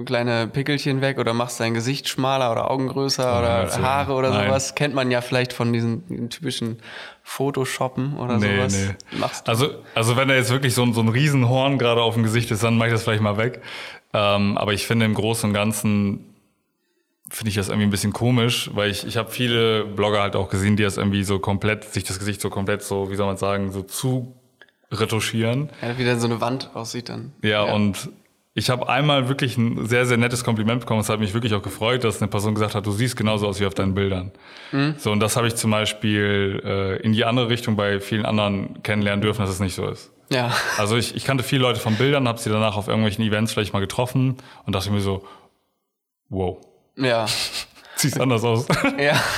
kleine 0.04 0.48
Pickelchen 0.48 1.00
weg 1.00 1.18
oder 1.18 1.35
machst 1.35 1.61
dein 1.61 1.74
Gesicht 1.74 2.09
schmaler 2.09 2.50
oder 2.50 2.70
Augen 2.70 2.88
größer 2.88 3.38
oder 3.38 3.50
also, 3.50 3.83
Haare 3.83 4.12
oder 4.14 4.30
nein. 4.30 4.46
sowas? 4.46 4.74
Kennt 4.74 4.94
man 4.94 5.11
ja 5.11 5.20
vielleicht 5.20 5.52
von 5.52 5.72
diesen, 5.72 6.28
typischen 6.30 6.78
Photoshoppen 7.22 8.16
oder 8.18 8.38
Nee, 8.38 8.57
sowas. 8.57 8.76
nee. 8.76 9.18
Machst 9.18 9.46
du? 9.46 9.50
Also, 9.50 9.68
also 9.94 10.16
wenn 10.16 10.28
da 10.28 10.35
jetzt 10.35 10.50
wirklich 10.50 10.74
so 10.74 10.83
ein, 10.83 10.92
so 10.94 11.00
ein 11.00 11.09
Riesenhorn 11.09 11.78
gerade 11.78 12.02
auf 12.02 12.14
dem 12.14 12.22
Gesicht 12.22 12.50
ist, 12.50 12.62
dann 12.62 12.76
mache 12.76 12.88
ich 12.88 12.94
das 12.94 13.04
vielleicht 13.04 13.22
mal 13.22 13.37
weg. 13.37 13.62
Ähm, 14.12 14.57
aber 14.59 14.72
ich 14.72 14.87
finde 14.87 15.07
im 15.07 15.14
Großen 15.14 15.48
und 15.50 15.54
Ganzen 15.54 16.35
finde 17.30 17.48
ich 17.48 17.57
das 17.57 17.68
irgendwie 17.68 17.87
ein 17.87 17.90
bisschen 17.90 18.12
komisch, 18.12 18.70
weil 18.74 18.90
ich, 18.90 19.07
ich 19.07 19.16
habe 19.16 19.30
viele 19.30 19.85
Blogger 19.85 20.20
halt 20.22 20.37
auch 20.37 20.48
gesehen, 20.50 20.76
die 20.76 20.83
das 20.85 20.96
irgendwie 20.98 21.24
so 21.24 21.38
komplett, 21.40 21.85
sich 21.85 22.04
das 22.04 22.18
Gesicht 22.18 22.40
so 22.40 22.48
komplett 22.50 22.83
so, 22.83 23.11
wie 23.11 23.16
soll 23.16 23.26
man 23.26 23.37
sagen, 23.38 23.72
so 23.72 23.83
zu 23.83 24.35
retuschieren. 24.92 25.70
ja, 25.83 25.98
wie 25.98 26.04
dann 26.04 26.20
so 26.20 26.26
eine 26.28 26.40
Wand 26.40 26.70
aussieht 26.74 27.09
dann. 27.09 27.33
Ja, 27.42 27.62
und 27.62 28.11
ich 28.54 28.70
habe 28.70 28.88
einmal 28.88 29.28
wirklich 29.28 29.56
ein 29.58 29.86
sehr, 29.86 30.06
sehr 30.06 30.16
nettes 30.16 30.44
Kompliment 30.44 30.80
bekommen. 30.80 31.00
Es 31.00 31.08
hat 31.08 31.18
mich 31.18 31.34
wirklich 31.34 31.54
auch 31.54 31.62
gefreut, 31.62 32.04
dass 32.04 32.22
eine 32.22 32.28
Person 32.28 32.54
gesagt 32.54 32.74
hat, 32.76 32.86
du 32.86 32.92
siehst 32.92 33.16
genauso 33.16 33.48
aus 33.48 33.58
wie 33.60 33.66
auf 33.66 33.74
deinen 33.74 33.94
Bildern. 33.94 34.30
So, 34.98 35.10
und 35.10 35.18
das 35.20 35.36
habe 35.36 35.48
ich 35.48 35.56
zum 35.56 35.70
Beispiel 35.72 36.62
äh, 36.64 37.02
in 37.02 37.12
die 37.12 37.24
andere 37.24 37.48
Richtung 37.48 37.74
bei 37.76 37.98
vielen 38.00 38.24
anderen 38.24 38.82
kennenlernen 38.82 39.22
dürfen, 39.22 39.40
dass 39.42 39.50
es 39.50 39.58
nicht 39.60 39.74
so 39.74 39.88
ist. 39.88 40.12
Ja. 40.30 40.52
Also 40.78 40.96
ich, 40.96 41.14
ich 41.16 41.24
kannte 41.24 41.42
viele 41.44 41.62
Leute 41.62 41.80
von 41.80 41.96
Bildern, 41.96 42.26
habe 42.28 42.38
sie 42.38 42.48
danach 42.50 42.76
auf 42.76 42.86
irgendwelchen 42.88 43.24
Events 43.24 43.52
vielleicht 43.52 43.72
mal 43.72 43.80
getroffen 43.80 44.36
und 44.66 44.74
dachte 44.74 44.90
mir 44.90 45.00
so, 45.00 45.24
wow, 46.28 46.58
Ja. 46.96 47.26
siehst 47.96 48.20
anders 48.20 48.44
aus. 48.44 48.66
Ja. 48.98 49.20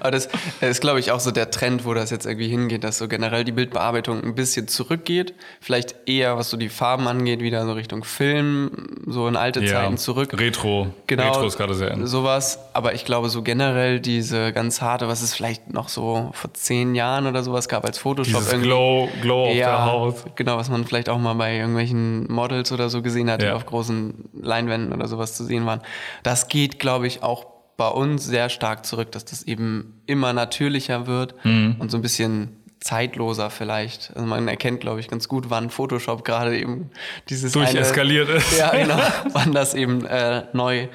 Aber 0.00 0.10
das 0.10 0.28
ist, 0.60 0.80
glaube 0.80 1.00
ich, 1.00 1.10
auch 1.12 1.20
so 1.20 1.30
der 1.30 1.50
Trend, 1.50 1.84
wo 1.84 1.94
das 1.94 2.10
jetzt 2.10 2.26
irgendwie 2.26 2.48
hingeht, 2.48 2.84
dass 2.84 2.98
so 2.98 3.08
generell 3.08 3.44
die 3.44 3.52
Bildbearbeitung 3.52 4.22
ein 4.22 4.34
bisschen 4.34 4.68
zurückgeht. 4.68 5.34
Vielleicht 5.60 5.94
eher, 6.06 6.36
was 6.36 6.50
so 6.50 6.56
die 6.56 6.68
Farben 6.68 7.08
angeht, 7.08 7.40
wieder 7.40 7.64
so 7.66 7.72
Richtung 7.72 8.04
Film, 8.04 8.70
so 9.06 9.28
in 9.28 9.36
alte 9.36 9.64
Zeiten 9.64 9.96
zurück. 9.98 10.38
Retro. 10.38 10.88
Genau. 11.06 11.28
Retro 11.28 11.46
ist 11.46 11.56
gerade 11.56 11.74
sehr 11.74 11.90
in. 11.90 12.06
Sowas. 12.06 12.58
Aber 12.72 12.94
ich 12.94 13.04
glaube, 13.04 13.28
so 13.28 13.42
generell 13.42 14.00
diese 14.00 14.52
ganz 14.52 14.80
harte, 14.80 15.08
was 15.08 15.22
es 15.22 15.34
vielleicht 15.34 15.72
noch 15.72 15.88
so 15.88 16.30
vor 16.32 16.52
zehn 16.54 16.94
Jahren 16.94 17.26
oder 17.26 17.42
sowas 17.42 17.68
gab 17.68 17.84
als 17.84 17.98
Photoshop. 17.98 18.38
Dieses 18.40 18.52
irgendwie. 18.52 18.68
Glow, 18.68 19.08
Glow 19.22 19.46
auf 19.48 19.54
ja, 19.54 19.70
der 19.70 19.84
Haut. 19.84 20.36
Genau, 20.36 20.56
was 20.56 20.70
man 20.70 20.84
vielleicht 20.84 21.08
auch 21.08 21.18
mal 21.18 21.34
bei 21.34 21.56
irgendwelchen 21.56 22.30
Models 22.32 22.72
oder 22.72 22.88
so 22.88 23.02
gesehen 23.02 23.30
hat, 23.30 23.42
die 23.42 23.46
Ja. 23.46 23.54
auf 23.54 23.66
großen 23.66 24.28
Leinwänden 24.40 24.92
oder 24.92 25.08
sowas 25.08 25.34
zu 25.34 25.44
sehen 25.44 25.66
waren. 25.66 25.80
Das 26.22 26.48
geht, 26.48 26.78
glaube 26.78 27.06
ich, 27.06 27.22
auch 27.22 27.46
bei 27.78 27.88
uns 27.88 28.24
sehr 28.26 28.50
stark 28.50 28.84
zurück, 28.84 29.12
dass 29.12 29.24
das 29.24 29.44
eben 29.44 30.02
immer 30.04 30.34
natürlicher 30.34 31.06
wird 31.06 31.34
Mhm. 31.44 31.76
und 31.78 31.90
so 31.90 31.96
ein 31.96 32.02
bisschen 32.02 32.56
zeitloser 32.80 33.50
vielleicht. 33.50 34.10
Also 34.14 34.26
man 34.26 34.46
erkennt, 34.48 34.80
glaube 34.80 35.00
ich, 35.00 35.08
ganz 35.08 35.28
gut, 35.28 35.48
wann 35.48 35.70
Photoshop 35.70 36.24
gerade 36.24 36.58
eben 36.58 36.90
dieses 37.28 37.56
eine- 37.56 37.64
Durcheskaliert 37.64 38.28
ist. 38.28 38.58
Ja, 38.58 38.70
genau, 38.70 38.98
wann 39.32 39.52
das 39.52 39.74
eben 39.74 40.04
äh, 40.06 40.44
neu, 40.52 40.88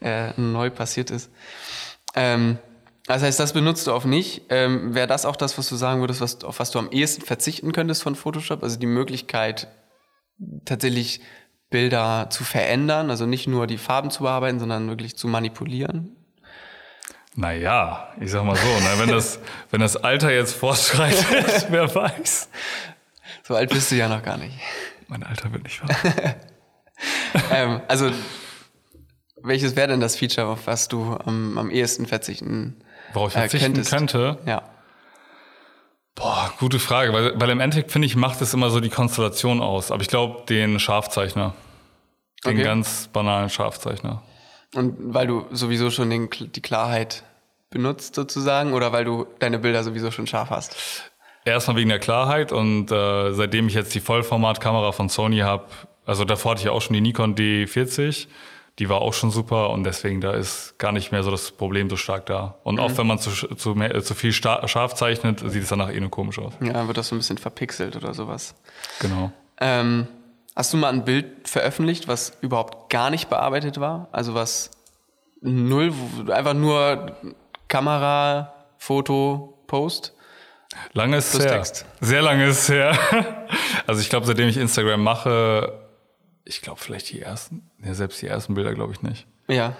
äh, 0.00 0.32
neu 0.40 0.70
passiert 0.70 1.10
ist. 1.10 1.30
Ähm, 2.14 2.58
das 3.06 3.22
heißt, 3.22 3.38
das 3.38 3.52
benutzt 3.52 3.86
du 3.86 3.92
auch 3.92 4.04
nicht. 4.04 4.42
Ähm, 4.50 4.94
Wäre 4.94 5.06
das 5.06 5.24
auch 5.26 5.36
das, 5.36 5.56
was 5.58 5.68
du 5.68 5.76
sagen 5.76 6.00
würdest, 6.00 6.20
was, 6.20 6.42
auf 6.44 6.58
was 6.58 6.70
du 6.70 6.78
am 6.78 6.90
ehesten 6.90 7.22
verzichten 7.22 7.72
könntest 7.72 8.02
von 8.02 8.14
Photoshop? 8.14 8.62
Also 8.62 8.78
die 8.78 8.86
Möglichkeit, 8.86 9.68
tatsächlich 10.64 11.20
Bilder 11.70 12.28
zu 12.30 12.44
verändern, 12.44 13.10
also 13.10 13.26
nicht 13.26 13.46
nur 13.46 13.66
die 13.66 13.78
Farben 13.78 14.10
zu 14.10 14.22
bearbeiten, 14.24 14.58
sondern 14.58 14.88
wirklich 14.88 15.16
zu 15.16 15.28
manipulieren? 15.28 16.16
Naja, 17.36 18.08
ich 18.20 18.30
sag 18.30 18.44
mal 18.44 18.56
so, 18.56 18.66
ne, 18.66 18.90
wenn, 18.98 19.10
das, 19.10 19.38
wenn 19.70 19.80
das 19.80 19.96
Alter 19.96 20.32
jetzt 20.32 20.54
fortschreitet, 20.54 21.66
wer 21.70 21.94
weiß. 21.94 22.48
So 23.44 23.54
alt 23.54 23.70
bist 23.70 23.90
du 23.90 23.96
ja 23.96 24.08
noch 24.08 24.22
gar 24.22 24.38
nicht. 24.38 24.58
Mein 25.08 25.22
Alter 25.22 25.52
wird 25.52 25.62
nicht 25.64 25.82
wahr. 25.82 25.94
ähm, 27.52 27.80
also, 27.88 28.10
welches 29.42 29.76
wäre 29.76 29.88
denn 29.88 30.00
das 30.00 30.16
Feature, 30.16 30.46
auf 30.48 30.66
was 30.66 30.88
du 30.88 31.14
am, 31.24 31.58
am 31.58 31.70
ehesten 31.70 32.06
verzichten 32.06 32.82
Worauf 33.12 33.30
ich 33.32 33.36
äh, 33.36 33.40
verzichten 33.40 33.74
könntest? 33.74 33.90
könnte? 33.90 34.38
Ja. 34.46 34.62
Boah, 36.14 36.50
gute 36.58 36.78
Frage, 36.78 37.12
weil, 37.12 37.38
weil 37.38 37.50
im 37.50 37.60
Endeffekt 37.60 37.92
finde 37.92 38.06
ich, 38.06 38.16
macht 38.16 38.40
es 38.40 38.54
immer 38.54 38.70
so 38.70 38.80
die 38.80 38.88
Konstellation 38.88 39.60
aus. 39.60 39.90
Aber 39.90 40.00
ich 40.00 40.08
glaube, 40.08 40.44
den 40.48 40.80
Scharfzeichner. 40.80 41.54
Den 42.44 42.54
Okay. 42.54 42.62
ganz 42.62 43.08
banalen 43.12 43.50
Scharfzeichner. 43.50 44.22
Und 44.76 44.96
weil 44.98 45.26
du 45.26 45.46
sowieso 45.50 45.90
schon 45.90 46.10
den, 46.10 46.28
die 46.30 46.62
Klarheit 46.62 47.22
benutzt 47.70 48.14
sozusagen 48.14 48.72
oder 48.72 48.92
weil 48.92 49.04
du 49.04 49.26
deine 49.38 49.58
Bilder 49.58 49.82
sowieso 49.82 50.10
schon 50.10 50.26
scharf 50.26 50.50
hast? 50.50 50.76
Erstmal 51.44 51.76
wegen 51.76 51.88
der 51.88 51.98
Klarheit 51.98 52.52
und 52.52 52.90
äh, 52.90 53.32
seitdem 53.32 53.68
ich 53.68 53.74
jetzt 53.74 53.94
die 53.94 54.00
Vollformatkamera 54.00 54.92
von 54.92 55.08
Sony 55.08 55.38
habe, 55.38 55.66
also 56.04 56.24
davor 56.24 56.52
hatte 56.52 56.60
ich 56.60 56.64
ja 56.66 56.72
auch 56.72 56.82
schon 56.82 56.94
die 56.94 57.00
Nikon 57.00 57.34
D40, 57.34 58.26
die 58.78 58.88
war 58.88 59.00
auch 59.00 59.14
schon 59.14 59.30
super 59.30 59.70
und 59.70 59.84
deswegen 59.84 60.20
da 60.20 60.32
ist 60.32 60.78
gar 60.78 60.92
nicht 60.92 61.12
mehr 61.12 61.22
so 61.22 61.30
das 61.30 61.50
Problem 61.50 61.88
so 61.88 61.96
stark 61.96 62.26
da. 62.26 62.58
Und 62.62 62.78
auch 62.78 62.96
wenn 62.98 63.06
man 63.06 63.18
zu, 63.18 63.30
zu, 63.30 63.74
mehr, 63.74 64.02
zu 64.02 64.14
viel 64.14 64.32
scharf 64.32 64.94
zeichnet, 64.94 65.40
sieht 65.40 65.62
es 65.62 65.68
danach 65.68 65.90
eh 65.90 66.00
nur 66.00 66.10
komisch 66.10 66.38
aus. 66.38 66.52
Ja, 66.60 66.74
dann 66.74 66.86
wird 66.86 66.98
das 66.98 67.08
so 67.08 67.14
ein 67.14 67.18
bisschen 67.18 67.38
verpixelt 67.38 67.96
oder 67.96 68.12
sowas. 68.12 68.54
Genau. 69.00 69.32
Ähm, 69.60 70.06
hast 70.56 70.72
du 70.72 70.78
mal 70.78 70.92
ein 70.92 71.04
Bild 71.04 71.48
veröffentlicht, 71.48 72.08
was 72.08 72.32
überhaupt 72.40 72.90
gar 72.90 73.10
nicht 73.10 73.28
bearbeitet 73.28 73.78
war? 73.78 74.08
Also 74.10 74.34
was 74.34 74.70
null, 75.42 75.92
einfach 76.30 76.54
nur 76.54 77.14
Kamera, 77.68 78.54
Foto, 78.78 79.62
Post? 79.66 80.14
Lange 80.92 81.18
ist 81.18 81.38
her. 81.38 81.48
Text. 81.48 81.86
Sehr 82.00 82.22
lange 82.22 82.46
ist 82.46 82.68
her. 82.68 82.98
Also 83.88 84.00
ich 84.00 84.08
glaube, 84.10 84.26
seitdem 84.26 84.48
ich 84.48 84.56
Instagram 84.56 85.00
mache, 85.00 85.86
ich 86.44 86.60
glaube 86.60 86.80
vielleicht 86.80 87.12
die 87.12 87.22
ersten, 87.22 87.70
ja, 87.84 87.94
selbst 87.94 88.20
die 88.20 88.26
ersten 88.26 88.54
Bilder 88.54 88.74
glaube 88.74 88.92
ich 88.92 89.00
nicht. 89.00 89.28
Ja. 89.46 89.74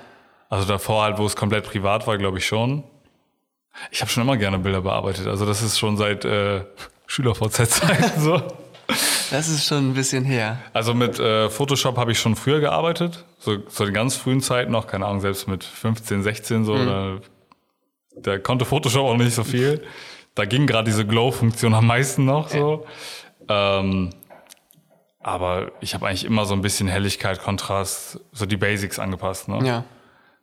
Also 0.48 0.64
davor 0.64 1.02
halt, 1.02 1.18
wo 1.18 1.26
es 1.26 1.34
komplett 1.34 1.64
privat 1.64 2.06
war, 2.06 2.16
glaube 2.16 2.38
ich 2.38 2.46
schon. 2.46 2.84
Ich 3.90 4.00
habe 4.02 4.10
schon 4.12 4.22
immer 4.22 4.36
gerne 4.36 4.60
Bilder 4.60 4.82
bearbeitet. 4.82 5.26
Also 5.26 5.44
das 5.44 5.60
ist 5.60 5.76
schon 5.76 5.96
seit 5.96 6.24
äh, 6.24 6.64
Schüler-VZ-Zeiten 7.06 8.20
so. 8.20 8.42
Das 9.30 9.48
ist 9.48 9.66
schon 9.66 9.90
ein 9.90 9.94
bisschen 9.94 10.24
her. 10.24 10.58
Also 10.72 10.94
mit 10.94 11.18
äh, 11.18 11.50
Photoshop 11.50 11.96
habe 11.96 12.12
ich 12.12 12.18
schon 12.18 12.36
früher 12.36 12.60
gearbeitet. 12.60 13.24
So 13.38 13.58
zu 13.58 13.84
den 13.84 13.94
ganz 13.94 14.16
frühen 14.16 14.40
Zeiten 14.40 14.72
noch, 14.72 14.86
keine 14.86 15.06
Ahnung, 15.06 15.20
selbst 15.20 15.48
mit 15.48 15.64
15, 15.64 16.22
16 16.22 16.64
so. 16.64 16.76
Da, 16.76 17.18
da 18.16 18.38
konnte 18.38 18.64
Photoshop 18.64 19.06
auch 19.06 19.16
nicht 19.16 19.34
so 19.34 19.44
viel. 19.44 19.82
Da 20.34 20.44
ging 20.44 20.66
gerade 20.66 20.84
diese 20.84 21.06
Glow-Funktion 21.06 21.74
am 21.74 21.86
meisten 21.86 22.24
noch 22.24 22.48
so. 22.48 22.86
Ähm, 23.48 24.10
aber 25.20 25.72
ich 25.80 25.94
habe 25.94 26.06
eigentlich 26.06 26.24
immer 26.24 26.44
so 26.44 26.54
ein 26.54 26.62
bisschen 26.62 26.86
Helligkeit, 26.86 27.42
Kontrast, 27.42 28.20
so 28.32 28.46
die 28.46 28.56
Basics 28.56 28.98
angepasst. 28.98 29.48
Ne? 29.48 29.66
Ja. 29.66 29.84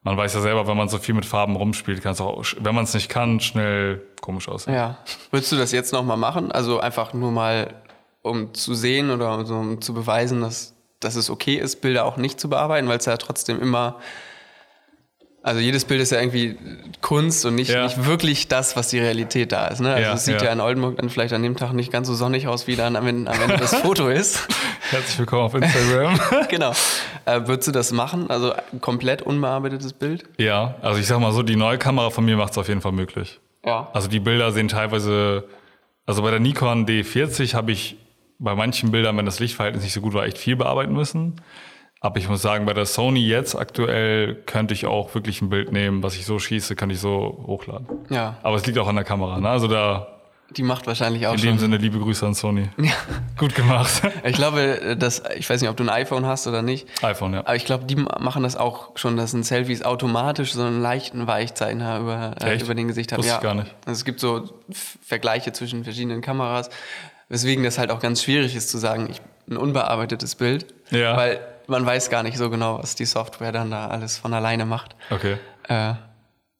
Man 0.01 0.17
weiß 0.17 0.33
ja 0.33 0.41
selber, 0.41 0.67
wenn 0.67 0.75
man 0.75 0.89
so 0.89 0.97
viel 0.97 1.15
mit 1.15 1.25
Farben 1.25 1.55
rumspielt, 1.55 2.01
kann 2.01 2.11
es 2.11 2.19
auch, 2.19 2.43
wenn 2.59 2.75
man 2.75 2.83
es 2.83 2.93
nicht 2.93 3.07
kann, 3.07 3.39
schnell 3.39 4.01
komisch 4.19 4.49
aussehen. 4.49 4.73
Ja. 4.73 4.97
Würdest 5.31 5.51
du 5.53 5.55
das 5.55 5.71
jetzt 5.71 5.93
nochmal 5.93 6.17
machen? 6.17 6.51
Also 6.51 6.79
einfach 6.81 7.13
nur 7.13 7.31
mal 7.31 7.73
um 8.23 8.55
zu 8.55 8.73
sehen 8.73 9.11
oder 9.11 9.45
so, 9.45 9.55
um 9.55 9.81
zu 9.81 9.93
beweisen, 9.93 10.41
dass, 10.41 10.73
dass 10.99 11.15
es 11.15 11.29
okay 11.29 11.55
ist, 11.55 11.81
Bilder 11.81 12.05
auch 12.05 12.17
nicht 12.17 12.39
zu 12.39 12.49
bearbeiten, 12.49 12.87
weil 12.87 12.97
es 12.97 13.05
ja 13.05 13.17
trotzdem 13.17 13.61
immer 13.61 13.99
also 15.43 15.59
jedes 15.59 15.83
Bild 15.83 15.99
ist 15.99 16.11
ja 16.11 16.21
irgendwie 16.21 16.57
Kunst 17.01 17.45
und 17.45 17.55
nicht, 17.55 17.69
ja. 17.69 17.83
nicht 17.83 18.05
wirklich 18.05 18.47
das, 18.47 18.77
was 18.77 18.87
die 18.87 18.99
Realität 18.99 19.51
da 19.51 19.67
ist. 19.67 19.81
Ne? 19.81 19.93
Also 19.93 20.01
ja, 20.01 20.13
es 20.13 20.23
sieht 20.23 20.39
ja. 20.39 20.45
ja. 20.45 20.53
in 20.53 20.61
Oldenburg 20.61 20.95
dann 20.95 21.09
vielleicht 21.09 21.33
an 21.33 21.43
dem 21.43 21.57
Tag 21.57 21.73
nicht 21.73 21.91
ganz 21.91 22.07
so 22.07 22.13
sonnig 22.13 22.47
aus, 22.47 22.65
wie 22.65 22.77
dann 22.77 22.95
am 22.95 23.05
Ende, 23.05 23.29
am 23.29 23.41
Ende 23.41 23.57
das 23.57 23.75
Foto 23.81 24.07
ist. 24.07 24.47
Herzlich 24.89 25.19
willkommen 25.19 25.43
auf 25.43 25.53
Instagram. 25.53 26.17
genau. 26.49 26.71
Äh, 27.25 27.41
würdest 27.45 27.67
du 27.67 27.71
das 27.73 27.91
machen? 27.91 28.29
Also 28.29 28.53
ein 28.53 28.79
komplett 28.79 29.21
unbearbeitetes 29.21 29.91
Bild? 29.91 30.23
Ja, 30.37 30.75
also 30.81 30.97
ich 30.97 31.07
sag 31.07 31.19
mal 31.19 31.33
so, 31.33 31.43
die 31.43 31.57
neue 31.57 31.77
Kamera 31.77 32.09
von 32.09 32.23
mir 32.23 32.37
macht 32.37 32.53
es 32.53 32.57
auf 32.57 32.69
jeden 32.69 32.79
Fall 32.79 32.93
möglich. 32.93 33.41
Ja. 33.65 33.89
Also 33.91 34.07
die 34.07 34.21
Bilder 34.21 34.53
sehen 34.53 34.69
teilweise, 34.69 35.43
also 36.05 36.21
bei 36.21 36.31
der 36.31 36.39
Nikon 36.39 36.85
D40 36.85 37.53
habe 37.53 37.73
ich 37.73 37.97
bei 38.39 38.55
manchen 38.55 38.91
Bildern, 38.91 39.17
wenn 39.17 39.25
das 39.25 39.39
Lichtverhältnis 39.39 39.83
nicht 39.83 39.93
so 39.93 40.01
gut 40.01 40.13
war, 40.13 40.25
echt 40.25 40.37
viel 40.37 40.55
bearbeiten 40.55 40.93
müssen. 40.93 41.35
Aber 42.03 42.17
ich 42.17 42.27
muss 42.27 42.41
sagen, 42.41 42.65
bei 42.65 42.73
der 42.73 42.85
Sony 42.85 43.25
jetzt 43.25 43.55
aktuell 43.55 44.35
könnte 44.45 44.73
ich 44.73 44.85
auch 44.85 45.15
wirklich 45.15 45.41
ein 45.41 45.49
Bild 45.49 45.71
nehmen, 45.71 46.03
was 46.03 46.15
ich 46.15 46.25
so 46.25 46.37
schieße, 46.37 46.75
kann 46.75 46.89
ich 46.89 46.99
so 46.99 47.45
hochladen. 47.47 47.87
Ja. 48.09 48.35
Aber 48.43 48.57
es 48.57 48.65
liegt 48.65 48.77
auch 48.77 48.89
an 48.89 48.95
der 48.95 49.05
Kamera, 49.05 49.39
ne? 49.39 49.47
Also 49.47 49.69
da. 49.69 50.09
Die 50.49 50.63
macht 50.63 50.85
wahrscheinlich 50.85 51.25
auch 51.27 51.33
In 51.33 51.39
dem 51.39 51.49
schon. 51.51 51.59
Sinne 51.59 51.77
liebe 51.77 51.97
Grüße 51.99 52.25
an 52.25 52.33
Sony. 52.33 52.67
Ja. 52.77 52.91
Gut 53.37 53.55
gemacht. 53.55 54.01
Ich 54.25 54.35
glaube, 54.35 54.97
dass, 54.99 55.23
ich 55.37 55.49
weiß 55.49 55.61
nicht, 55.61 55.69
ob 55.69 55.77
du 55.77 55.83
ein 55.83 55.89
iPhone 55.89 56.25
hast 56.25 56.45
oder 56.45 56.61
nicht. 56.61 56.87
iPhone, 57.03 57.33
ja. 57.35 57.39
Aber 57.39 57.55
ich 57.55 57.63
glaube, 57.63 57.85
die 57.85 57.95
machen 57.95 58.43
das 58.43 58.57
auch 58.57 58.97
schon, 58.97 59.15
dass 59.15 59.31
ein 59.31 59.43
Selfies 59.43 59.83
automatisch 59.83 60.51
so 60.51 60.61
einen 60.61 60.81
leichten 60.81 61.25
Weichzeichner 61.27 61.99
über, 61.99 62.35
äh, 62.41 62.61
über 62.61 62.75
den 62.75 62.89
Gesicht 62.89 63.13
hat. 63.13 63.19
Wusste 63.19 63.31
ja. 63.31 63.37
ich 63.37 63.43
gar 63.43 63.55
nicht. 63.55 63.73
Also 63.85 63.97
es 63.97 64.03
gibt 64.03 64.19
so 64.19 64.49
Vergleiche 65.01 65.53
zwischen 65.53 65.85
verschiedenen 65.85 66.19
Kameras, 66.21 66.69
weswegen 67.29 67.63
das 67.63 67.77
halt 67.77 67.91
auch 67.91 67.99
ganz 67.99 68.23
schwierig 68.23 68.55
ist 68.55 68.69
zu 68.69 68.77
sagen, 68.77 69.09
ich, 69.09 69.21
ein 69.49 69.57
unbearbeitetes 69.57 70.35
Bild. 70.35 70.73
Ja. 70.89 71.17
Weil 71.17 71.39
man 71.67 71.85
weiß 71.85 72.09
gar 72.09 72.23
nicht 72.23 72.37
so 72.37 72.49
genau, 72.49 72.79
was 72.79 72.95
die 72.95 73.05
Software 73.05 73.51
dann 73.51 73.71
da 73.71 73.87
alles 73.87 74.17
von 74.17 74.33
alleine 74.33 74.65
macht. 74.65 74.95
Okay. 75.09 75.37
Äh, 75.67 75.93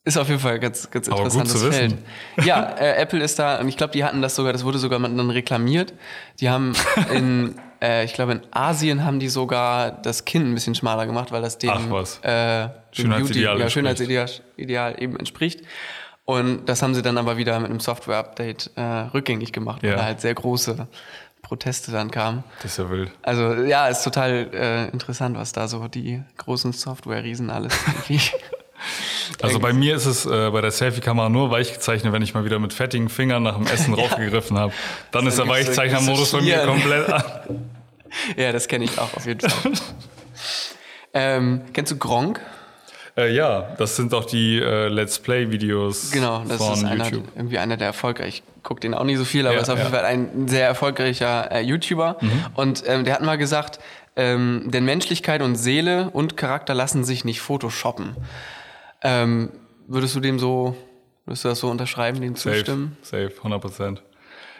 ist 0.05 0.17
auf 0.17 0.27
jeden 0.27 0.41
Fall 0.41 0.59
ganz, 0.59 0.91
ganz 0.91 1.07
interessantes 1.07 1.63
Feld. 1.63 1.95
Ja, 2.43 2.75
äh, 2.77 3.01
Apple 3.01 3.23
ist 3.23 3.39
da, 3.39 3.59
und 3.59 3.69
ich 3.69 3.77
glaube, 3.77 3.93
die 3.93 4.03
hatten 4.03 4.21
das 4.21 4.35
sogar, 4.35 4.51
das 4.51 4.65
wurde 4.65 4.77
sogar 4.77 4.99
dann 4.99 5.29
reklamiert. 5.29 5.93
Die 6.41 6.49
haben 6.49 6.73
in, 7.13 7.55
äh, 7.81 8.03
ich 8.03 8.13
glaube, 8.13 8.33
in 8.33 8.41
Asien 8.51 9.05
haben 9.05 9.19
die 9.19 9.29
sogar 9.29 9.91
das 9.91 10.25
Kinn 10.25 10.51
ein 10.51 10.53
bisschen 10.53 10.75
schmaler 10.75 11.05
gemacht, 11.05 11.31
weil 11.31 11.41
das 11.41 11.57
dem, 11.57 11.69
Ach 11.69 11.89
was. 11.89 12.19
Äh, 12.19 12.67
Schönheitsideal, 12.91 13.59
ja, 13.59 13.69
Schönheitsideal 13.69 14.29
Ideal 14.57 15.01
eben 15.01 15.15
entspricht. 15.17 15.61
Und 16.25 16.67
das 16.67 16.81
haben 16.81 16.95
sie 16.95 17.01
dann 17.01 17.17
aber 17.17 17.37
wieder 17.37 17.59
mit 17.59 17.69
einem 17.69 17.81
Software-Update 17.81 18.71
äh, 18.75 18.81
rückgängig 18.81 19.51
gemacht, 19.51 19.83
weil 19.83 19.91
ja. 19.91 19.95
da 19.97 20.03
halt 20.05 20.21
sehr 20.21 20.33
große 20.33 20.87
Proteste 21.41 21.91
dann 21.91 22.09
kamen. 22.09 22.45
Das 22.61 22.71
ist 22.71 22.77
ja 22.77 22.89
wild. 22.89 23.11
Also 23.21 23.53
ja, 23.63 23.87
ist 23.89 24.03
total 24.03 24.49
äh, 24.53 24.87
interessant, 24.89 25.37
was 25.37 25.51
da 25.51 25.67
so 25.67 25.87
die 25.89 26.23
großen 26.37 26.71
Software-Riesen 26.71 27.49
alles 27.49 27.73
irgendwie. 27.87 28.21
Also 29.41 29.59
bei 29.59 29.73
mir 29.73 29.95
ist 29.95 30.05
es 30.05 30.25
äh, 30.25 30.49
bei 30.51 30.61
der 30.61 30.71
Selfie-Kamera 30.71 31.29
nur 31.29 31.51
Weichzeichnet, 31.51 32.13
wenn 32.13 32.21
ich 32.21 32.33
mal 32.33 32.45
wieder 32.45 32.59
mit 32.59 32.73
fettigen 32.73 33.09
Fingern 33.09 33.43
nach 33.43 33.57
dem 33.57 33.67
Essen 33.67 33.93
ja. 33.97 34.03
raufgegriffen 34.03 34.57
habe. 34.57 34.73
Dann 35.11 35.27
ist 35.27 35.37
der 35.37 35.47
Weichzeichner-Modus 35.47 36.31
bei 36.31 36.41
mir 36.41 36.65
komplett 36.65 37.09
an. 37.11 37.23
ja, 38.37 38.51
das 38.53 38.67
kenne 38.69 38.85
ich 38.85 38.97
auch 38.97 39.13
auf 39.13 39.25
jeden 39.25 39.49
Fall. 39.49 39.73
ähm, 41.13 41.61
kennst 41.73 41.91
du 41.91 41.97
Gronk? 41.97 42.39
Äh, 43.15 43.33
ja, 43.35 43.75
das 43.77 43.95
sind 43.95 44.13
auch 44.13 44.25
die 44.25 44.59
äh, 44.59 44.87
Let's 44.87 45.19
Play-Videos. 45.19 46.11
Genau, 46.11 46.43
das 46.47 46.57
von 46.57 46.73
ist 46.73 46.83
einer, 46.83 47.05
YouTube. 47.05 47.27
irgendwie 47.35 47.59
einer 47.59 47.77
der 47.77 47.87
erfolgreich. 47.87 48.41
Ich 48.45 48.63
gucke 48.63 48.79
den 48.79 48.93
auch 48.93 49.03
nicht 49.03 49.17
so 49.17 49.25
viel, 49.25 49.45
aber 49.45 49.55
ja, 49.55 49.61
ist 49.61 49.69
auf 49.69 49.77
jeden 49.77 49.91
Fall 49.91 50.05
ein 50.05 50.47
sehr 50.47 50.65
erfolgreicher 50.65 51.51
äh, 51.51 51.61
YouTuber. 51.61 52.17
Mhm. 52.19 52.45
Und 52.55 52.83
ähm, 52.87 53.03
der 53.03 53.15
hat 53.15 53.21
mal 53.21 53.37
gesagt, 53.37 53.79
ähm, 54.15 54.63
denn 54.65 54.85
Menschlichkeit 54.85 55.41
und 55.41 55.55
Seele 55.55 56.09
und 56.11 56.37
Charakter 56.37 56.73
lassen 56.73 57.03
sich 57.03 57.23
nicht 57.25 57.41
photoshoppen. 57.41 58.15
Ähm, 59.01 59.49
würdest 59.87 60.15
du 60.15 60.19
dem 60.19 60.39
so, 60.39 60.75
würdest 61.25 61.43
du 61.43 61.49
das 61.49 61.59
so 61.59 61.69
unterschreiben, 61.69 62.21
dem 62.21 62.35
zustimmen? 62.35 62.97
Safe, 63.01 63.31
100 63.37 63.61
Prozent. 63.61 64.03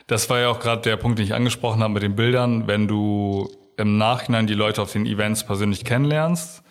Das 0.07 0.29
war 0.29 0.39
ja 0.39 0.49
auch 0.49 0.59
gerade 0.59 0.81
der 0.81 0.97
Punkt, 0.97 1.17
den 1.17 1.25
ich 1.25 1.33
angesprochen 1.33 1.81
habe 1.81 1.93
mit 1.93 2.03
den 2.03 2.15
Bildern. 2.15 2.67
Wenn 2.67 2.87
du 2.87 3.49
im 3.77 3.97
Nachhinein 3.97 4.47
die 4.47 4.53
Leute 4.53 4.81
auf 4.81 4.91
den 4.91 5.05
Events 5.05 5.45
persönlich 5.45 5.85
kennenlernst, 5.85 6.62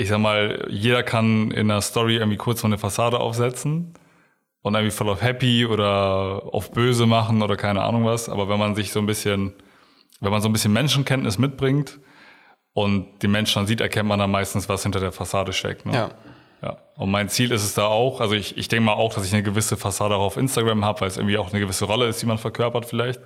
ich 0.00 0.08
sag 0.08 0.18
mal, 0.18 0.66
jeder 0.70 1.02
kann 1.02 1.50
in 1.50 1.70
einer 1.70 1.82
Story 1.82 2.16
irgendwie 2.16 2.38
kurz 2.38 2.62
mal 2.62 2.70
eine 2.70 2.78
Fassade 2.78 3.20
aufsetzen 3.20 3.92
und 4.62 4.74
irgendwie 4.74 4.96
voll 4.96 5.10
auf 5.10 5.20
happy 5.20 5.66
oder 5.66 6.42
auf 6.52 6.72
böse 6.72 7.04
machen 7.04 7.42
oder 7.42 7.54
keine 7.58 7.82
Ahnung 7.82 8.06
was. 8.06 8.30
Aber 8.30 8.48
wenn 8.48 8.58
man 8.58 8.74
sich 8.74 8.92
so 8.92 9.00
ein 9.00 9.04
bisschen, 9.04 9.52
wenn 10.20 10.30
man 10.30 10.40
so 10.40 10.48
ein 10.48 10.54
bisschen 10.54 10.72
Menschenkenntnis 10.72 11.36
mitbringt 11.36 11.98
und 12.72 13.08
die 13.20 13.28
Menschen 13.28 13.58
dann 13.60 13.66
sieht, 13.66 13.82
erkennt 13.82 14.08
man 14.08 14.18
dann 14.18 14.30
meistens, 14.30 14.70
was 14.70 14.84
hinter 14.84 15.00
der 15.00 15.12
Fassade 15.12 15.52
steckt. 15.52 15.84
Ne? 15.84 15.92
Ja. 15.92 16.10
Ja. 16.62 16.78
Und 16.96 17.10
mein 17.10 17.28
Ziel 17.28 17.52
ist 17.52 17.62
es 17.62 17.74
da 17.74 17.84
auch, 17.84 18.22
also 18.22 18.34
ich, 18.34 18.56
ich 18.56 18.68
denke 18.68 18.86
mal 18.86 18.94
auch, 18.94 19.12
dass 19.12 19.26
ich 19.26 19.34
eine 19.34 19.42
gewisse 19.42 19.76
Fassade 19.76 20.16
auch 20.16 20.22
auf 20.22 20.38
Instagram 20.38 20.82
habe, 20.82 21.02
weil 21.02 21.08
es 21.08 21.18
irgendwie 21.18 21.36
auch 21.36 21.50
eine 21.50 21.60
gewisse 21.60 21.84
Rolle 21.84 22.06
ist, 22.06 22.22
die 22.22 22.26
man 22.26 22.38
verkörpert 22.38 22.86
vielleicht. 22.86 23.20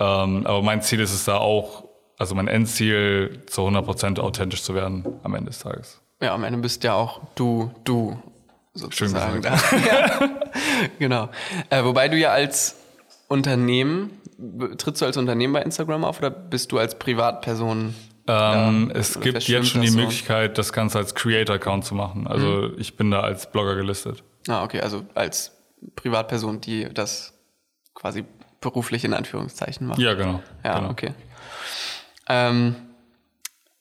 Ähm, 0.00 0.44
aber 0.44 0.60
mein 0.60 0.82
Ziel 0.82 0.98
ist 0.98 1.14
es 1.14 1.24
da 1.24 1.36
auch, 1.36 1.84
also 2.18 2.34
mein 2.34 2.48
Endziel, 2.48 3.42
zu 3.46 3.62
100% 3.62 4.20
authentisch 4.20 4.62
zu 4.62 4.74
werden 4.74 5.04
am 5.22 5.34
Ende 5.34 5.50
des 5.50 5.60
Tages. 5.60 6.00
Ja, 6.20 6.34
am 6.34 6.44
Ende 6.44 6.58
bist 6.60 6.84
ja 6.84 6.94
auch 6.94 7.20
du, 7.34 7.70
du 7.84 8.18
sozusagen. 8.72 9.42
Schön 9.42 9.42
gesagt. 9.42 9.86
ja, 9.86 10.30
genau. 10.98 11.28
Äh, 11.70 11.84
wobei 11.84 12.08
du 12.08 12.16
ja 12.16 12.30
als 12.30 12.76
Unternehmen, 13.28 14.20
trittst 14.78 15.02
du 15.02 15.06
als 15.06 15.16
Unternehmen 15.16 15.52
bei 15.52 15.62
Instagram 15.62 16.04
auf 16.04 16.18
oder 16.18 16.30
bist 16.30 16.72
du 16.72 16.78
als 16.78 16.98
Privatperson? 16.98 17.94
Ähm, 18.26 18.90
ja, 18.92 18.98
es 18.98 19.20
gibt 19.20 19.42
jetzt 19.44 19.68
schon 19.68 19.82
die 19.82 19.88
so? 19.88 19.98
Möglichkeit, 19.98 20.56
das 20.56 20.72
Ganze 20.72 20.98
als 20.98 21.14
Creator-Account 21.14 21.84
zu 21.84 21.94
machen. 21.94 22.26
Also 22.26 22.46
mhm. 22.46 22.74
ich 22.78 22.96
bin 22.96 23.10
da 23.10 23.20
als 23.20 23.50
Blogger 23.50 23.74
gelistet. 23.76 24.22
Ah, 24.48 24.62
okay, 24.64 24.80
also 24.80 25.04
als 25.14 25.52
Privatperson, 25.96 26.60
die 26.60 26.88
das 26.92 27.34
quasi 27.94 28.24
beruflich 28.60 29.04
in 29.04 29.12
Anführungszeichen 29.12 29.86
macht. 29.86 29.98
Ja, 29.98 30.14
genau. 30.14 30.42
Ja, 30.64 30.78
genau. 30.78 30.90
okay. 30.90 31.12
Ähm, 32.28 32.76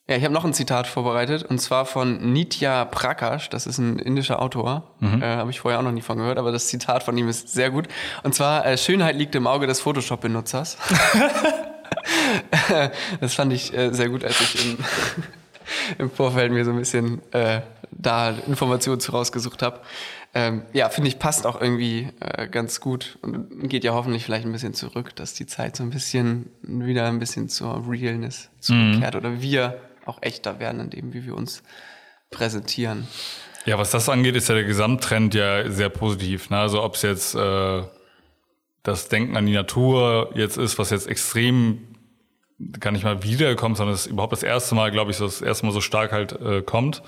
ja, 0.08 0.18
ich 0.18 0.24
habe 0.26 0.34
noch 0.34 0.44
ein 0.44 0.54
Zitat 0.54 0.86
vorbereitet 0.86 1.44
und 1.44 1.60
zwar 1.60 1.86
von 1.86 2.34
Nitya 2.34 2.84
Prakash, 2.86 3.50
das 3.50 3.66
ist 3.66 3.78
ein 3.78 4.00
indischer 4.00 4.42
Autor, 4.42 4.92
mhm. 5.00 5.22
äh, 5.22 5.38
habe 5.38 5.50
ich 5.50 5.62
vorher 5.62 5.80
auch 5.80 5.84
noch 5.84 5.94
nie 5.94 6.02
von 6.02 6.18
gehört, 6.18 6.38
aber 6.38 6.52
das 6.52 6.68
Zitat 6.68 7.04
von 7.04 7.18
ihm 7.18 7.30
ist 7.30 7.50
sehr 7.50 7.72
gut. 7.72 7.88
Und 8.24 8.36
zwar, 8.36 8.66
äh, 8.66 8.78
Schönheit 8.78 9.16
liegt 9.16 9.34
im 9.36 9.48
Auge 9.48 9.66
des 9.66 9.80
Photoshop-Benutzers. 9.80 10.78
das 13.22 13.34
fand 13.34 13.54
ich 13.54 13.74
äh, 13.76 13.94
sehr 13.94 14.10
gut, 14.10 14.24
als 14.24 14.40
ich 14.42 14.66
im, 14.66 14.78
im 15.98 16.10
Vorfeld 16.10 16.52
mir 16.52 16.66
so 16.66 16.72
ein 16.72 16.78
bisschen 16.78 17.22
äh, 17.32 17.62
da 17.92 18.32
Informationen 18.48 19.00
zu 19.00 19.12
rausgesucht 19.12 19.62
habe. 19.62 19.82
Ähm, 20.36 20.64
ja, 20.74 20.90
finde 20.90 21.10
ich, 21.10 21.20
passt 21.20 21.46
auch 21.46 21.62
irgendwie 21.62 22.10
äh, 22.20 22.48
ganz 22.48 22.80
gut 22.80 23.20
und 23.22 23.70
geht 23.70 23.84
ja 23.84 23.94
hoffentlich 23.94 24.26
vielleicht 24.26 24.46
ein 24.46 24.52
bisschen 24.52 24.74
zurück, 24.74 25.16
dass 25.16 25.36
die 25.36 25.46
Zeit 25.46 25.76
so 25.76 25.84
ein 25.84 25.92
bisschen 25.92 26.50
wieder 26.64 27.06
ein 27.08 27.20
bisschen 27.20 27.50
zur 27.50 27.88
Realness 27.88 28.50
zurückkehrt 28.60 29.14
mhm. 29.14 29.20
oder 29.20 29.42
wir 29.42 29.80
auch 30.06 30.18
echter 30.22 30.60
werden 30.60 30.82
in 30.82 30.90
dem, 30.90 31.14
wie 31.14 31.26
wir 31.26 31.36
uns 31.36 31.62
präsentieren. 32.32 33.08
Ja, 33.66 33.78
was 33.78 33.92
das 33.92 34.10
angeht, 34.10 34.36
ist 34.36 34.50
ja 34.50 34.56
der 34.56 34.66
Gesamttrend 34.66 35.36
ja 35.36 35.70
sehr 35.70 35.90
positiv. 35.90 36.50
Ne? 36.50 36.58
Also 36.58 36.84
ob 36.84 36.96
es 36.96 37.04
jetzt 37.04 37.36
äh, 37.36 37.84
das 38.82 39.08
Denken 39.08 39.38
an 39.38 39.46
die 39.46 39.54
Natur 39.54 40.32
jetzt 40.36 40.58
ist, 40.58 40.78
was 40.78 40.90
jetzt 40.90 41.08
extrem 41.08 41.93
gar 42.80 42.92
nicht 42.92 43.04
mal 43.04 43.24
wiederkommt, 43.24 43.78
sondern 43.78 43.94
es 43.96 44.06
ist 44.06 44.12
überhaupt 44.12 44.34
das 44.34 44.44
erste 44.44 44.76
Mal, 44.76 44.92
glaube 44.92 45.12
ich, 45.12 45.18
so 45.18 45.26
das 45.26 45.42
erste 45.42 45.66
Mal 45.66 45.72
so 45.72 45.82
stark 45.82 46.12
halt 46.12 46.34
äh, 46.42 46.62
kommt. 46.62 47.02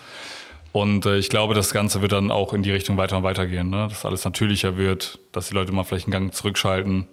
Und 0.71 1.05
äh, 1.05 1.17
ich 1.17 1.29
glaube, 1.29 1.53
das 1.53 1.71
Ganze 1.71 2.01
wird 2.01 2.11
dann 2.11 2.31
auch 2.31 2.53
in 2.53 2.61
die 2.61 2.71
Richtung 2.71 2.97
weiter 2.97 3.17
und 3.17 3.23
weiter 3.23 3.47
gehen, 3.47 3.69
ne? 3.69 3.87
dass 3.89 4.05
alles 4.05 4.25
natürlicher 4.25 4.75
wird, 4.75 5.19
dass 5.31 5.47
die 5.47 5.53
Leute 5.53 5.71
mal 5.71 5.83
vielleicht 5.83 6.07
einen 6.07 6.11
Gang 6.11 6.33
zurückschalten. 6.33 7.07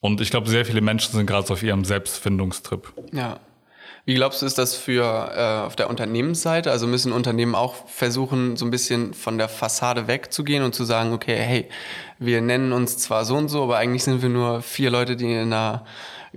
Und 0.00 0.20
ich 0.20 0.30
glaube, 0.30 0.50
sehr 0.50 0.66
viele 0.66 0.82
Menschen 0.82 1.12
sind 1.12 1.26
gerade 1.26 1.46
so 1.46 1.54
auf 1.54 1.62
ihrem 1.62 1.86
Selbstfindungstrip. 1.86 2.92
Ja. 3.12 3.40
Wie 4.04 4.12
glaubst 4.12 4.42
du, 4.42 4.46
ist 4.46 4.58
das 4.58 4.76
für 4.76 5.32
äh, 5.34 5.66
auf 5.66 5.76
der 5.76 5.88
Unternehmensseite? 5.88 6.70
Also 6.70 6.86
müssen 6.86 7.10
Unternehmen 7.10 7.54
auch 7.54 7.74
versuchen, 7.88 8.56
so 8.56 8.66
ein 8.66 8.70
bisschen 8.70 9.14
von 9.14 9.38
der 9.38 9.48
Fassade 9.48 10.06
wegzugehen 10.06 10.62
und 10.62 10.74
zu 10.74 10.84
sagen, 10.84 11.14
okay, 11.14 11.36
hey, 11.36 11.68
wir 12.18 12.42
nennen 12.42 12.72
uns 12.72 12.98
zwar 12.98 13.24
so 13.24 13.34
und 13.34 13.48
so, 13.48 13.62
aber 13.62 13.78
eigentlich 13.78 14.04
sind 14.04 14.20
wir 14.20 14.28
nur 14.28 14.60
vier 14.60 14.90
Leute, 14.90 15.16
die 15.16 15.32
in 15.32 15.54
einer 15.54 15.86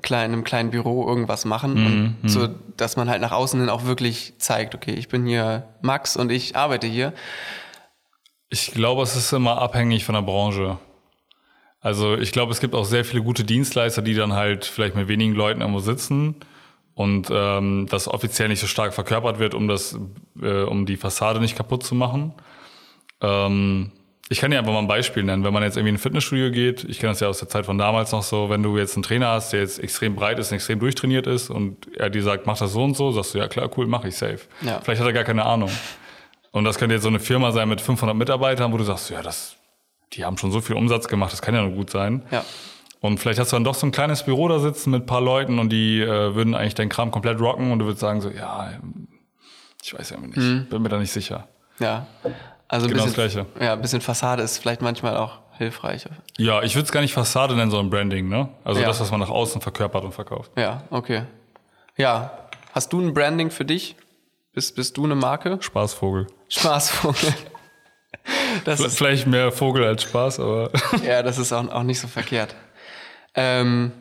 kleinen, 0.02 0.34
einem 0.34 0.43
kleinen 0.43 0.72
Büro 0.72 1.08
irgendwas 1.08 1.45
machen 1.45 1.74
mhm, 1.74 1.86
und 1.86 2.24
mhm. 2.24 2.30
so, 2.30 2.48
dass 2.76 2.98
man 2.98 3.10
halt 3.10 3.22
nach 3.22 3.32
außen 3.32 3.60
hin 3.60 3.70
auch 3.70 3.86
wirklich 3.86 4.34
zeigt, 4.38 4.76
okay, 4.76 4.93
ich 4.93 5.08
bin 5.08 5.26
hier 5.26 5.68
Max 5.82 6.16
und 6.16 6.32
ich 6.32 6.56
arbeite 6.56 6.88
hier. 6.88 7.14
Ich 8.50 8.72
glaube, 8.72 9.04
es 9.04 9.16
ist 9.16 9.32
immer 9.34 9.62
abhängig 9.62 10.06
von 10.06 10.16
der 10.16 10.22
Branche. 10.22 10.78
Also 11.80 12.18
ich 12.18 12.32
glaube, 12.32 12.52
es 12.52 12.60
gibt 12.60 12.76
auch 12.76 12.86
sehr 12.86 13.06
viele 13.06 13.24
gute 13.24 13.43
Dienstleister, 13.43 14.02
die 14.02 14.14
dann 14.14 14.34
halt 14.34 14.66
vielleicht 14.66 14.95
mit 14.95 15.08
wenigen 15.08 15.34
Leuten 15.34 15.62
irgendwo 15.62 15.80
sitzen 15.80 16.36
und 16.95 17.30
ähm, 17.32 17.88
das 17.89 18.08
offiziell 18.08 18.48
nicht 18.48 18.60
so 18.60 18.68
stark 18.68 18.93
verkörpert 18.93 19.39
wird, 19.39 19.54
um 19.54 19.68
das, 19.68 19.98
äh, 20.41 20.64
um 20.64 20.86
die 20.86 20.98
Fassade 20.98 21.39
nicht 21.39 21.56
kaputt 21.56 21.84
zu 21.84 21.93
machen. 21.93 22.34
Ähm, 23.22 23.91
ich 24.30 24.39
kann 24.39 24.51
dir 24.51 24.59
einfach 24.59 24.73
mal 24.73 24.80
ein 24.80 24.88
Beispiel 24.88 25.23
nennen. 25.23 25.43
Wenn 25.43 25.53
man 25.53 25.63
jetzt 25.63 25.78
irgendwie 25.78 25.89
in 25.89 25.95
ein 25.95 25.99
Fitnessstudio 25.99 26.51
geht, 26.51 26.84
ich 26.84 26.99
kenne 26.99 27.11
das 27.11 27.21
ja 27.21 27.30
aus 27.30 27.39
der 27.39 27.47
Zeit 27.47 27.65
von 27.65 27.78
damals 27.78 28.11
noch 28.11 28.23
so, 28.23 28.49
wenn 28.49 28.61
du 28.61 28.78
jetzt 28.78 28.95
einen 28.95 29.03
Trainer 29.03 29.30
hast, 29.30 29.53
der 29.53 29.61
jetzt 29.61 29.80
extrem 29.80 30.15
breit 30.15 30.38
ist, 30.38 30.51
extrem 30.51 30.80
durchtrainiert 30.80 31.28
ist 31.28 31.49
und 31.49 31.88
er 31.95 32.09
dir 32.09 32.23
sagt, 32.23 32.45
mach 32.45 32.57
das 32.57 32.73
so 32.73 32.84
und 32.84 32.95
so, 32.95 33.11
sagst 33.11 33.34
du, 33.34 33.38
ja 33.38 33.47
klar, 33.47 33.69
cool, 33.78 33.88
mach 33.88 34.03
ich 34.03 34.17
safe. 34.17 34.39
Ja. 34.61 34.82
Vielleicht 34.82 34.99
hat 34.99 35.07
er 35.07 35.13
gar 35.13 35.23
keine 35.23 35.45
Ahnung. 35.45 35.71
Und 36.51 36.65
das 36.65 36.78
könnte 36.78 36.95
jetzt 36.95 37.03
so 37.03 37.09
eine 37.09 37.19
Firma 37.19 37.51
sein 37.51 37.69
mit 37.69 37.80
500 37.80 38.17
Mitarbeitern, 38.17 38.73
wo 38.73 38.78
du 38.78 38.84
sagst, 38.84 39.09
ja, 39.09 39.21
das, 39.21 39.55
die 40.13 40.25
haben 40.25 40.38
schon 40.38 40.51
so 40.51 40.59
viel 40.59 40.75
Umsatz 40.75 41.07
gemacht, 41.07 41.32
das 41.32 41.41
kann 41.41 41.55
ja 41.55 41.61
nur 41.61 41.71
gut 41.71 41.89
sein. 41.89 42.23
Ja. 42.30 42.43
Und 42.99 43.19
vielleicht 43.19 43.39
hast 43.39 43.53
du 43.53 43.55
dann 43.55 43.63
doch 43.63 43.75
so 43.75 43.88
ein 43.88 43.91
kleines 43.91 44.23
Büro 44.23 44.47
da 44.49 44.59
sitzen 44.59 44.91
mit 44.91 45.03
ein 45.03 45.05
paar 45.05 45.21
Leuten 45.21 45.59
und 45.59 45.69
die 45.69 46.01
äh, 46.01 46.36
würden 46.36 46.55
eigentlich 46.55 46.75
deinen 46.75 46.89
Kram 46.89 47.11
komplett 47.11 47.39
rocken 47.39 47.71
und 47.71 47.80
du 47.80 47.86
würdest 47.86 48.01
sagen 48.01 48.19
so, 48.19 48.30
ja, 48.30 48.71
ich 49.84 49.97
weiß 49.97 50.09
ja 50.09 50.17
nicht, 50.17 50.69
bin 50.69 50.82
mir 50.82 50.89
da 50.89 50.97
nicht 50.97 51.11
sicher. 51.11 51.47
Ja. 51.80 52.07
Also 52.68 52.88
ein 52.88 52.91
Genau 52.91 53.05
das 53.05 53.13
bisschen, 53.13 53.45
Gleiche. 53.53 53.65
ja, 53.65 53.74
ein 53.74 53.82
bisschen 53.82 54.01
Fassade 54.01 54.43
ist 54.43 54.57
vielleicht 54.57 54.82
manchmal 54.82 55.15
auch 55.18 55.39
hilfreich. 55.57 56.05
Ja, 56.38 56.61
ich 56.63 56.76
würde 56.76 56.86
es 56.86 56.91
gar 56.91 57.01
nicht 57.01 57.13
Fassade 57.13 57.55
nennen, 57.55 57.72
sondern 57.72 57.89
Branding, 57.89 58.28
ne? 58.30 58.49
Also 58.63 58.82
Ja. 58.82 58.88
das, 58.88 58.99
was 58.99 59.09
man 59.11 59.20
nach 59.20 59.30
außen 59.30 59.61
verkörpert 59.61 60.03
und 60.03 60.13
verkauft. 60.13 60.51
Ja, 60.57 60.84
okay. 60.89 61.24
Ja. 61.95 62.32
Hast 62.74 62.91
du 62.93 62.99
ein 62.99 63.13
Branding 63.13 63.49
für 63.49 63.65
dich? 63.65 63.95
Bist, 64.53 64.76
bist 64.76 64.97
du 64.97 65.05
eine 65.05 65.15
Marke? 65.15 65.57
Spaßvogel. 65.61 66.28
Spaßvogel. 66.49 67.34
Das 68.65 68.80
ist, 68.82 68.97
Vielleicht 68.97 69.26
mehr 69.28 69.51
Vogel 69.53 69.86
als 69.86 70.03
Spaß, 70.03 70.39
aber 70.41 70.70
ja, 71.05 71.24
das 71.24 71.38
ist 71.38 71.53
auch, 71.53 71.65
auch 71.70 71.84
nicht 71.84 71.99
so 71.99 72.07
verkehrt. 72.07 72.55
Ähm, 73.36 73.91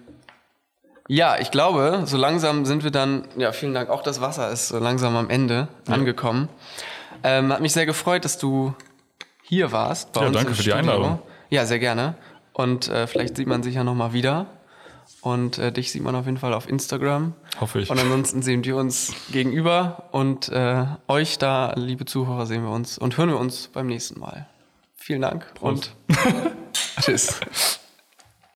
ja, 1.09 1.37
ich 1.39 1.53
glaube, 1.53 2.03
so 2.07 2.17
langsam 2.17 2.65
sind 2.65 2.83
wir 2.83 2.91
dann, 2.91 3.29
ja, 3.37 3.53
vielen 3.53 3.75
Dank, 3.75 3.89
auch 3.89 4.03
das 4.03 4.21
Wasser 4.21 4.51
ist 4.51 4.69
so 4.69 4.79
langsam 4.79 5.15
am 5.17 5.31
Ende 5.31 5.69
angekommen. 5.89 6.49
Ähm, 7.23 7.53
hat 7.53 7.61
mich 7.61 7.73
sehr 7.73 7.87
gefreut, 7.87 8.25
dass 8.25 8.39
du 8.39 8.75
hier 9.43 9.73
warst. 9.73 10.13
Bei 10.13 10.23
Ja, 10.23 10.31
danke 10.31 10.51
für 10.51 10.57
die 10.57 10.63
Studio. 10.71 10.79
Einladung. 10.79 11.19
Ja, 11.51 11.67
sehr 11.67 11.79
gerne. 11.79 12.15
Und 12.53 12.89
äh, 12.89 13.07
vielleicht 13.07 13.37
sieht 13.37 13.47
man 13.47 13.63
sich 13.63 13.75
ja 13.75 13.85
nochmal 13.85 14.13
wieder. 14.13 14.47
Und 15.21 15.59
äh, 15.59 15.73
dich 15.73 15.93
sieht 15.93 16.03
man 16.03 16.15
auf 16.15 16.27
jeden 16.27 16.39
Fall 16.39 16.53
auf 16.55 16.69
Instagram. 16.69 17.35
hoffe 17.61 17.81
ich. 17.81 17.91
Und 17.91 17.99
ansonsten 17.99 18.43
sehen 18.43 18.65
wir 18.65 18.77
uns 18.77 19.13
gegenüber 19.31 20.05
und 20.13 20.49
äh, 20.49 20.85
euch 21.09 21.39
da, 21.39 21.73
liebe 21.77 22.05
Zuhörer, 22.05 22.47
sehen 22.47 22.63
wir 22.63 22.71
uns 22.71 22.99
und 22.99 23.17
hören 23.17 23.29
wir 23.31 23.39
uns 23.39 23.69
beim 23.69 23.87
nächsten 23.87 24.19
Mal. 24.21 24.47
Vielen 24.97 25.23
Dank 25.23 25.53
Prost. 25.55 25.95
und 26.09 26.17
tschüss. 27.01 27.41